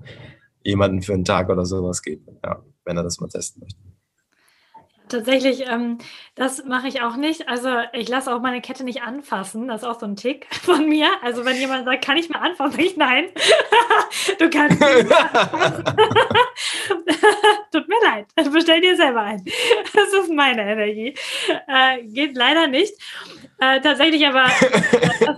jemanden 0.63 1.01
für 1.01 1.13
einen 1.13 1.25
Tag 1.25 1.49
oder 1.49 1.65
sowas 1.65 2.01
gebe, 2.01 2.37
ja, 2.43 2.61
wenn 2.85 2.97
er 2.97 3.03
das 3.03 3.19
mal 3.19 3.27
testen 3.27 3.61
möchte. 3.61 3.79
Tatsächlich, 5.07 5.67
ähm, 5.67 5.99
das 6.33 6.65
mache 6.65 6.87
ich 6.87 7.01
auch 7.01 7.15
nicht. 7.15 7.47
Also 7.47 7.69
ich 7.93 8.09
lasse 8.09 8.33
auch 8.33 8.41
meine 8.41 8.59
Kette 8.59 8.83
nicht 8.83 9.03
anfassen. 9.03 9.67
Das 9.67 9.83
ist 9.83 9.87
auch 9.87 9.99
so 9.99 10.07
ein 10.07 10.15
Tick 10.15 10.47
von 10.63 10.89
mir. 10.89 11.07
Also 11.21 11.45
wenn 11.45 11.57
jemand 11.57 11.85
sagt, 11.85 12.03
kann 12.03 12.17
ich 12.17 12.27
mal 12.29 12.39
anfassen, 12.39 12.71
sage 12.71 12.85
ich 12.85 12.97
nein. 12.97 13.25
du 14.39 14.49
kannst. 14.49 14.81
Tut 17.71 17.87
mir 17.87 18.01
leid. 18.03 18.25
Bestell 18.51 18.81
dir 18.81 18.95
selber 18.95 19.21
ein. 19.21 19.45
Das 19.93 20.11
ist 20.11 20.33
meine 20.33 20.63
Energie. 20.63 21.13
Äh, 21.67 22.01
geht 22.05 22.35
leider 22.35 22.65
nicht. 22.67 22.95
Äh, 23.65 23.81
tatsächlich 23.81 24.25
aber. 24.27 24.45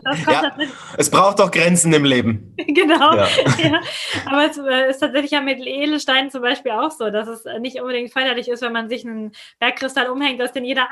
Das, 0.03 0.23
das 0.23 0.25
ja, 0.25 0.51
es 0.97 1.09
braucht 1.09 1.39
doch 1.39 1.51
Grenzen 1.51 1.93
im 1.93 2.03
Leben. 2.03 2.55
genau. 2.67 3.15
Ja. 3.15 3.28
ja. 3.57 3.82
Aber 4.25 4.45
es 4.45 4.57
äh, 4.57 4.89
ist 4.89 4.99
tatsächlich 4.99 5.32
ja 5.32 5.41
mit 5.41 5.59
Edelsteinen 5.59 6.32
zum 6.32 6.41
Beispiel 6.41 6.71
auch 6.71 6.91
so, 6.91 7.09
dass 7.09 7.28
es 7.28 7.45
nicht 7.59 7.80
unbedingt 7.80 8.11
förderlich 8.11 8.47
ist, 8.49 8.61
wenn 8.61 8.73
man 8.73 8.89
sich 8.89 9.05
einen 9.05 9.34
Bergkristall 9.59 10.09
umhängt, 10.09 10.39
dass 10.39 10.53
den 10.53 10.65
jeder 10.65 10.88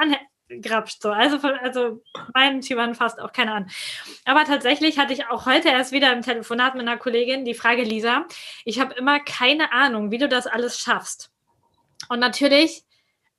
angrapscht. 0.49 1.01
So. 1.01 1.11
Also, 1.11 1.38
also 1.61 2.01
meinen 2.33 2.61
Typen 2.61 2.95
fasst 2.95 3.19
auch 3.19 3.33
keiner 3.33 3.55
an. 3.55 3.69
Aber 4.25 4.43
tatsächlich 4.43 4.99
hatte 4.99 5.13
ich 5.13 5.27
auch 5.27 5.45
heute 5.45 5.69
erst 5.69 5.91
wieder 5.91 6.13
im 6.13 6.21
Telefonat 6.21 6.75
mit 6.75 6.88
einer 6.88 6.97
Kollegin 6.97 7.45
die 7.45 7.53
Frage, 7.53 7.83
Lisa, 7.83 8.25
ich 8.65 8.79
habe 8.79 8.93
immer 8.95 9.19
keine 9.19 9.71
Ahnung, 9.71 10.11
wie 10.11 10.17
du 10.19 10.29
das 10.29 10.47
alles 10.47 10.79
schaffst. 10.79 11.31
Und 12.09 12.19
natürlich 12.19 12.84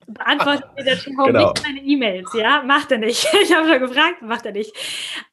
beantwortet 0.07 0.67
mir 0.77 0.85
der 0.85 0.99
Typ 0.99 1.17
genau. 1.17 1.53
nicht 1.53 1.63
meine 1.63 1.81
E-Mails, 1.81 2.31
ja? 2.35 2.63
Macht 2.63 2.93
er 2.93 2.99
nicht. 2.99 3.27
Ich 3.43 3.55
habe 3.55 3.69
schon 3.69 3.81
gefragt, 3.81 4.23
macht 4.23 4.47
er 4.47 4.53
nicht. 4.53 4.73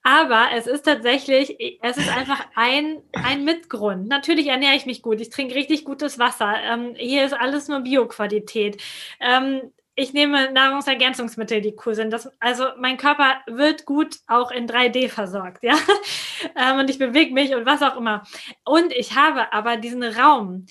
Aber 0.04 0.48
es 0.56 0.68
ist 0.68 0.84
tatsächlich, 0.84 1.80
es 1.82 1.98
ist 1.98 2.16
einfach 2.16 2.46
ein, 2.56 3.02
ein 3.14 3.44
Mitgrund. 3.44 4.08
Natürlich 4.08 4.48
ernähre 4.48 4.76
ich 4.76 4.86
mich 4.86 5.02
gut, 5.02 5.20
ich 5.22 5.30
trinke 5.30 5.56
richtig 5.56 5.86
gutes 5.86 6.20
Wasser. 6.20 6.56
Ähm, 6.64 6.94
hier 6.96 7.26
ist 7.26 7.34
alles 7.34 7.68
nur 7.68 7.80
Bioqualität. 7.80 8.82
Ähm, 9.20 9.62
ich 9.96 10.14
nehme 10.14 10.52
Nahrungsergänzungsmittel, 10.52 11.62
die 11.62 11.76
cool 11.86 11.94
sind. 11.94 12.12
Das, 12.12 12.32
also 12.40 12.66
mein 12.80 12.98
Körper 12.98 13.36
wird 13.46 13.86
gut 13.86 14.18
auch 14.28 14.50
in 14.50 14.68
3D 14.68 15.10
versorgt, 15.10 15.64
ja. 15.64 15.76
Ähm, 16.58 16.80
und 16.80 16.90
ich 16.90 17.00
bewege 17.00 17.34
mich 17.34 17.56
und 17.56 17.66
was 17.66 17.82
auch 17.82 17.96
immer. 17.96 18.24
Und 18.66 18.92
ich 18.92 19.16
habe 19.16 19.54
aber 19.54 19.78
diesen 19.78 20.04
Raum, 20.04 20.66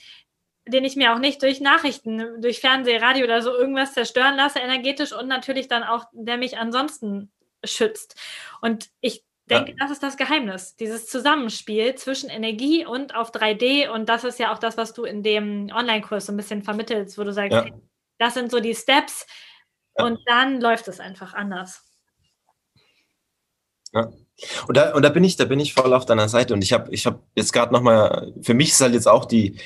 den 0.66 0.84
ich 0.84 0.96
mir 0.96 1.12
auch 1.12 1.18
nicht 1.18 1.42
durch 1.42 1.60
Nachrichten, 1.60 2.40
durch 2.40 2.60
Fernseh, 2.60 2.98
Radio 2.98 3.24
oder 3.24 3.42
so 3.42 3.52
irgendwas 3.52 3.94
zerstören 3.94 4.36
lasse, 4.36 4.60
energetisch 4.60 5.12
und 5.12 5.28
natürlich 5.28 5.68
dann 5.68 5.82
auch, 5.82 6.06
der 6.12 6.36
mich 6.36 6.58
ansonsten 6.58 7.32
schützt. 7.64 8.16
Und 8.60 8.90
ich 9.00 9.24
denke, 9.46 9.72
ja. 9.72 9.76
das 9.80 9.90
ist 9.90 10.02
das 10.02 10.16
Geheimnis, 10.16 10.76
dieses 10.76 11.06
Zusammenspiel 11.06 11.94
zwischen 11.96 12.30
Energie 12.30 12.86
und 12.86 13.14
auf 13.14 13.32
3D. 13.32 13.88
Und 13.88 14.08
das 14.08 14.24
ist 14.24 14.38
ja 14.38 14.52
auch 14.52 14.58
das, 14.58 14.76
was 14.76 14.92
du 14.92 15.04
in 15.04 15.22
dem 15.22 15.70
Online-Kurs 15.72 16.26
so 16.26 16.32
ein 16.32 16.36
bisschen 16.36 16.62
vermittelst, 16.62 17.18
wo 17.18 17.24
du 17.24 17.32
sagst, 17.32 17.52
ja. 17.52 17.66
das 18.18 18.34
sind 18.34 18.50
so 18.50 18.60
die 18.60 18.74
Steps 18.74 19.26
ja. 19.98 20.04
und 20.04 20.20
dann 20.26 20.60
läuft 20.60 20.86
es 20.88 21.00
einfach 21.00 21.34
anders. 21.34 21.82
Ja. 23.92 24.10
Und 24.66 24.76
da, 24.76 24.94
und 24.94 25.02
da 25.02 25.10
bin 25.10 25.24
ich, 25.24 25.36
da 25.36 25.44
bin 25.44 25.60
ich 25.60 25.74
voll 25.74 25.92
auf 25.92 26.06
deiner 26.06 26.28
Seite. 26.28 26.54
Und 26.54 26.62
ich 26.62 26.72
habe 26.72 26.92
ich 26.92 27.04
hab 27.06 27.22
jetzt 27.34 27.52
gerade 27.52 27.72
nochmal, 27.72 28.32
für 28.42 28.54
mich 28.54 28.70
ist 28.70 28.80
halt 28.80 28.94
jetzt 28.94 29.08
auch 29.08 29.24
die, 29.24 29.60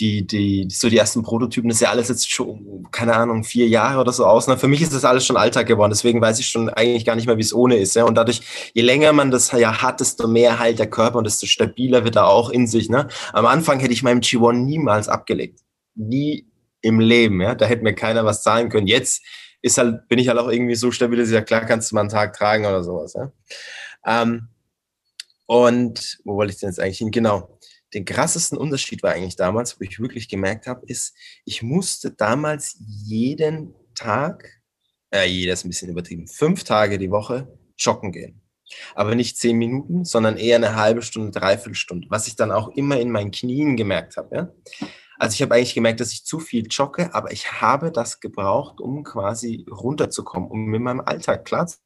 die, 0.00 0.26
die, 0.26 0.68
so 0.70 0.88
die 0.88 0.96
ersten 0.96 1.22
Prototypen, 1.22 1.68
das 1.68 1.78
ist 1.78 1.82
ja 1.82 1.90
alles 1.90 2.08
jetzt 2.08 2.30
schon, 2.30 2.86
keine 2.92 3.14
Ahnung, 3.14 3.42
vier 3.42 3.66
Jahre 3.66 4.00
oder 4.00 4.12
so 4.12 4.24
aus. 4.24 4.46
Na, 4.46 4.56
für 4.56 4.68
mich 4.68 4.80
ist 4.80 4.94
das 4.94 5.04
alles 5.04 5.26
schon 5.26 5.36
Alltag 5.36 5.66
geworden, 5.66 5.90
deswegen 5.90 6.20
weiß 6.20 6.38
ich 6.38 6.46
schon 6.46 6.68
eigentlich 6.68 7.04
gar 7.04 7.16
nicht 7.16 7.26
mehr, 7.26 7.36
wie 7.36 7.42
es 7.42 7.52
ohne 7.52 7.76
ist. 7.76 7.96
Ja? 7.96 8.04
Und 8.04 8.14
dadurch, 8.14 8.42
je 8.74 8.82
länger 8.82 9.12
man 9.12 9.32
das 9.32 9.50
ja 9.50 9.82
hat, 9.82 10.00
desto 10.00 10.28
mehr 10.28 10.60
halt 10.60 10.78
der 10.78 10.88
Körper 10.88 11.18
und 11.18 11.26
desto 11.26 11.46
stabiler 11.46 12.04
wird 12.04 12.14
er 12.14 12.28
auch 12.28 12.50
in 12.50 12.68
sich. 12.68 12.88
Ne? 12.88 13.08
Am 13.32 13.46
Anfang 13.46 13.80
hätte 13.80 13.92
ich 13.92 14.04
meinem 14.04 14.20
G1 14.20 14.52
niemals 14.64 15.08
abgelegt. 15.08 15.60
Nie 15.96 16.46
im 16.80 17.00
Leben. 17.00 17.40
Ja? 17.40 17.56
Da 17.56 17.66
hätte 17.66 17.82
mir 17.82 17.94
keiner 17.94 18.24
was 18.24 18.42
zahlen 18.42 18.68
können. 18.68 18.86
Jetzt 18.86 19.22
ist 19.62 19.78
halt, 19.78 20.06
bin 20.06 20.20
ich 20.20 20.28
halt 20.28 20.38
auch 20.38 20.48
irgendwie 20.48 20.76
so 20.76 20.92
stabil, 20.92 21.18
dass 21.18 21.28
ich 21.28 21.34
ja 21.34 21.42
klar 21.42 21.64
kannst 21.64 21.90
du 21.90 21.96
mal 21.96 22.02
einen 22.02 22.10
Tag 22.10 22.34
tragen 22.34 22.66
oder 22.66 22.84
sowas. 22.84 23.14
Ja? 23.14 23.32
Ähm, 24.06 24.48
und 25.46 26.18
wo 26.24 26.36
wollte 26.36 26.52
ich 26.52 26.60
denn 26.60 26.68
jetzt 26.68 26.78
eigentlich 26.78 26.98
hin? 26.98 27.10
Genau 27.10 27.57
den 27.94 28.04
krassesten 28.04 28.58
Unterschied 28.58 29.02
war 29.02 29.12
eigentlich 29.12 29.36
damals, 29.36 29.80
wo 29.80 29.84
ich 29.84 30.00
wirklich 30.00 30.28
gemerkt 30.28 30.66
habe, 30.66 30.84
ist, 30.86 31.14
ich 31.44 31.62
musste 31.62 32.10
damals 32.10 32.76
jeden 32.80 33.74
Tag, 33.94 34.60
äh, 35.10 35.26
jeder 35.26 35.54
ist 35.54 35.64
ein 35.64 35.70
bisschen 35.70 35.90
übertrieben, 35.90 36.28
fünf 36.28 36.64
Tage 36.64 36.98
die 36.98 37.10
Woche 37.10 37.48
joggen 37.78 38.12
gehen. 38.12 38.42
Aber 38.94 39.14
nicht 39.14 39.38
zehn 39.38 39.56
Minuten, 39.56 40.04
sondern 40.04 40.36
eher 40.36 40.56
eine 40.56 40.76
halbe 40.76 41.00
Stunde, 41.00 41.30
dreiviertel 41.30 41.74
Stunde, 41.74 42.08
was 42.10 42.26
ich 42.26 42.36
dann 42.36 42.52
auch 42.52 42.68
immer 42.68 43.00
in 43.00 43.10
meinen 43.10 43.30
Knien 43.30 43.76
gemerkt 43.76 44.18
habe. 44.18 44.36
Ja? 44.36 44.52
Also 45.18 45.34
ich 45.34 45.42
habe 45.42 45.54
eigentlich 45.54 45.74
gemerkt, 45.74 46.00
dass 46.00 46.12
ich 46.12 46.24
zu 46.24 46.38
viel 46.38 46.66
jogge, 46.70 47.14
aber 47.14 47.32
ich 47.32 47.60
habe 47.60 47.90
das 47.90 48.20
gebraucht, 48.20 48.80
um 48.80 49.02
quasi 49.04 49.64
runterzukommen, 49.70 50.50
um 50.50 50.74
in 50.74 50.82
meinem 50.82 51.00
Alltag 51.00 51.44
klar 51.46 51.66
zu 51.66 51.78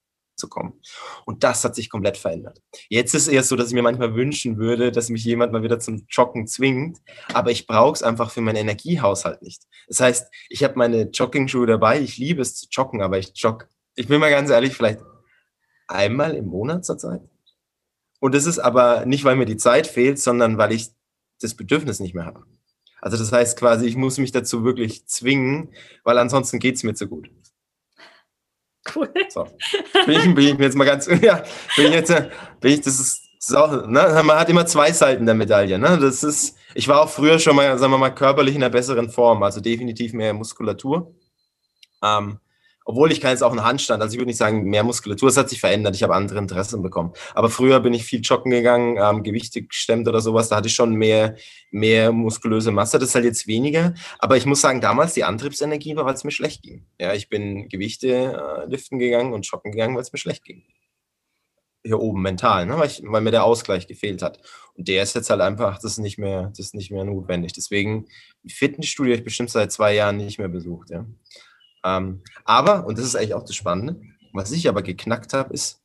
kommen. 0.49 0.81
Und 1.25 1.45
das 1.45 1.65
hat 1.65 1.75
sich 1.75 1.91
komplett 1.91 2.17
verändert. 2.17 2.61
Jetzt 2.89 3.15
ist 3.15 3.23
es 3.23 3.29
eher 3.29 3.43
so, 3.43 3.57
dass 3.57 3.69
ich 3.69 3.75
mir 3.75 3.83
manchmal 3.83 4.15
wünschen 4.15 4.59
würde, 4.59 4.93
dass 4.93 5.09
mich 5.09 5.25
jemand 5.25 5.53
mal 5.53 5.63
wieder 5.63 5.79
zum 5.79 6.07
Joggen 6.09 6.47
zwingt, 6.47 6.99
aber 7.33 7.51
ich 7.51 7.67
brauche 7.67 7.95
es 7.95 8.03
einfach 8.03 8.31
für 8.31 8.41
meinen 8.41 8.57
Energiehaushalt 8.57 9.43
nicht. 9.43 9.63
Das 9.89 10.01
heißt, 10.01 10.33
ich 10.49 10.65
habe 10.65 10.75
meine 10.77 11.11
Jogging-Schuhe 11.11 11.67
dabei, 11.67 12.01
ich 12.01 12.19
liebe 12.19 12.43
es 12.43 12.57
zu 12.57 12.67
joggen, 12.71 13.03
aber 13.03 13.19
ich 13.19 13.33
jogge, 13.35 13.67
ich 13.95 14.09
bin 14.09 14.21
mal 14.21 14.31
ganz 14.31 14.51
ehrlich, 14.51 14.75
vielleicht 14.75 15.01
einmal 15.89 16.35
im 16.35 16.47
Monat 16.47 16.85
zurzeit. 16.85 17.21
Und 18.21 18.35
das 18.35 18.47
ist 18.47 18.59
aber 18.59 19.05
nicht, 19.05 19.25
weil 19.25 19.37
mir 19.37 19.47
die 19.47 19.57
Zeit 19.57 19.87
fehlt, 19.87 20.19
sondern 20.19 20.57
weil 20.57 20.73
ich 20.73 20.91
das 21.41 21.55
Bedürfnis 21.55 22.01
nicht 22.01 22.15
mehr 22.15 22.25
habe. 22.25 22.45
Also 23.01 23.17
das 23.17 23.33
heißt 23.33 23.59
quasi, 23.59 23.87
ich 23.87 23.97
muss 23.97 24.19
mich 24.19 24.31
dazu 24.31 24.65
wirklich 24.65 25.07
zwingen, 25.07 25.71
weil 26.05 26.19
ansonsten 26.19 26.61
geht 26.61 26.77
es 26.77 26.85
mir 26.85 26.95
zu 26.95 27.09
gut. 27.09 27.31
Cool. 28.95 29.13
So. 29.29 29.47
Bin 30.07 30.15
ich, 30.15 30.35
bin 30.35 30.39
ich 30.39 30.59
jetzt 30.59 30.77
mal 30.77 30.85
ganz, 30.85 31.07
ja, 31.23 31.43
bin 31.77 31.87
ich 31.87 31.93
jetzt, 31.93 32.15
bin 32.61 32.73
ich, 32.73 32.81
das 32.81 32.99
ist, 32.99 33.23
so, 33.39 33.67
ne? 33.67 34.23
Man 34.25 34.39
hat 34.39 34.49
immer 34.49 34.67
zwei 34.67 34.93
Seiten 34.93 35.27
der 35.27 35.35
Medaille. 35.35 35.79
Ne? 35.79 35.99
Das 35.99 36.23
ist, 36.23 36.57
ich 36.75 36.87
war 36.87 37.03
auch 37.03 37.09
früher 37.09 37.41
schon 37.41 37.57
mal, 37.57 37.77
sagen 37.77 37.93
wir 37.93 37.99
mal, 37.99 38.11
körperlich 38.11 38.55
in 38.55 38.63
einer 38.63 38.71
besseren 38.71 39.11
Form, 39.11 39.43
also 39.43 39.61
definitiv 39.61 40.13
mehr 40.13 40.33
Muskulatur. 40.33 41.13
Ähm, 42.05 42.39
obwohl 42.85 43.13
ich 43.13 43.21
kann 43.21 43.31
jetzt 43.31 43.43
auch 43.43 43.53
einen 43.53 43.65
Handstand, 43.65 44.03
also 44.03 44.15
ich 44.15 44.19
würde 44.19 44.29
nicht 44.29 44.39
sagen 44.39 44.65
mehr 44.65 44.85
Muskulatur, 44.85 45.29
es 45.29 45.37
hat 45.37 45.49
sich 45.49 45.61
verändert, 45.61 45.95
ich 45.95 46.03
habe 46.03 46.15
andere 46.15 46.39
Interessen 46.39 46.83
bekommen. 46.83 47.13
Aber 47.35 47.49
früher 47.49 47.81
bin 47.81 47.95
ich 47.95 48.05
viel 48.05 48.21
joggen 48.21 48.51
gegangen, 48.51 48.99
ähm, 49.01 49.23
Gewichte 49.23 49.63
gestemmt 49.63 50.09
oder 50.09 50.21
sowas, 50.21 50.49
da 50.49 50.57
hatte 50.57 50.69
ich 50.69 50.75
schon 50.75 50.95
mehr, 50.95 51.37
mehr 51.71 52.13
muskulöse 52.13 52.73
Masse, 52.73 52.99
das 52.99 53.11
ist 53.11 53.15
halt 53.15 53.25
jetzt 53.25 53.47
weniger. 53.47 53.95
Aber 54.19 54.37
ich 54.37 54.47
muss 54.47 54.61
sagen, 54.61 54.81
damals 54.81 55.15
die 55.15 55.25
Antriebsenergie 55.25 55.97
war, 55.97 56.05
weil 56.05 56.15
es 56.15 56.25
mir 56.25 56.31
schlecht 56.31 56.63
ging. 56.63 56.87
Ja, 56.99 57.15
ich 57.15 57.29
bin 57.29 57.69
Gewichte 57.69 58.09
äh, 58.09 58.69
liften 58.69 58.99
gegangen 58.99 59.33
und 59.33 59.47
joggen 59.47 59.73
gegangen, 59.73 59.95
weil 59.95 60.03
es 60.03 60.13
mir 60.13 60.19
schlecht 60.19 60.45
ging. 60.45 60.63
Hier 61.85 61.99
oben 61.99 62.23
mental, 62.23 62.67
ne? 62.67 62.79
weil, 62.79 62.87
ich, 62.87 63.03
weil 63.05 63.23
mir 63.23 63.33
der 63.33 63.45
Ausgleich 63.45 63.89
gefehlt 63.89 64.23
hat. 64.23 64.41
Und 64.75 64.87
der 64.87 65.03
ist 65.03 65.15
jetzt 65.15 65.31
halt 65.31 65.41
einfach, 65.41 65.77
das 65.77 65.93
ist 65.93 65.99
nicht 65.99 66.17
mehr, 66.17 66.49
das 66.51 66.61
ist 66.61 66.75
nicht 66.75 66.93
mehr 66.93 67.05
notwendig. 67.05 67.53
Deswegen, 67.53 68.07
Fitnessstudio 68.47 69.13
habe 69.13 69.19
ich 69.19 69.25
bestimmt 69.25 69.51
seit 69.51 69.73
zwei 69.73 69.95
Jahren 69.95 70.17
nicht 70.17 70.39
mehr 70.39 70.49
besucht. 70.49 70.91
Ja. 70.91 71.05
Ähm, 71.85 72.23
aber, 72.45 72.87
und 72.87 72.99
das 72.99 73.05
ist 73.05 73.17
eigentlich 73.17 73.35
auch 73.35 73.45
das 73.45 73.57
Spannende, 73.57 74.01
was 74.33 74.53
ich 74.53 74.69
aber 74.69 74.83
geknackt 74.83 75.33
habe, 75.33 75.53
ist 75.53 75.83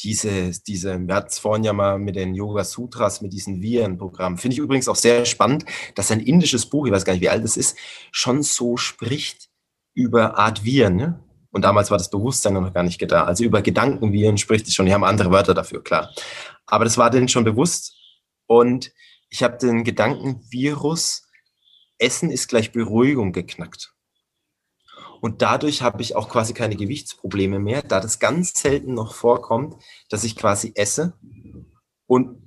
diese, 0.00 0.52
diese, 0.66 0.98
wir 0.98 1.14
hatten 1.14 1.28
es 1.28 1.38
vorhin 1.38 1.64
ja 1.64 1.72
mal 1.72 1.98
mit 1.98 2.16
den 2.16 2.34
Yoga 2.34 2.64
Sutras, 2.64 3.22
mit 3.22 3.32
diesen 3.32 3.62
Viren-Programmen. 3.62 4.36
Finde 4.36 4.54
ich 4.54 4.58
übrigens 4.58 4.88
auch 4.88 4.96
sehr 4.96 5.24
spannend, 5.24 5.64
dass 5.94 6.10
ein 6.10 6.20
indisches 6.20 6.66
Buch, 6.66 6.86
ich 6.86 6.92
weiß 6.92 7.04
gar 7.04 7.14
nicht, 7.14 7.22
wie 7.22 7.30
alt 7.30 7.44
es 7.44 7.56
ist, 7.56 7.76
schon 8.12 8.42
so 8.42 8.76
spricht 8.76 9.48
über 9.94 10.36
Art 10.36 10.64
Viren. 10.64 10.96
Ne? 10.96 11.24
Und 11.50 11.62
damals 11.62 11.90
war 11.90 11.96
das 11.96 12.10
Bewusstsein 12.10 12.52
noch 12.52 12.74
gar 12.74 12.82
nicht 12.82 13.00
da. 13.10 13.24
Also 13.24 13.44
über 13.44 13.62
Gedankenviren 13.62 14.36
spricht 14.36 14.66
es 14.66 14.74
schon. 14.74 14.84
Die 14.84 14.92
haben 14.92 15.04
andere 15.04 15.30
Wörter 15.30 15.54
dafür, 15.54 15.82
klar. 15.82 16.12
Aber 16.66 16.84
das 16.84 16.98
war 16.98 17.08
denen 17.08 17.28
schon 17.28 17.44
bewusst. 17.44 17.96
Und 18.46 18.92
ich 19.30 19.42
habe 19.42 19.56
den 19.56 19.82
Gedankenvirus, 19.82 21.22
Essen 21.98 22.30
ist 22.30 22.48
gleich 22.48 22.72
Beruhigung 22.72 23.32
geknackt. 23.32 23.95
Und 25.20 25.42
dadurch 25.42 25.82
habe 25.82 26.02
ich 26.02 26.16
auch 26.16 26.28
quasi 26.28 26.54
keine 26.54 26.76
Gewichtsprobleme 26.76 27.58
mehr, 27.58 27.82
da 27.82 28.00
das 28.00 28.18
ganz 28.18 28.52
selten 28.54 28.94
noch 28.94 29.14
vorkommt, 29.14 29.76
dass 30.10 30.24
ich 30.24 30.36
quasi 30.36 30.72
esse 30.74 31.14
und 32.06 32.46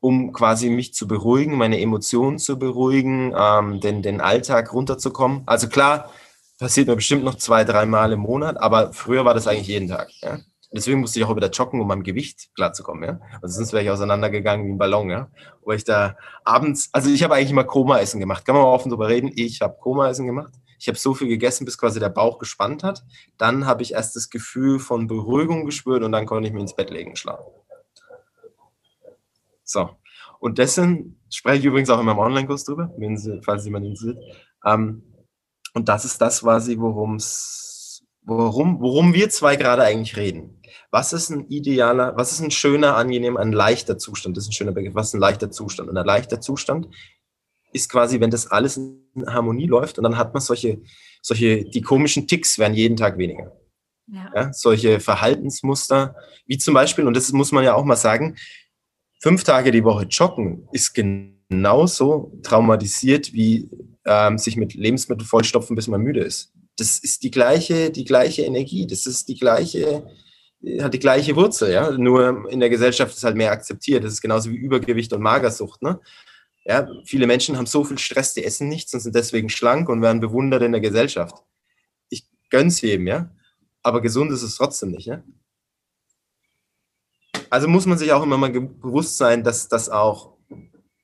um 0.00 0.32
quasi 0.32 0.70
mich 0.70 0.94
zu 0.94 1.08
beruhigen, 1.08 1.56
meine 1.56 1.80
Emotionen 1.80 2.38
zu 2.38 2.58
beruhigen, 2.58 3.34
ähm, 3.36 3.80
den, 3.80 4.02
den 4.02 4.20
Alltag 4.20 4.72
runterzukommen. 4.72 5.42
Also 5.46 5.68
klar, 5.68 6.10
passiert 6.58 6.88
mir 6.88 6.96
bestimmt 6.96 7.24
noch 7.24 7.34
zwei, 7.36 7.64
drei 7.64 7.86
Mal 7.86 8.12
im 8.12 8.20
Monat, 8.20 8.56
aber 8.58 8.92
früher 8.92 9.24
war 9.24 9.34
das 9.34 9.46
eigentlich 9.46 9.68
jeden 9.68 9.88
Tag. 9.88 10.10
Ja? 10.22 10.38
Deswegen 10.72 11.00
musste 11.00 11.18
ich 11.18 11.24
auch 11.24 11.34
wieder 11.34 11.50
joggen, 11.50 11.80
um 11.80 11.90
am 11.90 12.02
Gewicht 12.02 12.50
klarzukommen. 12.54 13.04
Ja? 13.04 13.20
Also 13.40 13.56
sonst 13.56 13.72
wäre 13.72 13.82
ich 13.82 13.90
auseinandergegangen 13.90 14.66
wie 14.66 14.72
ein 14.72 14.78
Ballon. 14.78 15.10
Ja? 15.10 15.28
Wo 15.62 15.72
ich 15.72 15.84
da 15.84 16.16
abends, 16.44 16.90
also 16.92 17.10
ich 17.10 17.22
habe 17.22 17.34
eigentlich 17.34 17.50
immer 17.50 17.64
Koma-Essen 17.64 18.20
gemacht. 18.20 18.44
Kann 18.44 18.54
man 18.54 18.64
mal 18.64 18.72
offen 18.72 18.90
drüber 18.90 19.08
reden? 19.08 19.30
Ich 19.34 19.60
habe 19.62 19.78
Koma-Essen 19.80 20.26
gemacht. 20.26 20.52
Ich 20.78 20.88
habe 20.88 20.98
so 20.98 21.14
viel 21.14 21.28
gegessen, 21.28 21.64
bis 21.64 21.78
quasi 21.78 22.00
der 22.00 22.08
Bauch 22.08 22.38
gespannt 22.38 22.84
hat. 22.84 23.04
Dann 23.36 23.66
habe 23.66 23.82
ich 23.82 23.92
erst 23.92 24.16
das 24.16 24.30
Gefühl 24.30 24.78
von 24.78 25.06
Beruhigung 25.06 25.64
gespürt 25.64 26.02
und 26.02 26.12
dann 26.12 26.26
konnte 26.26 26.48
ich 26.48 26.54
mich 26.54 26.62
ins 26.62 26.76
Bett 26.76 26.90
legen 26.90 27.10
und 27.10 27.18
schlafen. 27.18 27.52
So. 29.64 29.90
Und 30.40 30.58
dessen 30.58 31.20
spreche 31.30 31.58
ich 31.58 31.64
übrigens 31.64 31.90
auch 31.90 31.98
in 32.00 32.06
meinem 32.06 32.18
Online-Kurs 32.18 32.64
drüber, 32.64 32.92
Sie, 33.16 33.40
falls 33.44 33.64
jemand 33.64 33.86
interessiert. 33.86 34.18
Ähm, 34.64 35.02
und 35.74 35.88
das 35.88 36.04
ist 36.04 36.20
das 36.20 36.40
quasi, 36.40 36.78
worum's, 36.78 38.04
worum, 38.22 38.80
worum 38.80 39.14
wir 39.14 39.30
zwei 39.30 39.56
gerade 39.56 39.82
eigentlich 39.82 40.16
reden. 40.16 40.60
Was 40.90 41.12
ist 41.12 41.30
ein 41.30 41.46
idealer, 41.48 42.16
was 42.16 42.32
ist 42.32 42.40
ein 42.40 42.50
schöner, 42.50 42.96
angenehmer, 42.96 43.40
ein 43.40 43.52
leichter 43.52 43.98
Zustand? 43.98 44.36
Das 44.36 44.44
ist 44.44 44.50
ein 44.50 44.54
schöner 44.54 44.72
Begriff. 44.72 44.94
Was 44.94 45.08
ist 45.08 45.14
ein 45.14 45.20
leichter 45.20 45.50
Zustand? 45.50 45.88
Und 45.90 45.96
ein 45.96 46.06
leichter 46.06 46.40
Zustand 46.40 46.88
ist 47.72 47.90
quasi, 47.90 48.20
wenn 48.20 48.30
das 48.30 48.46
alles 48.46 48.76
in 48.76 49.02
Harmonie 49.26 49.66
läuft 49.66 49.98
und 49.98 50.04
dann 50.04 50.16
hat 50.16 50.34
man 50.34 50.40
solche, 50.40 50.80
solche, 51.22 51.64
die 51.64 51.82
komischen 51.82 52.26
Ticks 52.26 52.58
werden 52.58 52.74
jeden 52.74 52.96
Tag 52.96 53.18
weniger. 53.18 53.52
Ja. 54.10 54.32
ja. 54.34 54.52
solche 54.52 55.00
Verhaltensmuster, 55.00 56.16
wie 56.46 56.56
zum 56.56 56.72
Beispiel, 56.72 57.06
und 57.06 57.14
das 57.14 57.30
muss 57.32 57.52
man 57.52 57.64
ja 57.64 57.74
auch 57.74 57.84
mal 57.84 57.96
sagen, 57.96 58.36
fünf 59.20 59.44
Tage 59.44 59.70
die 59.70 59.84
Woche 59.84 60.04
joggen 60.04 60.66
ist 60.72 60.94
genauso 60.94 62.32
traumatisiert 62.42 63.32
wie 63.32 63.68
ähm, 64.06 64.38
sich 64.38 64.56
mit 64.56 64.74
Lebensmitteln 64.74 65.26
vollstopfen, 65.26 65.76
bis 65.76 65.88
man 65.88 66.00
müde 66.00 66.20
ist. 66.20 66.52
Das 66.76 66.98
ist 66.98 67.22
die 67.22 67.30
gleiche, 67.30 67.90
die 67.90 68.04
gleiche 68.04 68.42
Energie, 68.42 68.86
das 68.86 69.04
ist 69.04 69.28
die 69.28 69.36
gleiche, 69.36 70.06
hat 70.80 70.94
die 70.94 70.98
gleiche 70.98 71.36
Wurzel, 71.36 71.72
ja. 71.72 71.90
Nur 71.90 72.48
in 72.50 72.60
der 72.60 72.70
Gesellschaft 72.70 73.14
ist 73.14 73.24
halt 73.24 73.36
mehr 73.36 73.52
akzeptiert. 73.52 74.04
Das 74.04 74.12
ist 74.12 74.22
genauso 74.22 74.50
wie 74.50 74.56
Übergewicht 74.56 75.12
und 75.12 75.20
Magersucht, 75.20 75.82
ne? 75.82 76.00
Ja, 76.68 76.86
viele 77.04 77.26
Menschen 77.26 77.56
haben 77.56 77.64
so 77.64 77.82
viel 77.82 77.96
Stress, 77.96 78.34
die 78.34 78.44
essen 78.44 78.68
nichts 78.68 78.92
und 78.92 79.00
sind 79.00 79.14
deswegen 79.14 79.48
schlank 79.48 79.88
und 79.88 80.02
werden 80.02 80.20
bewundert 80.20 80.62
in 80.62 80.72
der 80.72 80.82
Gesellschaft. 80.82 81.42
Ich 82.10 82.28
gönn's 82.50 82.82
jedem, 82.82 83.06
ja. 83.06 83.30
Aber 83.82 84.02
gesund 84.02 84.30
ist 84.32 84.42
es 84.42 84.56
trotzdem 84.56 84.90
nicht, 84.90 85.06
ja. 85.06 85.22
Also 87.48 87.68
muss 87.68 87.86
man 87.86 87.96
sich 87.96 88.12
auch 88.12 88.22
immer 88.22 88.36
mal 88.36 88.50
bewusst 88.50 89.16
sein, 89.16 89.44
dass 89.44 89.68
das 89.68 89.88
auch 89.88 90.34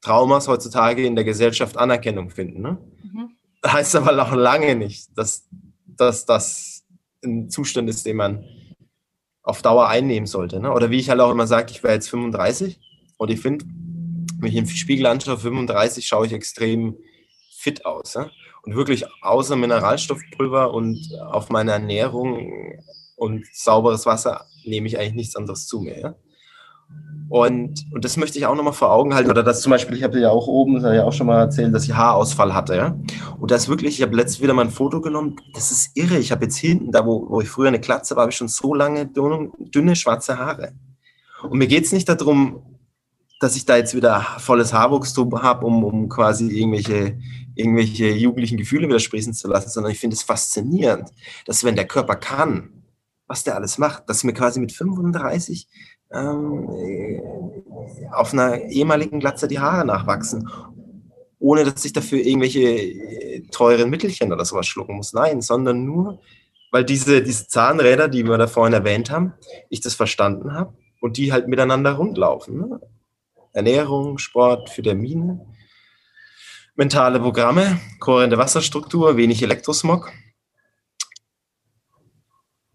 Traumas 0.03 0.49
heutzutage 0.49 1.07
in 1.07 1.15
der 1.15 1.25
Gesellschaft 1.25 1.79
Anerkennung 1.79 2.29
finden. 2.29 2.61
Ne? 2.61 2.79
Mhm. 3.03 3.31
Heißt 3.67 3.97
aber 3.97 4.12
noch 4.12 4.35
lange 4.35 4.75
nicht, 4.75 5.17
dass, 5.17 5.49
dass 5.87 6.27
das 6.27 6.85
ein 7.25 7.49
Zustand 7.49 7.89
ist, 7.89 8.05
den 8.05 8.17
man 8.17 8.45
auf 9.43 9.62
Dauer 9.62 9.89
einnehmen 9.89 10.27
sollte. 10.27 10.61
Ne? 10.61 10.71
Oder 10.71 10.91
wie 10.91 10.99
ich 10.99 11.09
halt 11.09 11.21
auch 11.21 11.31
immer 11.31 11.47
sage, 11.47 11.71
ich 11.71 11.83
wäre 11.83 11.95
jetzt 11.95 12.11
35 12.11 12.79
und 13.17 13.31
ich 13.31 13.41
finde, 13.41 13.65
wenn 14.45 14.53
ich 14.53 14.59
im 14.59 14.66
Spiegel 14.66 15.07
anschaue, 15.07 15.38
35, 15.38 16.07
schaue 16.07 16.26
ich 16.26 16.32
extrem 16.32 16.97
fit 17.57 17.86
aus. 17.86 18.14
Ja? 18.14 18.30
Und 18.62 18.76
wirklich 18.76 19.05
außer 19.22 19.57
Mineralstoffpulver 19.57 20.72
und 20.72 21.01
auf 21.30 21.51
meine 21.51 21.72
Ernährung 21.72 22.78
und 23.16 23.47
sauberes 23.53 24.07
Wasser 24.07 24.47
nehme 24.64 24.86
ich 24.86 24.99
eigentlich 24.99 25.14
nichts 25.14 25.36
anderes 25.36 25.66
zu 25.66 25.80
mir. 25.80 25.99
Ja? 25.99 26.14
Und, 27.30 27.86
und 27.92 28.05
das 28.05 28.18
möchte 28.18 28.38
ich 28.38 28.47
auch 28.47 28.55
nochmal 28.55 28.74
vor 28.74 28.92
Augen 28.92 29.14
halten. 29.14 29.30
Oder 29.30 29.42
das 29.42 29.62
zum 29.62 29.70
Beispiel, 29.70 29.97
ich 29.97 30.03
habe 30.03 30.20
ja 30.20 30.28
auch 30.28 30.47
oben, 30.47 30.74
das 30.74 30.84
habe 30.84 30.97
ich 30.97 31.01
auch 31.01 31.12
schon 31.12 31.26
mal 31.26 31.40
erzählt, 31.40 31.74
dass 31.74 31.84
ich 31.84 31.95
Haarausfall 31.95 32.55
hatte. 32.55 32.76
Ja? 32.76 32.99
Und 33.40 33.51
das 33.51 33.68
wirklich, 33.68 33.97
ich 33.97 34.03
habe 34.03 34.14
letztens 34.14 34.42
wieder 34.42 34.53
mal 34.53 34.66
ein 34.66 34.70
Foto 34.70 35.01
genommen. 35.01 35.36
Das 35.55 35.70
ist 35.70 35.97
irre. 35.97 36.18
Ich 36.18 36.32
habe 36.32 36.45
jetzt 36.45 36.57
hinten, 36.57 36.92
da 36.92 37.07
wo, 37.07 37.28
wo 37.30 37.40
ich 37.40 37.49
früher 37.49 37.68
eine 37.68 37.80
Klatze 37.80 38.14
war, 38.14 38.22
habe 38.22 38.30
ich 38.30 38.36
schon 38.36 38.49
so 38.49 38.74
lange 38.74 39.07
dünne, 39.07 39.51
dünne 39.59 39.97
schwarze 39.97 40.38
Haare. 40.38 40.74
Und 41.42 41.59
mir 41.59 41.66
geht 41.66 41.84
es 41.84 41.92
nicht 41.92 42.09
darum, 42.09 42.74
dass 43.45 43.57
ich 43.57 43.66
da 43.66 43.76
jetzt 43.76 43.95
wieder 43.95 44.22
volles 44.38 44.72
Haarwuchstum 44.72 45.42
habe, 45.42 45.66
um, 45.66 45.84
um 45.84 46.09
quasi 46.09 46.49
irgendwelche, 46.49 47.18
irgendwelche 47.55 48.11
jugendlichen 48.11 48.57
Gefühle 48.57 48.88
wieder 48.88 48.99
sprießen 48.99 49.34
zu 49.34 49.49
lassen, 49.49 49.68
sondern 49.68 49.92
ich 49.92 50.01
finde 50.01 50.14
es 50.14 50.22
faszinierend, 50.22 51.11
dass 51.45 51.62
wenn 51.62 51.76
der 51.76 51.86
Körper 51.86 52.16
kann, 52.16 52.70
was 53.26 53.45
der 53.45 53.57
alles 53.57 53.76
macht, 53.76 54.09
dass 54.09 54.24
mir 54.24 54.32
quasi 54.32 54.61
mit 54.61 54.72
35 54.72 55.68
ähm, 56.11 56.70
äh, 56.70 57.20
auf 58.12 58.32
einer 58.32 58.62
ehemaligen 58.62 59.20
Glatze 59.20 59.47
die 59.47 59.59
Haare 59.59 59.84
nachwachsen, 59.84 60.49
ohne 61.38 61.64
dass 61.64 61.84
ich 61.84 61.92
dafür 61.92 62.20
irgendwelche 62.20 62.62
äh, 62.62 63.42
teuren 63.51 63.90
Mittelchen 63.90 64.32
oder 64.32 64.47
sowas 64.47 64.66
schlucken 64.66 64.97
muss. 64.97 65.12
Nein, 65.12 65.42
sondern 65.42 65.84
nur, 65.84 66.18
weil 66.70 66.84
diese, 66.84 67.22
diese 67.22 67.47
Zahnräder, 67.47 68.09
die 68.09 68.24
wir 68.24 68.38
da 68.38 68.47
vorhin 68.47 68.72
erwähnt 68.72 69.11
haben, 69.11 69.34
ich 69.68 69.82
das 69.82 69.95
verstanden 69.95 70.55
habe 70.55 70.72
und 71.03 71.18
die 71.18 71.30
halt 71.30 71.47
miteinander 71.47 71.92
rundlaufen. 71.92 72.57
Ne? 72.57 72.80
Ernährung, 73.55 74.18
Sport, 74.18 74.76
Vitamine, 74.76 75.46
mentale 76.74 77.20
Programme, 77.20 77.80
kohärente 78.00 78.36
Wasserstruktur, 78.36 79.16
wenig 79.16 79.42
Elektrosmog. 79.42 80.12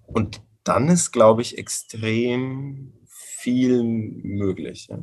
Und 0.07 0.41
dann 0.63 0.87
ist, 0.87 1.11
glaube 1.11 1.41
ich, 1.41 1.57
extrem 1.57 2.93
viel 3.07 3.83
möglich. 3.83 4.87
Ja. 4.89 4.99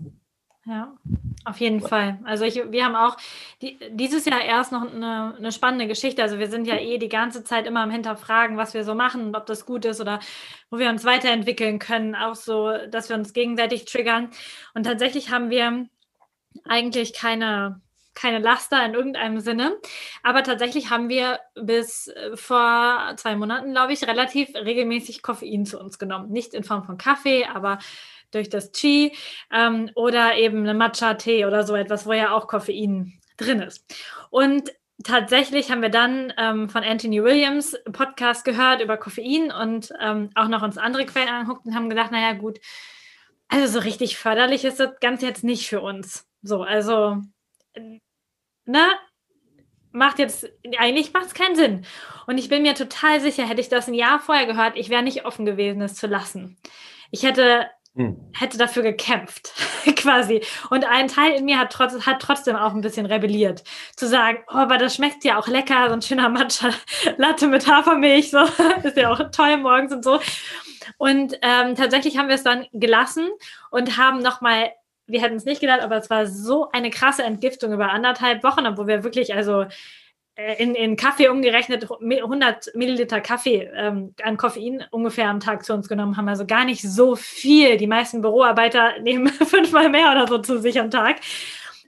Ja, 0.69 0.97
auf 1.45 1.61
jeden 1.61 1.81
Fall. 1.81 2.19
Also 2.25 2.45
ich, 2.45 2.57
wir 2.57 2.85
haben 2.85 2.97
auch 2.97 3.17
die, 3.63 3.79
dieses 3.91 4.25
Jahr 4.25 4.43
erst 4.43 4.73
noch 4.73 4.93
eine, 4.93 5.37
eine, 5.39 5.53
spannende 5.53 5.87
Geschichte. 5.87 6.21
Also 6.21 6.41
wir 6.41 6.51
sind 6.51 6.67
ja 6.67 6.77
eh 6.77 6.99
die 6.99 7.09
ganze 7.09 7.45
Zeit 7.45 7.69
immer 7.69 7.83
am 7.83 7.91
Hinterfragen, 7.93 8.57
was 8.57 8.75
wir 8.75 8.83
so 8.83 8.97
machen 8.97 9.27
und 9.27 9.37
ob 9.37 9.47
das 9.47 9.65
gut 9.65 9.85
ist 9.85 10.01
oder 10.01 10.19
wo 10.69 10.79
wir 10.79 10.91
uns 10.91 11.05
weiterentwickeln 11.05 11.79
können. 11.79 12.17
Auch 12.17 12.35
so, 12.35 12.73
dass 12.91 13.09
wir 13.09 13.15
uns 13.15 13.33
gegenseitig 13.33 13.85
triggern. 13.85 14.31
Und 14.75 14.83
tatsächlich 14.83 15.31
haben 15.31 15.51
wir 15.51 15.87
eigentlich 16.65 17.13
keine, 17.13 17.81
keine 18.15 18.41
Laster 18.41 18.85
in 18.85 18.95
irgendeinem 18.95 19.39
Sinne. 19.39 19.77
Aber 20.25 20.43
tatsächlich 20.43 20.91
haben 20.91 21.09
wir 21.09 21.39
bis 21.55 22.09
äh, 22.09 22.37
vor 22.37 23.13
zwei 23.19 23.37
Monaten, 23.37 23.71
glaube 23.71 23.93
ich, 23.93 24.03
relativ 24.03 24.53
regelmäßig 24.53 25.23
Koffein 25.23 25.65
zu 25.65 25.79
uns 25.79 26.01
genommen. 26.01 26.33
Nicht 26.33 26.55
in 26.55 26.65
Form 26.65 26.83
von 26.83 26.99
Kaffee, 26.99 27.45
aber 27.45 27.79
durch 28.37 28.49
das 28.49 28.73
Qi 28.73 29.13
ähm, 29.53 29.91
oder 29.95 30.37
eben 30.37 30.59
eine 30.59 30.75
Matcha-Tee 30.75 31.47
oder 31.47 31.65
so 31.65 31.75
etwas, 31.75 32.07
wo 32.07 32.13
ja 32.13 32.33
auch 32.33 32.47
Koffein 32.47 33.21
drin 33.37 33.61
ist. 33.61 33.85
Und 34.31 34.73
tatsächlich 35.03 35.71
haben 35.71 35.83
wir 35.83 35.91
dann 35.91 36.33
ähm, 36.39 36.69
von 36.69 36.83
Anthony 36.83 37.23
Williams 37.23 37.77
Podcast 37.93 38.45
gehört 38.45 38.81
über 38.81 38.97
Koffein 38.97 39.53
und 39.53 39.93
ähm, 40.01 40.31
auch 40.35 40.49
noch 40.49 40.63
uns 40.63 40.79
andere 40.79 41.07
Quellen 41.07 41.29
angeguckt 41.29 41.67
und 41.67 41.75
haben 41.75 41.91
gedacht, 41.91 42.13
naja 42.13 42.33
gut, 42.33 42.59
also 43.49 43.67
so 43.67 43.79
richtig 43.85 44.17
förderlich 44.17 44.65
ist 44.65 44.81
das 44.81 44.99
Ganze 45.01 45.27
jetzt 45.27 45.45
nicht 45.45 45.69
für 45.69 45.81
uns. 45.81 46.27
So, 46.43 46.63
also, 46.63 47.19
ne, 48.65 48.89
macht 49.93 50.19
jetzt, 50.19 50.51
eigentlich 50.79 51.13
macht 51.13 51.27
es 51.27 51.35
keinen 51.35 51.57
Sinn. 51.57 51.87
Und 52.27 52.39
ich 52.39 52.49
bin 52.49 52.63
mir 52.63 52.75
total 52.75 53.21
sicher, 53.21 53.47
hätte 53.47 53.61
ich 53.61 53.69
das 53.69 53.89
ein 53.89 53.95
Jahr 53.95 54.21
vorher 54.21 54.47
gehört, 54.47 54.77
ich 54.77 54.91
wäre 54.91 55.03
nicht 55.03 55.25
offen 55.25 55.47
gewesen, 55.47 55.81
es 55.83 55.95
zu 55.95 56.07
lassen. 56.07 56.59
Ich 57.11 57.23
hätte. 57.23 57.71
Hätte 58.33 58.59
dafür 58.59 58.83
gekämpft, 58.83 59.53
quasi. 59.97 60.43
Und 60.71 60.85
ein 60.85 61.09
Teil 61.09 61.33
in 61.33 61.47
mir 61.47 61.59
hat, 61.59 61.73
trotz, 61.73 62.07
hat 62.07 62.21
trotzdem 62.21 62.55
auch 62.55 62.75
ein 62.75 62.83
bisschen 62.83 63.07
rebelliert. 63.07 63.65
Zu 63.97 64.07
sagen, 64.07 64.39
oh, 64.49 64.57
aber 64.57 64.77
das 64.77 64.97
schmeckt 64.97 65.25
ja 65.25 65.39
auch 65.39 65.49
lecker, 65.49 65.89
so 65.89 65.95
ein 65.95 66.03
schöner 66.03 66.29
Matcha-Latte 66.29 67.47
mit 67.49 67.67
Hafermilch, 67.67 68.31
so, 68.31 68.41
ist 68.83 68.97
ja 68.97 69.11
auch 69.11 69.31
toll 69.31 69.57
morgens 69.57 69.93
und 69.93 70.05
so. 70.05 70.21
Und 70.99 71.39
ähm, 71.43 71.75
tatsächlich 71.75 72.19
haben 72.19 72.29
wir 72.29 72.37
es 72.37 72.45
dann 72.45 72.67
gelassen 72.73 73.29
und 73.71 73.97
haben 73.97 74.21
nochmal 74.21 74.73
wir 75.09 75.23
hätten 75.23 75.37
es 75.37 75.45
nicht 75.45 75.61
gedacht, 75.61 75.83
aber 75.83 75.97
es 75.97 76.11
war 76.11 76.27
so 76.27 76.69
eine 76.73 76.91
krasse 76.91 77.23
Entgiftung 77.23 77.73
über 77.73 77.91
anderthalb 77.91 78.43
Wochen, 78.43 78.67
obwohl 78.67 78.89
wir 78.89 79.05
wirklich, 79.05 79.35
also 79.35 79.67
in, 80.37 80.75
in 80.75 80.97
Kaffee 80.97 81.29
umgerechnet 81.29 81.91
100 81.91 82.75
Milliliter 82.75 83.23
Kaffee 83.23 83.71
ähm, 83.75 84.15
an 84.23 84.37
Koffein 84.37 84.85
ungefähr 84.91 85.29
am 85.29 85.41
Tag 85.41 85.65
zu 85.65 85.73
uns 85.73 85.89
genommen 85.89 86.17
haben. 86.17 86.29
Also 86.29 86.47
gar 86.47 86.67
nicht 86.67 86.83
so 86.83 87.17
viel. 87.17 87.79
Die 87.79 87.87
meisten 87.87 88.21
Büroarbeiter 88.21 88.99
nehmen 89.01 89.29
fünfmal 89.29 89.89
mehr 89.89 90.11
oder 90.11 90.27
so 90.27 90.39
zu 90.39 90.61
sich 90.61 90.79
am 90.79 90.91
Tag. 90.91 91.21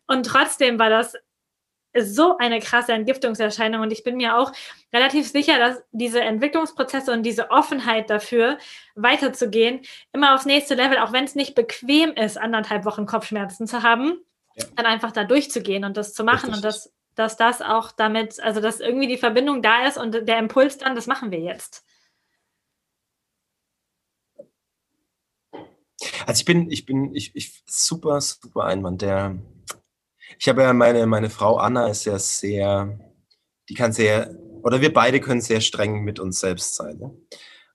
Und 0.06 0.24
trotzdem 0.24 0.78
war 0.78 0.88
das 0.88 1.14
so 1.96 2.38
eine 2.38 2.60
krasse 2.60 2.92
Entgiftungserscheinung. 2.92 3.82
Und 3.82 3.92
ich 3.92 4.02
bin 4.02 4.16
mir 4.16 4.36
auch 4.36 4.52
relativ 4.94 5.28
sicher, 5.30 5.58
dass 5.58 5.82
diese 5.92 6.20
Entwicklungsprozesse 6.20 7.12
und 7.12 7.24
diese 7.24 7.50
Offenheit 7.50 8.08
dafür, 8.08 8.56
weiterzugehen, 8.94 9.80
immer 10.12 10.34
aufs 10.34 10.46
nächste 10.46 10.74
Level, 10.74 10.98
auch 10.98 11.12
wenn 11.12 11.24
es 11.24 11.34
nicht 11.34 11.54
bequem 11.54 12.12
ist, 12.12 12.38
anderthalb 12.38 12.86
Wochen 12.86 13.04
Kopfschmerzen 13.04 13.66
zu 13.66 13.82
haben, 13.82 14.20
ja. 14.56 14.64
dann 14.76 14.86
einfach 14.86 15.12
da 15.12 15.24
durchzugehen 15.24 15.84
und 15.84 15.96
das 15.96 16.14
zu 16.14 16.24
machen 16.24 16.50
Richtig. 16.50 16.56
und 16.56 16.64
das, 16.64 16.92
dass 17.18 17.36
das 17.36 17.62
auch 17.62 17.92
damit, 17.92 18.40
also 18.40 18.60
dass 18.60 18.80
irgendwie 18.80 19.08
die 19.08 19.18
Verbindung 19.18 19.62
da 19.62 19.86
ist 19.86 19.98
und 19.98 20.12
der 20.12 20.38
Impuls 20.38 20.78
dann, 20.78 20.94
das 20.94 21.06
machen 21.06 21.30
wir 21.30 21.40
jetzt. 21.40 21.84
Also 26.26 26.40
ich 26.40 26.44
bin, 26.44 26.70
ich 26.70 26.86
bin, 26.86 27.14
ich, 27.14 27.34
ich 27.34 27.62
super, 27.66 28.20
super 28.20 28.64
Einwand. 28.64 29.02
Der, 29.02 29.38
ich 30.38 30.48
habe 30.48 30.62
ja 30.62 30.72
meine, 30.72 31.06
meine 31.06 31.30
Frau 31.30 31.56
Anna 31.56 31.88
ist 31.88 32.04
ja 32.04 32.18
sehr, 32.18 32.98
die 33.68 33.74
kann 33.74 33.92
sehr, 33.92 34.34
oder 34.62 34.80
wir 34.80 34.92
beide 34.92 35.20
können 35.20 35.40
sehr 35.40 35.60
streng 35.60 36.04
mit 36.04 36.20
uns 36.20 36.40
selbst 36.40 36.76
sein. 36.76 36.98
Ne? 36.98 37.16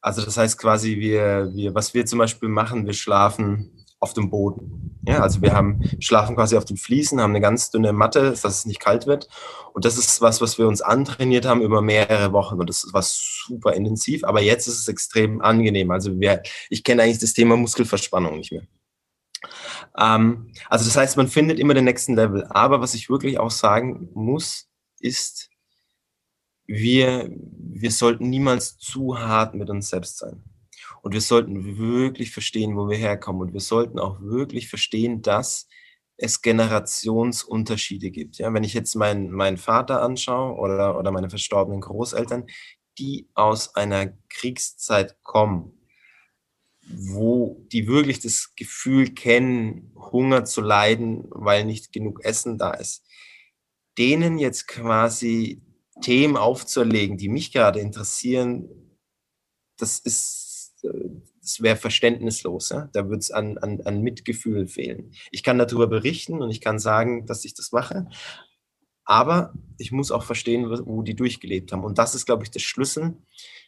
Also 0.02 0.24
das 0.24 0.38
heißt 0.38 0.58
quasi, 0.58 0.98
wir, 0.98 1.52
wir, 1.54 1.74
was 1.76 1.94
wir 1.94 2.06
zum 2.06 2.20
Beispiel 2.20 2.50
machen, 2.50 2.86
wir 2.86 2.94
schlafen 2.94 3.86
auf 4.00 4.14
dem 4.14 4.30
Boden. 4.30 4.93
Ja, 5.06 5.20
also 5.20 5.42
wir 5.42 5.54
haben, 5.54 5.82
schlafen 6.00 6.36
quasi 6.36 6.56
auf 6.56 6.64
den 6.64 6.78
Fliesen, 6.78 7.20
haben 7.20 7.32
eine 7.32 7.42
ganz 7.42 7.72
dünne 7.72 7.92
Matte, 7.92 8.30
dass 8.30 8.46
es 8.46 8.66
nicht 8.66 8.80
kalt 8.80 9.06
wird. 9.06 9.28
Und 9.74 9.84
das 9.84 9.98
ist 9.98 10.22
was, 10.22 10.40
was 10.40 10.58
wir 10.58 10.68
uns 10.68 10.82
antrainiert 10.82 11.46
haben 11.46 11.62
über 11.62 11.82
mehrere 11.82 12.32
Wochen. 12.32 12.60
Und 12.60 12.70
das 12.70 12.88
war 12.94 13.02
super 13.04 13.74
intensiv. 13.74 14.24
Aber 14.24 14.42
jetzt 14.42 14.68
ist 14.68 14.80
es 14.80 14.88
extrem 14.88 15.42
angenehm. 15.42 15.92
Also 15.92 16.20
wir, 16.20 16.42
ich 16.70 16.84
kenne 16.84 17.04
eigentlich 17.04 17.20
das 17.20 17.34
Thema 17.34 17.58
Muskelverspannung 17.58 18.38
nicht 18.38 18.54
mehr. 18.54 18.64
Ähm, 19.98 20.54
also 20.70 20.86
das 20.86 20.96
heißt, 20.96 21.18
man 21.18 21.28
findet 21.28 21.60
immer 21.60 21.74
den 21.74 21.86
nächsten 21.86 22.16
Level. 22.16 22.46
Aber 22.50 22.80
was 22.80 22.94
ich 22.94 23.10
wirklich 23.10 23.40
auch 23.40 23.52
sagen 23.52 24.10
muss, 24.14 24.70
ist, 25.00 25.50
wir, 26.66 27.30
wir 27.30 27.92
sollten 27.92 28.30
niemals 28.30 28.78
zu 28.78 29.20
hart 29.20 29.54
mit 29.54 29.70
uns 29.70 29.90
selbst 29.90 30.18
sein. 30.18 30.44
Und 31.04 31.12
wir 31.12 31.22
sollten 31.22 31.78
wirklich 31.78 32.32
verstehen, 32.32 32.78
wo 32.78 32.90
wir 32.90 32.98
herkommen. 32.98 33.42
Und 33.42 33.54
wir 33.54 33.60
sollten 33.60 34.00
auch 34.00 34.22
wirklich 34.22 34.70
verstehen, 34.70 35.22
dass 35.22 35.68
es 36.16 36.42
Generationsunterschiede 36.42 38.10
gibt. 38.10 38.38
Ja, 38.38 38.54
wenn 38.54 38.64
ich 38.64 38.74
jetzt 38.74 38.96
meinen, 38.96 39.30
meinen 39.30 39.58
Vater 39.58 40.02
anschaue 40.02 40.58
oder, 40.58 40.98
oder 40.98 41.12
meine 41.12 41.30
verstorbenen 41.30 41.82
Großeltern, 41.82 42.46
die 42.98 43.28
aus 43.34 43.76
einer 43.76 44.14
Kriegszeit 44.30 45.22
kommen, 45.24 45.78
wo 46.88 47.66
die 47.74 47.86
wirklich 47.88 48.22
das 48.22 48.56
Gefühl 48.56 49.14
kennen, 49.14 49.92
Hunger 49.96 50.46
zu 50.46 50.62
leiden, 50.62 51.26
weil 51.32 51.66
nicht 51.66 51.92
genug 51.92 52.24
Essen 52.24 52.58
da 52.58 52.72
ist, 52.72 53.06
denen 53.98 54.38
jetzt 54.38 54.70
quasi 54.70 55.62
Themen 56.02 56.38
aufzuerlegen, 56.38 57.18
die 57.18 57.28
mich 57.28 57.52
gerade 57.52 57.82
interessieren, 57.82 58.70
das 59.78 60.00
ist, 60.00 60.43
das 61.42 61.62
wäre 61.62 61.76
verständnislos. 61.76 62.70
Ja? 62.70 62.90
Da 62.94 63.06
würde 63.06 63.20
es 63.20 63.32
an, 63.32 63.58
an, 63.58 63.82
an 63.82 64.02
Mitgefühl 64.02 64.68
fehlen. 64.68 65.12
Ich 65.32 65.44
kann 65.44 65.58
darüber 65.58 65.88
berichten 65.88 66.42
und 66.42 66.50
ich 66.50 66.62
kann 66.62 66.80
sagen, 66.80 67.26
dass 67.26 67.46
ich 67.46 67.54
das 67.54 67.72
mache, 67.72 68.08
aber 69.06 69.54
ich 69.78 69.92
muss 69.92 70.12
auch 70.12 70.24
verstehen, 70.24 70.70
wo 70.86 71.02
die 71.02 71.16
durchgelebt 71.16 71.72
haben. 71.72 71.84
Und 71.84 71.98
das 71.98 72.16
ist, 72.16 72.26
glaube 72.26 72.44
ich, 72.44 72.52
der 72.52 72.60
Schlüssel, 72.60 73.18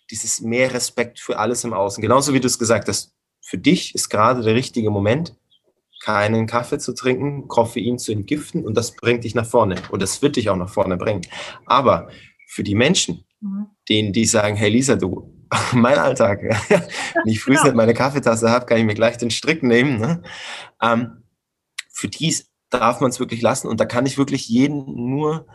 dieses 0.10 0.42
mehr 0.42 0.74
Respekt 0.74 1.20
für 1.20 1.40
alles 1.40 1.64
im 1.64 1.74
Außen. 1.74 2.02
Genauso 2.02 2.34
wie 2.34 2.40
du 2.40 2.48
es 2.48 2.60
gesagt 2.60 2.88
hast, 2.88 3.14
für 3.42 3.58
dich 3.58 3.94
ist 3.96 4.10
gerade 4.10 4.42
der 4.42 4.56
richtige 4.56 4.90
Moment, 4.90 5.36
keinen 6.02 6.46
Kaffee 6.46 6.78
zu 6.78 6.94
trinken, 6.94 7.48
Koffein 7.48 7.98
zu 7.98 8.12
entgiften 8.12 8.64
und 8.64 8.76
das 8.76 8.96
bringt 8.96 9.24
dich 9.24 9.34
nach 9.34 9.46
vorne 9.46 9.76
und 9.92 10.02
das 10.02 10.22
wird 10.22 10.36
dich 10.36 10.50
auch 10.50 10.56
nach 10.56 10.70
vorne 10.70 10.98
bringen. 10.98 11.22
Aber 11.66 12.10
für 12.48 12.64
die 12.64 12.76
Menschen, 12.76 13.26
mhm. 13.40 13.68
denen 13.90 14.14
die 14.14 14.26
sagen, 14.26 14.56
hey 14.56 14.70
Lisa, 14.70 14.96
du, 14.96 15.34
mein 15.74 15.98
Alltag, 15.98 16.42
wenn 16.70 16.84
ich 17.26 17.42
früh 17.42 17.56
genau. 17.56 17.74
meine 17.74 17.94
Kaffeetasse 17.94 18.50
habe, 18.50 18.66
kann 18.66 18.78
ich 18.78 18.86
mir 18.86 18.96
gleich 18.96 19.18
den 19.18 19.32
Strick 19.32 19.64
nehmen. 19.64 20.00
Ne? 20.00 20.24
Ähm, 20.82 21.24
für 21.90 22.08
die 22.08 22.36
darf 22.70 23.00
man 23.00 23.10
es 23.10 23.20
wirklich 23.20 23.42
lassen 23.42 23.68
und 23.68 23.80
da 23.80 23.86
kann 23.86 24.06
ich 24.06 24.18
wirklich 24.18 24.48
jeden 24.48 25.10
nur 25.10 25.48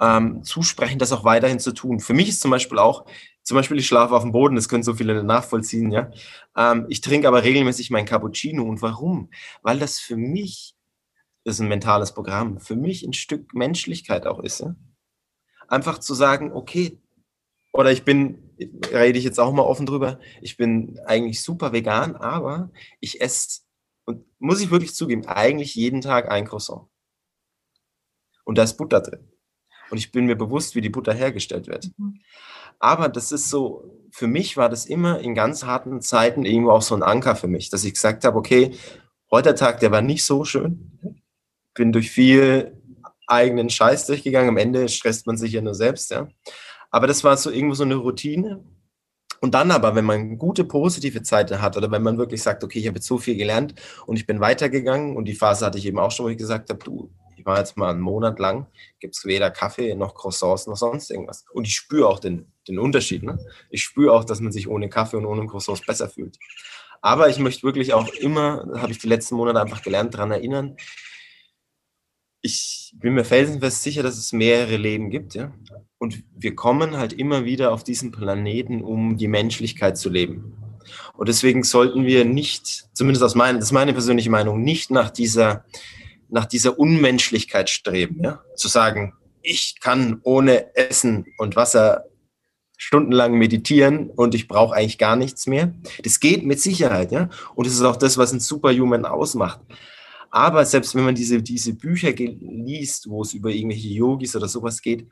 ähm, 0.00 0.42
zusprechen, 0.42 0.98
das 0.98 1.12
auch 1.12 1.24
weiterhin 1.24 1.58
zu 1.58 1.72
tun. 1.72 2.00
Für 2.00 2.14
mich 2.14 2.28
ist 2.28 2.40
zum 2.40 2.50
Beispiel 2.50 2.78
auch, 2.78 3.06
zum 3.42 3.56
Beispiel 3.56 3.78
ich 3.78 3.86
schlafe 3.86 4.14
auf 4.14 4.22
dem 4.22 4.32
Boden, 4.32 4.56
das 4.56 4.68
können 4.68 4.82
so 4.82 4.94
viele 4.94 5.24
nachvollziehen, 5.24 5.90
ja. 5.90 6.10
Ähm, 6.56 6.86
ich 6.88 7.00
trinke 7.00 7.26
aber 7.26 7.42
regelmäßig 7.42 7.90
mein 7.90 8.04
Cappuccino. 8.04 8.64
Und 8.64 8.82
warum? 8.82 9.30
Weil 9.62 9.78
das 9.78 9.98
für 9.98 10.16
mich, 10.16 10.76
das 11.44 11.54
ist 11.54 11.60
ein 11.60 11.68
mentales 11.68 12.12
Programm, 12.12 12.58
für 12.58 12.76
mich 12.76 13.04
ein 13.04 13.14
Stück 13.14 13.54
Menschlichkeit 13.54 14.26
auch 14.26 14.40
ist. 14.40 14.60
Ja? 14.60 14.76
Einfach 15.66 15.98
zu 15.98 16.14
sagen, 16.14 16.52
okay, 16.52 17.00
oder 17.78 17.92
ich 17.92 18.02
bin, 18.02 18.42
rede 18.92 19.20
ich 19.20 19.24
jetzt 19.24 19.38
auch 19.38 19.52
mal 19.52 19.62
offen 19.62 19.86
drüber, 19.86 20.18
ich 20.42 20.56
bin 20.56 20.98
eigentlich 21.06 21.44
super 21.44 21.72
vegan, 21.72 22.16
aber 22.16 22.72
ich 22.98 23.20
esse, 23.20 23.60
und 24.04 24.24
muss 24.40 24.60
ich 24.60 24.72
wirklich 24.72 24.96
zugeben, 24.96 25.26
eigentlich 25.26 25.76
jeden 25.76 26.00
Tag 26.00 26.28
ein 26.28 26.44
Croissant. 26.44 26.88
Und 28.44 28.58
da 28.58 28.64
ist 28.64 28.78
Butter 28.78 29.00
drin. 29.00 29.30
Und 29.92 29.98
ich 29.98 30.10
bin 30.10 30.26
mir 30.26 30.34
bewusst, 30.34 30.74
wie 30.74 30.80
die 30.80 30.88
Butter 30.88 31.14
hergestellt 31.14 31.68
wird. 31.68 31.92
Mhm. 31.98 32.20
Aber 32.80 33.08
das 33.08 33.30
ist 33.30 33.48
so, 33.48 34.08
für 34.10 34.26
mich 34.26 34.56
war 34.56 34.68
das 34.68 34.84
immer 34.84 35.20
in 35.20 35.36
ganz 35.36 35.62
harten 35.62 36.00
Zeiten 36.00 36.44
irgendwo 36.44 36.72
auch 36.72 36.82
so 36.82 36.96
ein 36.96 37.04
Anker 37.04 37.36
für 37.36 37.46
mich, 37.46 37.70
dass 37.70 37.84
ich 37.84 37.92
gesagt 37.92 38.24
habe, 38.24 38.38
okay, 38.38 38.74
heute 39.30 39.50
der 39.50 39.56
Tag, 39.56 39.78
der 39.78 39.92
war 39.92 40.02
nicht 40.02 40.24
so 40.24 40.44
schön. 40.44 40.98
Bin 41.74 41.92
durch 41.92 42.10
viel 42.10 42.76
eigenen 43.28 43.70
Scheiß 43.70 44.06
durchgegangen. 44.06 44.48
Am 44.48 44.56
Ende 44.56 44.88
stresst 44.88 45.28
man 45.28 45.36
sich 45.36 45.52
ja 45.52 45.60
nur 45.60 45.76
selbst, 45.76 46.10
ja. 46.10 46.26
Aber 46.90 47.06
das 47.06 47.24
war 47.24 47.36
so 47.36 47.50
irgendwo 47.50 47.74
so 47.74 47.84
eine 47.84 47.96
Routine. 47.96 48.64
Und 49.40 49.54
dann 49.54 49.70
aber, 49.70 49.94
wenn 49.94 50.04
man 50.04 50.38
gute 50.38 50.64
positive 50.64 51.22
Zeiten 51.22 51.62
hat 51.62 51.76
oder 51.76 51.90
wenn 51.90 52.02
man 52.02 52.18
wirklich 52.18 52.42
sagt, 52.42 52.64
okay, 52.64 52.80
ich 52.80 52.88
habe 52.88 52.96
jetzt 52.96 53.06
so 53.06 53.18
viel 53.18 53.36
gelernt 53.36 53.74
und 54.06 54.16
ich 54.16 54.26
bin 54.26 54.40
weitergegangen 54.40 55.16
und 55.16 55.26
die 55.26 55.34
Phase 55.34 55.64
hatte 55.64 55.78
ich 55.78 55.86
eben 55.86 55.98
auch 55.98 56.10
schon, 56.10 56.26
wo 56.26 56.30
ich 56.30 56.38
gesagt 56.38 56.70
habe, 56.70 56.82
du, 56.82 57.10
ich 57.36 57.46
war 57.46 57.58
jetzt 57.58 57.76
mal 57.76 57.90
einen 57.90 58.00
Monat 58.00 58.40
lang, 58.40 58.66
gibt 58.98 59.14
es 59.14 59.24
weder 59.24 59.50
Kaffee 59.50 59.94
noch 59.94 60.14
Croissants 60.14 60.66
noch 60.66 60.76
sonst 60.76 61.10
irgendwas. 61.10 61.44
Und 61.52 61.68
ich 61.68 61.74
spüre 61.76 62.08
auch 62.08 62.18
den, 62.18 62.50
den 62.66 62.80
Unterschied. 62.80 63.22
Ne? 63.22 63.38
Ich 63.70 63.84
spüre 63.84 64.12
auch, 64.12 64.24
dass 64.24 64.40
man 64.40 64.50
sich 64.50 64.68
ohne 64.68 64.88
Kaffee 64.88 65.16
und 65.16 65.26
ohne 65.26 65.46
Croissants 65.46 65.86
besser 65.86 66.08
fühlt. 66.08 66.36
Aber 67.00 67.28
ich 67.28 67.38
möchte 67.38 67.62
wirklich 67.62 67.94
auch 67.94 68.08
immer, 68.14 68.66
habe 68.74 68.90
ich 68.90 68.98
die 68.98 69.06
letzten 69.06 69.36
Monate 69.36 69.60
einfach 69.60 69.82
gelernt, 69.82 70.14
daran 70.14 70.32
erinnern, 70.32 70.76
ich 72.40 72.94
bin 72.96 73.14
mir 73.14 73.24
felsenfest 73.24 73.82
sicher, 73.82 74.02
dass 74.02 74.16
es 74.16 74.32
mehrere 74.32 74.76
Leben 74.76 75.10
gibt, 75.10 75.34
ja. 75.34 75.52
Und 75.98 76.22
wir 76.36 76.54
kommen 76.54 76.96
halt 76.96 77.12
immer 77.12 77.44
wieder 77.44 77.72
auf 77.72 77.82
diesen 77.84 78.12
Planeten, 78.12 78.82
um 78.82 79.16
die 79.16 79.28
Menschlichkeit 79.28 79.98
zu 79.98 80.08
leben. 80.08 80.54
Und 81.16 81.28
deswegen 81.28 81.64
sollten 81.64 82.04
wir 82.06 82.24
nicht, 82.24 82.86
zumindest 82.92 83.24
aus 83.24 83.34
meiner, 83.34 83.58
das 83.58 83.68
ist 83.68 83.72
meine 83.72 83.92
persönliche 83.92 84.30
Meinung, 84.30 84.62
nicht 84.62 84.90
nach 84.90 85.10
dieser 85.10 85.64
nach 86.28 86.46
dieser 86.46 86.78
Unmenschlichkeit 86.78 87.70
streben, 87.70 88.22
ja? 88.22 88.42
zu 88.54 88.68
sagen, 88.68 89.14
ich 89.42 89.80
kann 89.80 90.20
ohne 90.22 90.74
Essen 90.76 91.26
und 91.38 91.56
Wasser 91.56 92.04
stundenlang 92.76 93.34
meditieren 93.34 94.10
und 94.10 94.34
ich 94.34 94.46
brauche 94.46 94.74
eigentlich 94.74 94.98
gar 94.98 95.16
nichts 95.16 95.46
mehr. 95.46 95.74
Das 96.04 96.20
geht 96.20 96.44
mit 96.44 96.60
Sicherheit, 96.60 97.10
ja. 97.10 97.28
Und 97.54 97.66
das 97.66 97.74
ist 97.74 97.82
auch 97.82 97.96
das, 97.96 98.18
was 98.18 98.32
ein 98.32 98.40
Superhuman 98.40 99.04
ausmacht. 99.04 99.60
Aber 100.30 100.64
selbst 100.64 100.94
wenn 100.94 101.04
man 101.04 101.14
diese, 101.14 101.42
diese 101.42 101.72
Bücher 101.72 102.12
liest, 102.12 103.08
wo 103.08 103.22
es 103.22 103.32
über 103.32 103.50
irgendwelche 103.50 103.88
Yogis 103.88 104.36
oder 104.36 104.46
sowas 104.46 104.80
geht, 104.80 105.08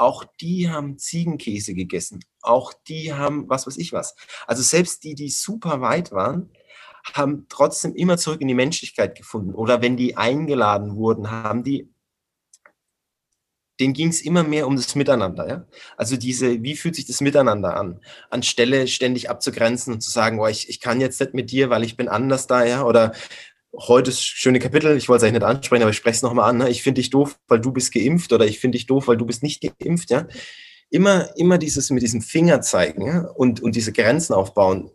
auch 0.00 0.24
die 0.40 0.70
haben 0.70 0.98
Ziegenkäse 0.98 1.74
gegessen. 1.74 2.24
Auch 2.40 2.72
die 2.88 3.12
haben 3.12 3.48
was 3.50 3.66
weiß 3.66 3.76
ich 3.76 3.92
was. 3.92 4.16
Also 4.46 4.62
selbst 4.62 5.04
die, 5.04 5.14
die 5.14 5.28
super 5.28 5.82
weit 5.82 6.10
waren, 6.10 6.50
haben 7.12 7.46
trotzdem 7.50 7.94
immer 7.94 8.16
zurück 8.16 8.40
in 8.40 8.48
die 8.48 8.54
Menschlichkeit 8.54 9.16
gefunden. 9.16 9.54
Oder 9.54 9.82
wenn 9.82 9.98
die 9.98 10.16
eingeladen 10.16 10.96
wurden, 10.96 11.30
haben 11.30 11.64
die, 11.64 11.92
denen 13.78 13.92
ging 13.92 14.08
es 14.08 14.22
immer 14.22 14.42
mehr 14.42 14.66
um 14.66 14.76
das 14.76 14.94
Miteinander. 14.94 15.48
Ja? 15.48 15.66
Also 15.98 16.16
diese, 16.16 16.62
wie 16.62 16.76
fühlt 16.76 16.96
sich 16.96 17.06
das 17.06 17.20
Miteinander 17.20 17.76
an? 17.76 18.00
Anstelle 18.30 18.88
ständig 18.88 19.28
abzugrenzen 19.28 19.92
und 19.92 20.00
zu 20.00 20.10
sagen, 20.10 20.38
boah, 20.38 20.48
ich, 20.48 20.70
ich 20.70 20.80
kann 20.80 21.02
jetzt 21.02 21.20
nicht 21.20 21.34
mit 21.34 21.50
dir, 21.50 21.68
weil 21.68 21.84
ich 21.84 21.98
bin 21.98 22.08
anders 22.08 22.46
da, 22.46 22.64
ja, 22.64 22.84
oder 22.84 23.12
heute 23.76 24.10
ist 24.10 24.22
schöne 24.22 24.58
Kapitel, 24.58 24.96
ich 24.96 25.08
wollte 25.08 25.24
es 25.24 25.28
eigentlich 25.28 25.40
nicht 25.40 25.48
ansprechen, 25.48 25.82
aber 25.82 25.90
ich 25.90 25.96
spreche 25.96 26.16
es 26.16 26.22
nochmal 26.22 26.50
an. 26.50 26.58
Ne? 26.58 26.70
Ich 26.70 26.82
finde 26.82 27.00
dich 27.00 27.10
doof, 27.10 27.38
weil 27.48 27.60
du 27.60 27.72
bist 27.72 27.92
geimpft 27.92 28.32
oder 28.32 28.46
ich 28.46 28.58
finde 28.58 28.76
dich 28.76 28.86
doof, 28.86 29.08
weil 29.08 29.16
du 29.16 29.26
bist 29.26 29.42
nicht 29.42 29.60
geimpft. 29.60 30.10
Ja? 30.10 30.26
Immer, 30.90 31.36
immer 31.36 31.58
dieses 31.58 31.90
mit 31.90 32.02
diesem 32.02 32.20
Finger 32.20 32.60
zeigen 32.62 33.06
ja? 33.06 33.20
und, 33.36 33.60
und 33.60 33.76
diese 33.76 33.92
Grenzen 33.92 34.34
aufbauen, 34.34 34.90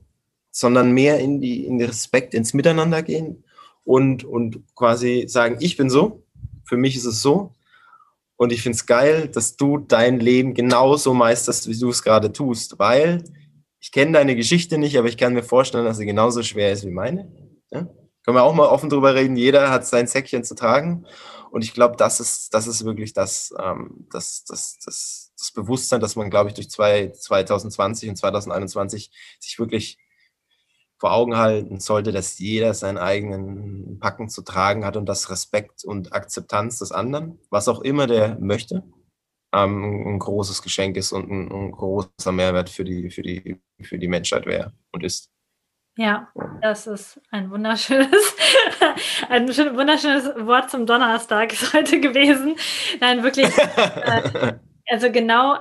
sondern 0.51 0.91
mehr 0.91 1.19
in 1.19 1.41
die, 1.41 1.65
in 1.65 1.77
den 1.77 1.87
Respekt, 1.87 2.33
ins 2.33 2.53
Miteinander 2.53 3.01
gehen 3.01 3.43
und, 3.83 4.23
und 4.23 4.63
quasi 4.75 5.25
sagen, 5.27 5.57
ich 5.59 5.77
bin 5.77 5.89
so, 5.89 6.23
für 6.65 6.77
mich 6.77 6.95
ist 6.95 7.05
es 7.05 7.21
so. 7.21 7.53
Und 8.37 8.51
ich 8.51 8.61
finde 8.61 8.75
es 8.75 8.85
geil, 8.85 9.29
dass 9.29 9.55
du 9.55 9.77
dein 9.77 10.19
Leben 10.19 10.53
genauso 10.53 11.13
meisterst, 11.13 11.69
wie 11.69 11.79
du 11.79 11.89
es 11.89 12.03
gerade 12.03 12.33
tust, 12.33 12.77
weil 12.79 13.23
ich 13.79 13.93
kenne 13.93 14.13
deine 14.13 14.35
Geschichte 14.35 14.77
nicht, 14.77 14.97
aber 14.97 15.07
ich 15.07 15.15
kann 15.15 15.33
mir 15.33 15.43
vorstellen, 15.43 15.85
dass 15.85 15.97
sie 15.97 16.05
genauso 16.05 16.43
schwer 16.43 16.73
ist 16.73 16.85
wie 16.85 16.91
meine. 16.91 17.31
Ja? 17.71 17.87
Können 18.25 18.37
wir 18.37 18.43
auch 18.43 18.55
mal 18.55 18.67
offen 18.67 18.89
drüber 18.89 19.13
reden. 19.13 19.35
Jeder 19.35 19.69
hat 19.69 19.85
sein 19.85 20.07
Säckchen 20.07 20.43
zu 20.43 20.55
tragen. 20.55 21.05
Und 21.51 21.63
ich 21.63 21.73
glaube, 21.73 21.95
das 21.95 22.19
ist, 22.19 22.53
das 22.55 22.65
ist 22.65 22.83
wirklich 22.83 23.13
das, 23.13 23.53
ähm, 23.61 24.07
das, 24.11 24.43
das, 24.45 24.79
das, 24.83 25.31
das 25.37 25.51
Bewusstsein, 25.51 26.01
dass 26.01 26.15
man, 26.15 26.31
glaube 26.31 26.49
ich, 26.49 26.55
durch 26.55 26.69
zwei, 26.69 27.11
2020 27.11 28.09
und 28.09 28.15
2021 28.15 29.11
sich 29.39 29.59
wirklich 29.59 29.99
vor 30.97 31.13
Augen 31.13 31.37
halten 31.37 31.79
sollte, 31.79 32.11
dass 32.11 32.39
jeder 32.39 32.73
seinen 32.73 32.97
eigenen 32.97 33.99
Packen 33.99 34.27
zu 34.27 34.41
tragen 34.41 34.85
hat 34.85 34.97
und 34.97 35.05
das 35.05 35.29
Respekt 35.29 35.83
und 35.83 36.13
Akzeptanz 36.13 36.79
des 36.79 36.91
anderen, 36.91 37.39
was 37.51 37.67
auch 37.67 37.81
immer 37.81 38.07
der 38.07 38.39
möchte, 38.39 38.83
ähm, 39.53 40.15
ein 40.15 40.19
großes 40.19 40.61
Geschenk 40.61 40.97
ist 40.97 41.11
und 41.11 41.29
ein, 41.29 41.51
ein 41.51 41.71
großer 41.71 42.31
Mehrwert 42.31 42.69
für 42.69 42.85
die, 42.85 43.11
für 43.11 43.21
die, 43.21 43.61
für 43.81 43.99
die 43.99 44.07
Menschheit 44.07 44.45
wäre 44.45 44.73
und 44.91 45.03
ist. 45.03 45.29
Ja, 45.97 46.27
das 46.61 46.87
ist 46.87 47.21
ein 47.31 47.49
wunderschönes, 47.49 48.35
ein 49.29 49.47
wunderschönes 49.47 50.25
Wort 50.45 50.69
zum 50.69 50.85
Donnerstag 50.85 51.53
ist 51.53 51.73
heute 51.73 52.01
gewesen. 52.01 52.57
Nein, 52.99 53.23
wirklich. 53.23 53.47
Äh, 53.57 54.55
also 54.89 55.09
genau, 55.09 55.57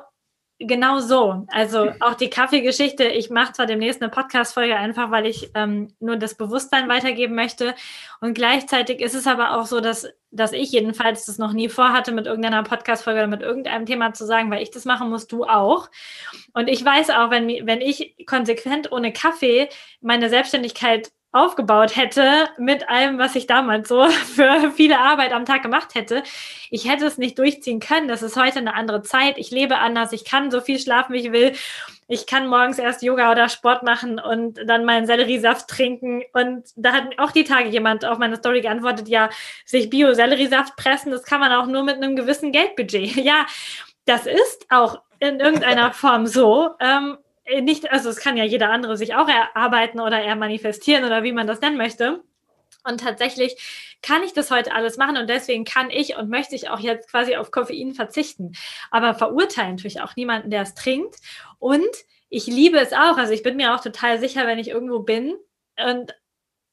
genau 0.59 1.01
so. 1.01 1.45
Also 1.49 1.91
auch 2.01 2.15
die 2.15 2.31
Kaffeegeschichte. 2.31 3.05
Ich 3.05 3.31
mache 3.31 3.53
zwar 3.53 3.67
demnächst 3.67 4.01
eine 4.01 4.11
Podcast-Folge 4.11 4.77
einfach, 4.77 5.11
weil 5.11 5.27
ich 5.27 5.51
ähm, 5.55 5.95
nur 6.01 6.17
das 6.17 6.37
Bewusstsein 6.37 6.89
weitergeben 6.89 7.35
möchte. 7.35 7.75
Und 8.21 8.35
gleichzeitig 8.35 9.01
ist 9.01 9.15
es 9.15 9.27
aber 9.27 9.59
auch 9.59 9.67
so, 9.67 9.81
dass, 9.81 10.09
dass 10.31 10.53
ich 10.53 10.71
jedenfalls 10.71 11.27
das 11.27 11.39
noch 11.39 11.53
nie 11.53 11.69
vorhatte, 11.69 12.13
mit 12.13 12.27
irgendeiner 12.27 12.63
Podcast-Folge 12.63 13.21
oder 13.21 13.29
mit 13.29 13.43
irgendeinem 13.43 13.87
Thema 13.87 14.13
zu 14.13 14.27
sagen, 14.27 14.51
weil 14.51 14.63
ich 14.63 14.71
das 14.71 14.85
machen 14.85 15.11
muss, 15.11 15.27
du 15.27 15.45
auch. 15.45 15.91
Und 16.53 16.69
ich 16.69 16.85
weiß 16.85 17.11
auch, 17.11 17.31
wenn, 17.31 17.49
wenn 17.67 17.81
ich 17.81 18.17
konsequent 18.27 18.93
ohne 18.93 19.13
Kaffee 19.13 19.69
meine 20.01 20.29
Selbstständigkeit 20.29 21.11
aufgebaut 21.35 21.97
hätte 21.97 22.49
mit 22.59 22.89
allem, 22.89 23.19
was 23.19 23.35
ich 23.35 23.47
damals 23.47 23.89
so 23.89 24.07
für 24.09 24.73
viele 24.75 25.01
Arbeit 25.01 25.33
am 25.33 25.45
Tag 25.45 25.63
gemacht 25.63 25.95
hätte. 25.95 26.23
Ich 26.71 26.89
hätte 26.89 27.07
es 27.07 27.19
nicht 27.19 27.39
durchziehen 27.39 27.81
können. 27.81 28.09
Das 28.09 28.23
ist 28.23 28.37
heute 28.37 28.59
eine 28.59 28.75
andere 28.75 29.03
Zeit. 29.03 29.37
Ich 29.39 29.51
lebe 29.51 29.79
anders. 29.79 30.13
Ich 30.13 30.25
kann 30.25 30.51
so 30.51 30.61
viel 30.61 30.79
schlafen, 30.79 31.13
wie 31.13 31.27
ich 31.27 31.33
will. 31.33 31.53
Ich 32.07 32.27
kann 32.27 32.49
morgens 32.49 32.79
erst 32.79 33.03
Yoga 33.03 33.33
oder 33.33 33.49
Sport 33.49 33.83
machen 33.83 34.21
und 34.21 34.61
dann 34.67 34.85
meinen 34.85 35.07
Selleriesaft 35.07 35.69
trinken. 35.69 36.23
Und 36.33 36.65
da 36.77 36.93
hat 36.93 37.19
auch 37.19 37.33
die 37.33 37.45
Tage 37.45 37.69
jemand 37.69 38.05
auf 38.05 38.19
meine 38.19 38.37
Story 38.37 38.61
geantwortet, 38.61 39.09
ja, 39.09 39.31
sich 39.65 39.89
Bio-Selleriesaft 39.89 40.77
pressen, 40.77 41.13
das 41.13 41.25
kann 41.25 41.41
man 41.41 41.53
auch 41.53 41.67
nur 41.67 41.83
mit 41.83 41.97
einem 41.97 42.15
gewissen 42.17 42.53
Geldbudget. 42.53 43.17
Ja, 43.25 43.47
das 44.05 44.27
ist 44.27 44.67
auch 44.69 45.01
in 45.19 45.41
irgendeiner 45.41 45.93
Form 45.95 46.27
so. 46.27 46.71
Ähm, 46.79 47.17
äh, 47.17 47.24
nicht, 47.61 47.91
also 47.91 48.09
es 48.09 48.17
kann 48.17 48.37
ja 48.37 48.45
jeder 48.45 48.71
andere 48.71 48.97
sich 48.97 49.15
auch 49.15 49.29
erarbeiten 49.29 50.01
oder 50.01 50.21
er 50.21 50.37
manifestieren 50.37 51.05
oder 51.05 51.23
wie 51.23 51.33
man 51.33 51.47
das 51.47 51.61
nennen 51.61 51.77
möchte. 51.77 52.23
Und 52.87 53.01
tatsächlich 53.01 53.57
kann 54.03 54.23
ich 54.23 54.35
das 54.35 54.51
heute 54.51 54.75
alles 54.75 54.99
machen 54.99 55.17
und 55.17 55.29
deswegen 55.31 55.65
kann 55.65 55.91
ich 55.91 56.17
und 56.17 56.29
möchte 56.29 56.55
ich 56.55 56.69
auch 56.69 56.81
jetzt 56.81 57.11
quasi 57.11 57.37
auf 57.37 57.51
Koffein 57.51 57.95
verzichten. 57.95 58.53
Aber 58.91 59.15
verurteilen 59.15 59.77
natürlich 59.77 60.03
auch 60.03 60.17
niemanden, 60.17 60.51
der 60.51 60.63
es 60.63 60.75
trinkt. 60.75 61.17
Und 61.59 61.89
ich 62.29 62.47
liebe 62.47 62.79
es 62.79 62.93
auch. 62.93 63.17
Also 63.17 63.33
ich 63.33 63.43
bin 63.43 63.57
mir 63.57 63.75
auch 63.75 63.81
total 63.81 64.19
sicher, 64.19 64.47
wenn 64.47 64.59
ich 64.59 64.69
irgendwo 64.69 65.01
bin 65.01 65.35
und 65.83 66.15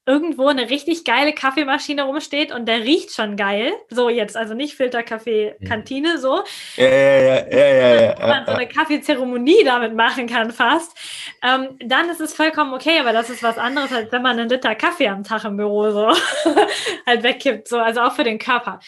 irgendwo 0.06 0.48
eine 0.48 0.70
richtig 0.70 1.04
geile 1.06 1.32
Kaffeemaschine 1.32 2.04
rumsteht 2.04 2.52
und 2.52 2.66
der 2.66 2.80
riecht 2.80 3.14
schon 3.14 3.36
geil. 3.36 3.72
So 3.90 4.10
jetzt, 4.10 4.36
also 4.36 4.56
nicht 4.56 4.76
Filterkaffee 4.76 5.56
Kantine, 5.68 6.18
so. 6.18 6.44
Ja, 6.76 6.86
ja, 6.86 7.22
ja, 7.22 7.46
ja, 7.50 7.68
ja. 7.68 8.02
ja, 8.02 8.16
Wo 8.18 8.28
man 8.28 8.46
so 8.46 8.52
eine 8.54 8.68
Kaffeezeremonie 8.68 9.64
damit 9.64 9.96
machen 9.96 10.28
kann 10.28 10.52
fast. 10.52 10.98
Ähm, 11.44 11.78
dann 11.86 12.10
ist 12.10 12.20
es 12.20 12.34
vollkommen 12.34 12.74
okay, 12.74 13.00
aber 13.00 13.14
das 13.14 13.30
ist 13.30 13.44
was 13.44 13.60
anderes, 13.60 13.94
als 13.94 14.12
wenn 14.12 14.24
man 14.24 14.40
einen 14.40 14.50
Liter 14.50 14.74
Kaffee 14.74 15.08
am 15.08 15.24
Tag 15.24 15.44
im 15.46 15.58
Büro 15.58 15.92
so 15.92 16.08
halt 17.06 17.24
wegkippt, 17.24 17.68
so, 17.68 17.78
also 17.78 18.02
auch 18.02 18.14
für 18.14 18.24
den 18.24 18.40
Körper. 18.40 18.80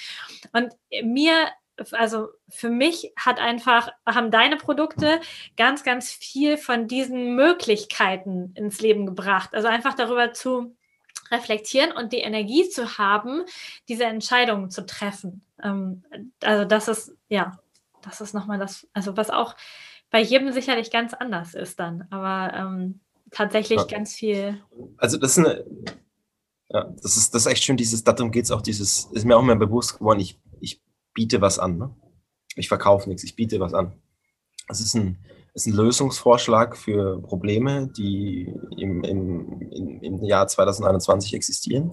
Und 0.51 0.73
mir 1.03 1.33
also 1.91 2.27
für 2.49 2.69
mich 2.69 3.13
hat 3.17 3.39
einfach, 3.39 3.89
haben 4.05 4.29
deine 4.29 4.57
Produkte 4.57 5.19
ganz, 5.57 5.83
ganz 5.83 6.11
viel 6.11 6.57
von 6.57 6.87
diesen 6.87 7.35
Möglichkeiten 7.35 8.53
ins 8.55 8.79
Leben 8.79 9.07
gebracht. 9.07 9.49
Also 9.53 9.67
einfach 9.67 9.95
darüber 9.95 10.33
zu 10.33 10.75
reflektieren 11.33 11.91
und 11.91 12.13
die 12.13 12.19
Energie 12.19 12.69
zu 12.69 12.97
haben, 12.97 13.43
diese 13.89 14.05
Entscheidungen 14.05 14.69
zu 14.69 14.85
treffen. 14.85 15.41
Ähm, 15.61 16.03
also 16.41 16.65
das 16.65 16.87
ist, 16.87 17.13
ja, 17.29 17.59
das 18.01 18.21
ist 18.21 18.33
nochmal 18.33 18.59
das, 18.59 18.87
also 18.93 19.17
was 19.17 19.29
auch 19.29 19.55
bei 20.09 20.21
jedem 20.21 20.51
sicherlich 20.51 20.91
ganz 20.91 21.13
anders 21.13 21.55
ist 21.55 21.79
dann, 21.79 22.07
aber 22.11 22.53
ähm, 22.55 22.99
tatsächlich 23.31 23.79
ja. 23.79 23.85
ganz 23.85 24.13
viel. 24.13 24.61
Also 24.97 25.17
das 25.17 25.37
ist 25.37 25.45
eine, 25.45 25.65
ja, 26.69 26.83
das 27.01 27.17
ist, 27.17 27.33
das 27.33 27.45
ist 27.45 27.51
echt 27.51 27.63
schön, 27.63 27.77
dieses, 27.77 28.03
darum 28.03 28.31
geht 28.31 28.45
es 28.45 28.51
auch, 28.51 28.61
dieses, 28.61 29.05
ist 29.05 29.25
mir 29.25 29.37
auch 29.37 29.43
mehr 29.43 29.55
bewusst 29.55 29.97
geworden, 29.97 30.19
ich, 30.19 30.39
ich 30.59 30.81
biete 31.13 31.41
was 31.41 31.59
an, 31.59 31.77
ne? 31.77 31.95
Ich 32.55 32.67
verkaufe 32.67 33.09
nichts, 33.09 33.23
ich 33.23 33.35
biete 33.35 33.59
was 33.59 33.73
an. 33.73 33.93
Es 34.67 34.79
ist 34.79 34.93
ein, 34.93 35.17
ist 35.53 35.67
ein 35.67 35.73
Lösungsvorschlag 35.73 36.75
für 36.75 37.21
Probleme, 37.21 37.87
die 37.87 38.53
im, 38.77 39.03
im, 39.03 39.61
im 40.01 40.23
Jahr 40.23 40.47
2021 40.47 41.33
existieren. 41.33 41.91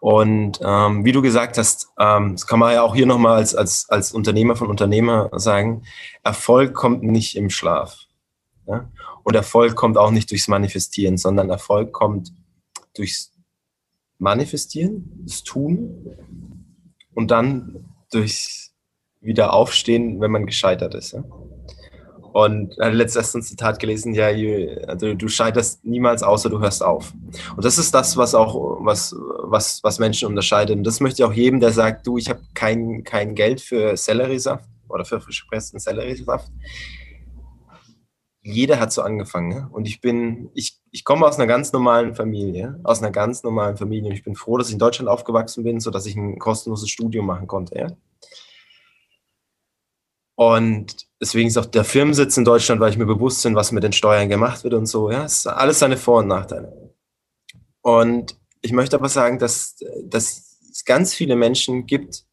Und 0.00 0.60
ähm, 0.64 1.04
wie 1.04 1.12
du 1.12 1.20
gesagt 1.20 1.58
hast, 1.58 1.90
ähm, 1.98 2.32
das 2.32 2.46
kann 2.46 2.58
man 2.58 2.72
ja 2.72 2.82
auch 2.82 2.94
hier 2.94 3.06
nochmal 3.06 3.36
als, 3.36 3.54
als, 3.54 3.88
als 3.90 4.12
Unternehmer 4.12 4.56
von 4.56 4.68
Unternehmer 4.68 5.28
sagen, 5.34 5.82
Erfolg 6.24 6.74
kommt 6.74 7.02
nicht 7.02 7.36
im 7.36 7.50
Schlaf. 7.50 7.98
Ja? 8.66 8.90
Und 9.22 9.34
Erfolg 9.36 9.76
kommt 9.76 9.98
auch 9.98 10.10
nicht 10.10 10.30
durchs 10.30 10.48
Manifestieren, 10.48 11.18
sondern 11.18 11.50
Erfolg 11.50 11.92
kommt 11.92 12.32
durchs 12.96 13.32
Manifestieren, 14.18 15.22
das 15.24 15.44
Tun 15.44 16.16
und 17.14 17.30
dann 17.30 17.84
durchs 18.10 18.72
Wiederaufstehen, 19.20 20.20
wenn 20.22 20.30
man 20.30 20.46
gescheitert 20.46 20.94
ist. 20.94 21.12
Ja? 21.12 21.24
Und 22.32 22.76
hat 22.78 22.94
letztens 22.94 23.32
Zitat 23.48 23.78
gelesen, 23.78 24.14
ja, 24.14 24.28
also 24.86 25.14
du 25.14 25.28
scheiterst 25.28 25.84
niemals, 25.84 26.22
außer 26.22 26.48
du 26.48 26.60
hörst 26.60 26.82
auf. 26.82 27.12
Und 27.56 27.64
das 27.64 27.78
ist 27.78 27.92
das, 27.92 28.16
was 28.16 28.34
auch, 28.34 28.78
was, 28.80 29.14
was, 29.42 29.82
was 29.82 29.98
Menschen 29.98 30.28
unterscheidet. 30.28 30.76
Und 30.76 30.84
das 30.84 31.00
möchte 31.00 31.22
ich 31.22 31.28
auch 31.28 31.32
jedem, 31.32 31.60
der 31.60 31.72
sagt, 31.72 32.06
du, 32.06 32.18
ich 32.18 32.28
habe 32.28 32.40
kein, 32.54 33.02
kein 33.02 33.34
Geld 33.34 33.60
für 33.60 33.96
Selleriesaft 33.96 34.64
oder 34.88 35.04
für 35.04 35.20
frisch 35.20 35.42
gepressten 35.42 35.80
Selleriesaft. 35.80 36.50
Jeder 38.42 38.80
hat 38.80 38.92
so 38.92 39.02
angefangen. 39.02 39.52
Ja? 39.52 39.68
Und 39.72 39.86
ich 39.86 40.00
bin, 40.00 40.50
ich, 40.54 40.80
ich 40.90 41.04
komme 41.04 41.26
aus 41.26 41.36
einer 41.36 41.46
ganz 41.46 41.72
normalen 41.72 42.14
Familie, 42.14 42.80
aus 42.84 43.02
einer 43.02 43.10
ganz 43.10 43.42
normalen 43.42 43.76
Familie. 43.76 44.10
Und 44.10 44.16
ich 44.16 44.24
bin 44.24 44.34
froh, 44.34 44.56
dass 44.56 44.68
ich 44.68 44.74
in 44.74 44.78
Deutschland 44.78 45.08
aufgewachsen 45.08 45.64
bin, 45.64 45.80
sodass 45.80 46.06
ich 46.06 46.16
ein 46.16 46.38
kostenloses 46.38 46.88
Studium 46.88 47.26
machen 47.26 47.46
konnte. 47.46 47.78
Ja? 47.78 47.88
Und 50.40 51.06
deswegen 51.20 51.48
ist 51.48 51.58
auch 51.58 51.66
der 51.66 51.84
Firmensitz 51.84 52.34
in 52.38 52.46
Deutschland, 52.46 52.80
weil 52.80 52.90
ich 52.90 52.96
mir 52.96 53.04
bewusst 53.04 53.42
bin, 53.42 53.54
was 53.54 53.72
mit 53.72 53.84
den 53.84 53.92
Steuern 53.92 54.30
gemacht 54.30 54.64
wird 54.64 54.72
und 54.72 54.86
so. 54.86 55.10
Ja, 55.10 55.26
es 55.26 55.40
ist 55.40 55.46
alles 55.46 55.80
seine 55.80 55.98
Vor- 55.98 56.20
und 56.20 56.28
Nachteile. 56.28 56.94
Und 57.82 58.38
ich 58.62 58.72
möchte 58.72 58.96
aber 58.96 59.10
sagen, 59.10 59.38
dass, 59.38 59.76
dass 60.02 60.58
es 60.72 60.86
ganz 60.86 61.12
viele 61.12 61.36
Menschen 61.36 61.84
gibt, 61.84 62.24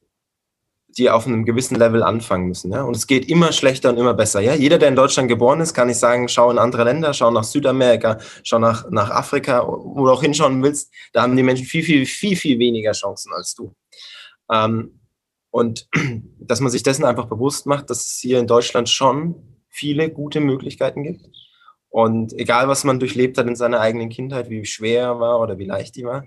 die 0.87 1.09
auf 1.09 1.27
einem 1.27 1.43
gewissen 1.43 1.75
Level 1.75 2.01
anfangen 2.01 2.47
müssen. 2.47 2.71
Ja? 2.71 2.83
Und 2.83 2.95
es 2.95 3.07
geht 3.07 3.27
immer 3.27 3.51
schlechter 3.51 3.89
und 3.89 3.97
immer 3.97 4.13
besser. 4.13 4.39
Ja? 4.39 4.53
Jeder, 4.53 4.77
der 4.77 4.87
in 4.87 4.95
Deutschland 4.95 5.27
geboren 5.27 5.59
ist, 5.59 5.73
kann 5.73 5.89
ich 5.89 5.97
sagen, 5.97 6.29
schau 6.29 6.49
in 6.49 6.59
andere 6.59 6.85
Länder, 6.85 7.13
schau 7.13 7.29
nach 7.29 7.43
Südamerika, 7.43 8.19
schau 8.43 8.59
nach, 8.59 8.89
nach 8.89 9.09
Afrika, 9.09 9.67
wo 9.67 10.05
du 10.05 10.11
auch 10.13 10.21
hinschauen 10.21 10.63
willst. 10.63 10.93
Da 11.11 11.23
haben 11.23 11.35
die 11.35 11.43
Menschen 11.43 11.65
viel, 11.65 11.83
viel, 11.83 12.05
viel, 12.05 12.37
viel 12.37 12.57
weniger 12.57 12.93
Chancen 12.93 13.33
als 13.33 13.53
du. 13.53 13.75
Ähm, 14.49 14.96
und 15.57 15.87
dass 16.39 16.59
man 16.59 16.71
sich 16.71 16.83
dessen 16.83 17.05
einfach 17.05 17.25
bewusst 17.25 17.65
macht, 17.65 17.89
dass 17.89 18.05
es 18.05 18.17
hier 18.19 18.39
in 18.39 18.47
Deutschland 18.47 18.89
schon 18.89 19.35
viele 19.69 20.09
gute 20.09 20.39
Möglichkeiten 20.39 21.03
gibt. 21.03 21.27
Und 21.89 22.33
egal, 22.33 22.67
was 22.67 22.83
man 22.83 22.99
durchlebt 22.99 23.37
hat 23.37 23.47
in 23.47 23.55
seiner 23.55 23.79
eigenen 23.79 24.09
Kindheit, 24.09 24.49
wie 24.49 24.65
schwer 24.65 25.19
war 25.19 25.39
oder 25.39 25.57
wie 25.57 25.65
leicht 25.65 25.95
die 25.95 26.03
war, 26.03 26.25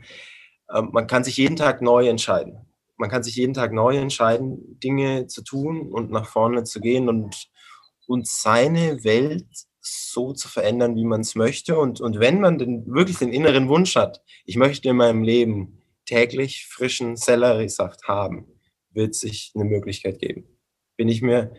äh, 0.69 0.83
man 0.83 1.07
kann 1.07 1.25
sich 1.25 1.37
jeden 1.37 1.57
Tag 1.57 1.83
neu 1.83 2.09
entscheiden 2.09 2.71
man 3.01 3.09
kann 3.09 3.23
sich 3.23 3.35
jeden 3.35 3.55
Tag 3.55 3.73
neu 3.73 3.97
entscheiden, 3.97 4.79
Dinge 4.79 5.27
zu 5.27 5.43
tun 5.43 5.91
und 5.91 6.11
nach 6.11 6.27
vorne 6.27 6.65
zu 6.65 6.81
gehen 6.81 7.09
und, 7.09 7.49
und 8.07 8.29
seine 8.29 9.03
Welt 9.05 9.47
so 9.81 10.35
zu 10.35 10.49
verändern, 10.49 10.95
wie 10.97 11.07
man 11.07 11.23
es 11.23 11.35
möchte. 11.35 11.79
Und, 11.79 12.03
und 12.03 12.21
wenn 12.21 12.41
man 12.41 12.59
den, 12.59 12.85
wirklich 12.87 13.17
den 13.17 13.33
inneren 13.33 13.69
Wunsch 13.71 13.97
hat, 13.97 14.23
ich 14.45 14.57
möchte 14.57 14.91
in 14.91 14.97
meinem 14.97 15.23
Leben 15.23 15.83
täglich 16.05 16.67
frischen 16.67 17.17
Selleriesaft 17.17 18.07
haben, 18.07 18.60
wird 18.93 19.15
sich 19.15 19.53
eine 19.55 19.65
Möglichkeit 19.65 20.19
geben. 20.19 20.45
Bin 20.97 21.09
ich 21.09 21.23
mir 21.23 21.53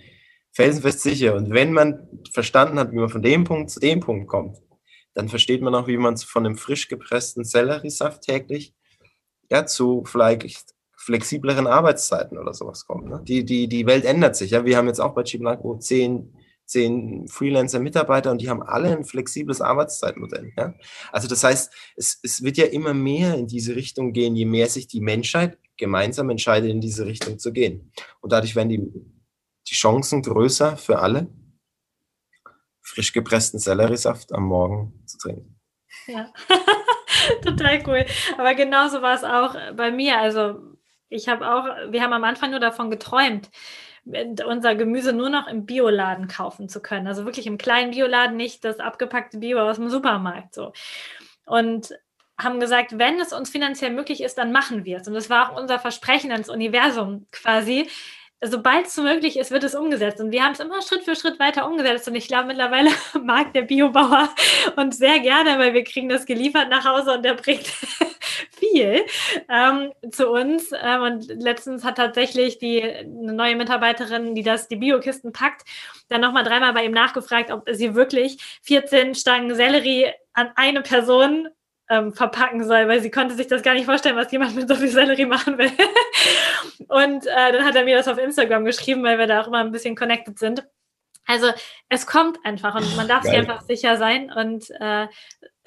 felsenfest 0.52 1.02
sicher. 1.02 1.36
Und 1.36 1.52
wenn 1.52 1.74
man 1.74 2.08
verstanden 2.32 2.80
hat, 2.80 2.92
wie 2.92 2.98
man 2.98 3.10
von 3.10 3.22
dem 3.22 3.44
Punkt 3.44 3.70
zu 3.70 3.80
dem 3.80 4.00
Punkt 4.00 4.28
kommt, 4.28 4.58
dann 5.14 5.30
versteht 5.30 5.62
man 5.62 5.76
auch, 5.76 5.88
wie 5.88 5.98
man 5.98 6.18
von 6.18 6.46
einem 6.46 6.58
frisch 6.58 6.88
gepressten 6.88 7.44
Selleriesaft 7.44 8.24
täglich 8.24 8.74
ja, 9.50 9.66
zu 9.66 10.04
vielleicht 10.06 10.74
flexibleren 10.96 11.68
Arbeitszeiten 11.68 12.38
oder 12.38 12.54
sowas 12.54 12.86
kommt. 12.86 13.10
Ne? 13.10 13.22
Die, 13.28 13.44
die, 13.44 13.68
die 13.68 13.86
Welt 13.86 14.06
ändert 14.06 14.36
sich. 14.36 14.52
Ja? 14.52 14.66
Wir 14.66 14.78
haben 14.78 14.88
jetzt 14.88 15.02
auch 15.02 15.14
bei 15.14 15.24
Chiblanco 15.24 15.78
zehn, 15.80 16.34
zehn 16.66 17.28
Freelancer-Mitarbeiter 17.28 18.32
und 18.32 18.40
die 18.40 18.50
haben 18.50 18.62
alle 18.62 18.96
ein 18.96 19.04
flexibles 19.04 19.62
Arbeitszeitmodell. 19.62 20.54
Ja? 20.56 20.76
Also 21.12 21.28
das 21.28 21.44
heißt, 21.44 21.74
es, 21.96 22.20
es 22.24 22.44
wird 22.44 22.58
ja 22.58 22.66
immer 22.66 22.94
mehr 22.94 23.36
in 23.36 23.48
diese 23.48 23.76
Richtung 23.76 24.14
gehen, 24.14 24.36
je 24.36 24.46
mehr 24.46 24.68
sich 24.68 24.88
die 24.88 25.02
Menschheit 25.02 25.58
gemeinsam 25.82 26.30
entscheidet, 26.30 26.70
in 26.70 26.80
diese 26.80 27.06
Richtung 27.06 27.40
zu 27.40 27.52
gehen. 27.52 27.92
Und 28.22 28.32
dadurch 28.32 28.56
werden 28.56 28.70
die, 28.70 28.80
die 29.68 29.74
Chancen 29.74 30.22
größer 30.22 30.78
für 30.78 31.00
alle, 31.00 31.28
frisch 32.82 33.12
gepressten 33.12 33.60
Selleriesaft 33.60 34.32
am 34.32 34.46
Morgen 34.46 35.04
zu 35.06 35.18
trinken. 35.18 35.60
Ja, 36.08 36.32
total 37.44 37.84
cool. 37.88 38.06
Aber 38.38 38.54
genauso 38.54 39.02
war 39.02 39.16
es 39.16 39.24
auch 39.24 39.56
bei 39.76 39.92
mir. 39.92 40.20
Also 40.20 40.60
ich 41.10 41.28
habe 41.28 41.52
auch, 41.52 41.66
wir 41.92 42.02
haben 42.04 42.14
am 42.14 42.24
Anfang 42.24 42.52
nur 42.52 42.60
davon 42.60 42.92
geträumt, 42.92 43.50
unser 44.06 44.76
Gemüse 44.76 45.14
nur 45.14 45.30
noch 45.30 45.48
im 45.48 45.66
Bioladen 45.66 46.28
kaufen 46.28 46.70
zu 46.70 46.80
können. 46.80 47.08
Also 47.08 47.26
wirklich 47.26 47.48
im 47.48 47.58
kleinen 47.58 47.92
Bioladen, 47.92 48.38
nicht 48.38 48.64
das 48.64 48.80
abgepackte 48.80 49.40
Bio 49.40 49.60
aus 49.60 49.78
dem 49.78 49.90
Supermarkt 49.90 50.54
so. 50.54 50.74
Und 51.46 51.92
haben 52.44 52.60
gesagt, 52.60 52.98
wenn 52.98 53.20
es 53.20 53.34
uns 53.34 53.50
finanziell 53.50 53.92
möglich 53.92 54.22
ist, 54.22 54.38
dann 54.38 54.52
machen 54.52 54.86
wir 54.86 54.98
es. 54.98 55.08
Und 55.08 55.14
das 55.14 55.30
war 55.30 55.52
auch 55.52 55.60
unser 55.60 55.80
Versprechen 55.80 56.32
ans 56.32 56.50
Universum 56.50 57.28
quasi 57.32 57.88
sobald 58.44 58.88
es 58.88 58.98
möglich 58.98 59.38
ist, 59.38 59.52
wird 59.52 59.64
es 59.64 59.76
umgesetzt. 59.76 60.20
Und 60.20 60.32
wir 60.32 60.44
haben 60.44 60.54
es 60.54 60.60
immer 60.60 60.82
Schritt 60.82 61.04
für 61.04 61.16
Schritt 61.16 61.40
weiter 61.40 61.68
umgesetzt. 61.68 62.08
Und 62.08 62.16
ich 62.16 62.28
glaube, 62.28 62.48
mittlerweile 62.48 62.90
mag 63.24 63.54
der 63.54 63.64
Biobauer 63.64 64.30
uns 64.76 64.98
sehr 64.98 65.20
gerne, 65.20 65.60
weil 65.60 65.74
wir 65.74 65.84
kriegen 65.84 66.10
das 66.10 66.26
geliefert 66.26 66.70
nach 66.70 66.86
Hause 66.86 67.14
und 67.14 67.24
der 67.24 67.36
bringt 67.36 67.68
viel 68.52 69.06
ähm, 69.48 69.92
zu 70.12 70.30
uns. 70.30 70.72
Ähm, 70.82 71.02
und 71.02 71.28
letztens 71.42 71.84
hat 71.84 71.98
tatsächlich 71.98 72.58
die 72.58 72.82
eine 72.82 73.34
neue 73.34 73.56
Mitarbeiterin, 73.56 74.34
die 74.34 74.44
das 74.44 74.68
die 74.68 74.78
Biokisten 74.78 75.32
packt, 75.32 75.62
dann 76.10 76.22
nochmal 76.22 76.44
dreimal 76.44 76.74
bei 76.74 76.84
ihm 76.84 76.92
nachgefragt, 76.92 77.52
ob 77.52 77.70
sie 77.72 77.94
wirklich 77.94 78.60
14 78.64 79.14
Stangen 79.14 79.54
Sellerie 79.56 80.12
an 80.34 80.52
eine 80.56 80.82
Person 80.82 81.48
ähm, 81.92 82.14
verpacken 82.14 82.64
soll, 82.64 82.88
weil 82.88 83.02
sie 83.02 83.12
konnte 83.12 83.36
sich 83.36 83.48
das 83.48 83.64
gar 83.64 83.74
nicht 83.74 83.86
vorstellen, 83.86 84.16
was 84.16 84.32
jemand 84.32 84.56
mit 84.56 84.68
so 84.68 84.76
viel 84.76 84.88
Sellerie 84.88 85.26
machen 85.26 85.58
will. 85.58 85.72
und 86.88 87.28
äh, 87.28 87.52
dann 87.52 87.66
hat 87.66 87.76
er 87.76 87.84
mir 87.84 87.98
das 87.98 88.08
auf 88.08 88.18
Instagram 88.18 88.64
geschrieben, 88.64 89.04
weil 89.04 89.20
wir 89.20 89.28
da 89.28 89.42
auch 89.42 89.48
immer 89.48 89.60
ein 89.60 89.74
bisschen 89.74 89.96
connected 89.96 90.40
sind. 90.40 90.66
Also 91.28 91.52
es 91.90 92.08
kommt 92.08 92.40
einfach 92.46 92.76
und 92.76 92.96
man 92.96 93.10
darf 93.10 93.24
Geil. 93.24 93.32
sich 93.32 93.40
einfach 93.40 93.62
sicher 93.62 93.98
sein 93.98 94.32
und 94.32 94.70
äh, 94.80 95.08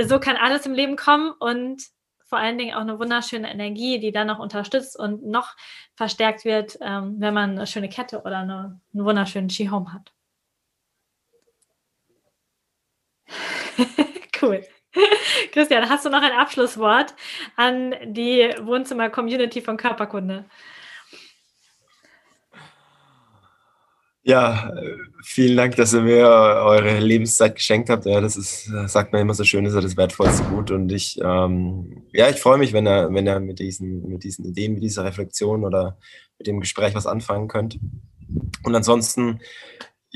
so 0.03 0.18
kann 0.18 0.37
alles 0.37 0.66
im 0.66 0.72
Leben 0.72 0.97
kommen 0.97 1.31
und 1.39 1.83
vor 2.25 2.39
allen 2.39 2.59
Dingen 2.59 2.75
auch 2.75 2.81
eine 2.81 2.99
wunderschöne 2.99 3.51
Energie, 3.51 4.01
die 4.01 4.11
dann 4.11 4.27
noch 4.27 4.39
unterstützt 4.39 4.99
und 4.99 5.25
noch 5.25 5.55
verstärkt 5.95 6.45
wird, 6.45 6.79
ähm, 6.81 7.16
wenn 7.18 7.35
man 7.35 7.51
eine 7.51 7.66
schöne 7.66 7.91
Kette 7.91 8.22
oder 8.22 8.39
eine, 8.39 8.81
einen 8.93 9.05
wunderschönen 9.05 9.51
Ski-Home 9.51 9.93
hat. 9.93 10.12
cool. 14.43 14.64
Christian, 15.53 15.88
hast 15.88 16.05
du 16.05 16.11
noch 16.11 16.22
ein 16.22 16.32
Abschlusswort 16.32 17.14
an 17.57 17.95
die 18.05 18.55
Wohnzimmer-Community 18.62 19.61
von 19.61 19.76
Körperkunde? 19.76 20.45
Ja, 24.26 24.72
vielen 25.22 25.59
Dank, 25.59 25.76
dass 25.76 25.92
ihr 25.92 26.01
mir 26.01 26.26
eure 26.26 26.99
Lebenszeit 26.99 27.57
geschenkt 27.57 27.90
habt. 27.90 28.07
Ja, 28.07 28.22
das 28.22 28.38
ist, 28.38 28.70
sagt 28.86 29.12
man 29.12 29.20
immer 29.20 29.34
so 29.34 29.45
schön, 29.45 29.66
ist 29.66 29.74
ja 29.74 29.82
das 29.82 29.99
wertvollste 29.99 30.45
Gut. 30.45 30.70
Und 30.70 30.90
ich, 30.92 31.20
ähm, 31.22 32.05
ja, 32.11 32.30
ich 32.30 32.36
freue 32.36 32.57
mich, 32.57 32.72
wenn 32.72 32.86
ihr, 32.86 33.11
wenn 33.12 33.26
ihr 33.26 33.38
mit 33.38 33.59
diesen, 33.59 34.09
mit 34.09 34.24
diesen 34.24 34.47
Ideen, 34.47 34.72
mit 34.72 34.82
dieser 34.82 35.05
Reflexion 35.05 35.62
oder 35.62 35.99
mit 36.38 36.47
dem 36.47 36.61
Gespräch 36.61 36.95
was 36.95 37.07
anfangen 37.07 37.49
könnt. 37.49 37.78
Und 38.62 38.74
ansonsten 38.74 39.40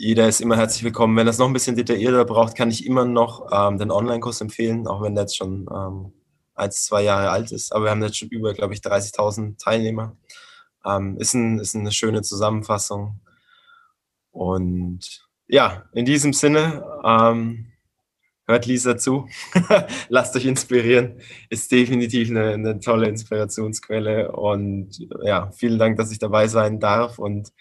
jeder 0.00 0.28
ist 0.28 0.40
immer 0.40 0.56
herzlich 0.56 0.84
willkommen. 0.84 1.16
Wenn 1.16 1.26
das 1.26 1.38
noch 1.38 1.48
ein 1.48 1.52
bisschen 1.52 1.74
detaillierter 1.74 2.24
braucht, 2.24 2.56
kann 2.56 2.70
ich 2.70 2.86
immer 2.86 3.04
noch 3.04 3.48
ähm, 3.50 3.78
den 3.78 3.90
Online-Kurs 3.90 4.40
empfehlen, 4.40 4.86
auch 4.86 5.02
wenn 5.02 5.16
der 5.16 5.24
jetzt 5.24 5.36
schon 5.36 5.66
ähm, 5.74 6.12
ein, 6.54 6.70
zwei 6.70 7.02
Jahre 7.02 7.30
alt 7.30 7.50
ist. 7.50 7.72
Aber 7.72 7.86
wir 7.86 7.90
haben 7.90 8.02
jetzt 8.04 8.16
schon 8.16 8.28
über, 8.28 8.54
glaube 8.54 8.74
ich, 8.74 8.80
30.000 8.80 9.58
Teilnehmer. 9.60 10.16
Ähm, 10.86 11.16
ist, 11.18 11.34
ein, 11.34 11.58
ist 11.58 11.74
eine 11.74 11.90
schöne 11.90 12.22
Zusammenfassung. 12.22 13.18
Und 14.30 15.26
ja, 15.48 15.82
in 15.92 16.04
diesem 16.04 16.32
Sinne, 16.32 16.84
ähm, 17.04 17.72
hört 18.46 18.66
Lisa 18.66 18.96
zu, 18.98 19.26
lasst 20.08 20.36
euch 20.36 20.46
inspirieren, 20.46 21.20
ist 21.50 21.72
definitiv 21.72 22.30
eine, 22.30 22.52
eine 22.52 22.78
tolle 22.78 23.08
Inspirationsquelle. 23.08 24.30
Und 24.30 25.08
ja, 25.24 25.50
vielen 25.50 25.80
Dank, 25.80 25.96
dass 25.96 26.12
ich 26.12 26.20
dabei 26.20 26.46
sein 26.46 26.78
darf 26.78 27.18
und 27.18 27.52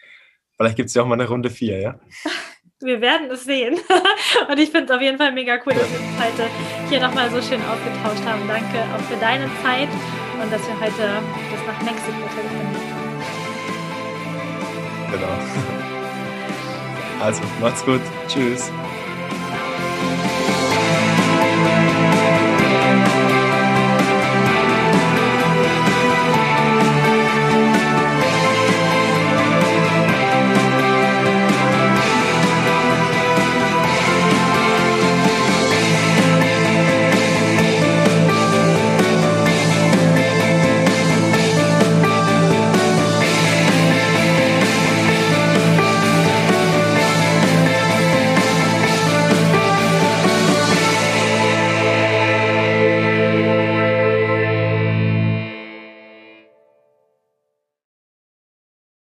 Vielleicht 0.57 0.75
gibt 0.75 0.89
es 0.89 0.95
ja 0.95 1.03
auch 1.03 1.07
mal 1.07 1.13
eine 1.13 1.27
Runde 1.27 1.49
4, 1.49 1.79
ja? 1.79 1.99
Wir 2.79 3.01
werden 3.01 3.31
es 3.31 3.43
sehen. 3.43 3.75
Und 4.49 4.59
ich 4.59 4.69
finde 4.69 4.85
es 4.85 4.91
auf 4.91 5.01
jeden 5.01 5.17
Fall 5.17 5.31
mega 5.31 5.55
cool, 5.65 5.73
dass 5.73 5.89
wir 5.91 5.99
uns 5.99 6.23
heute 6.23 6.47
hier 6.89 6.99
nochmal 6.99 7.27
so 7.31 7.41
schön 7.41 7.59
ausgetauscht 7.63 8.23
haben. 8.23 8.47
Danke 8.47 8.83
auch 8.93 9.01
für 9.09 9.15
deine 9.19 9.49
Zeit 9.63 9.89
und 10.39 10.53
dass 10.53 10.61
wir 10.67 10.79
heute 10.79 11.23
bis 11.49 11.65
nach 11.65 11.81
Mexiko 11.81 12.27
telefoniert 12.35 12.85
haben. 12.93 13.21
Genau. 15.11 15.27
Also, 17.19 17.41
macht's 17.59 17.83
gut. 17.83 18.01
Tschüss. 18.27 18.71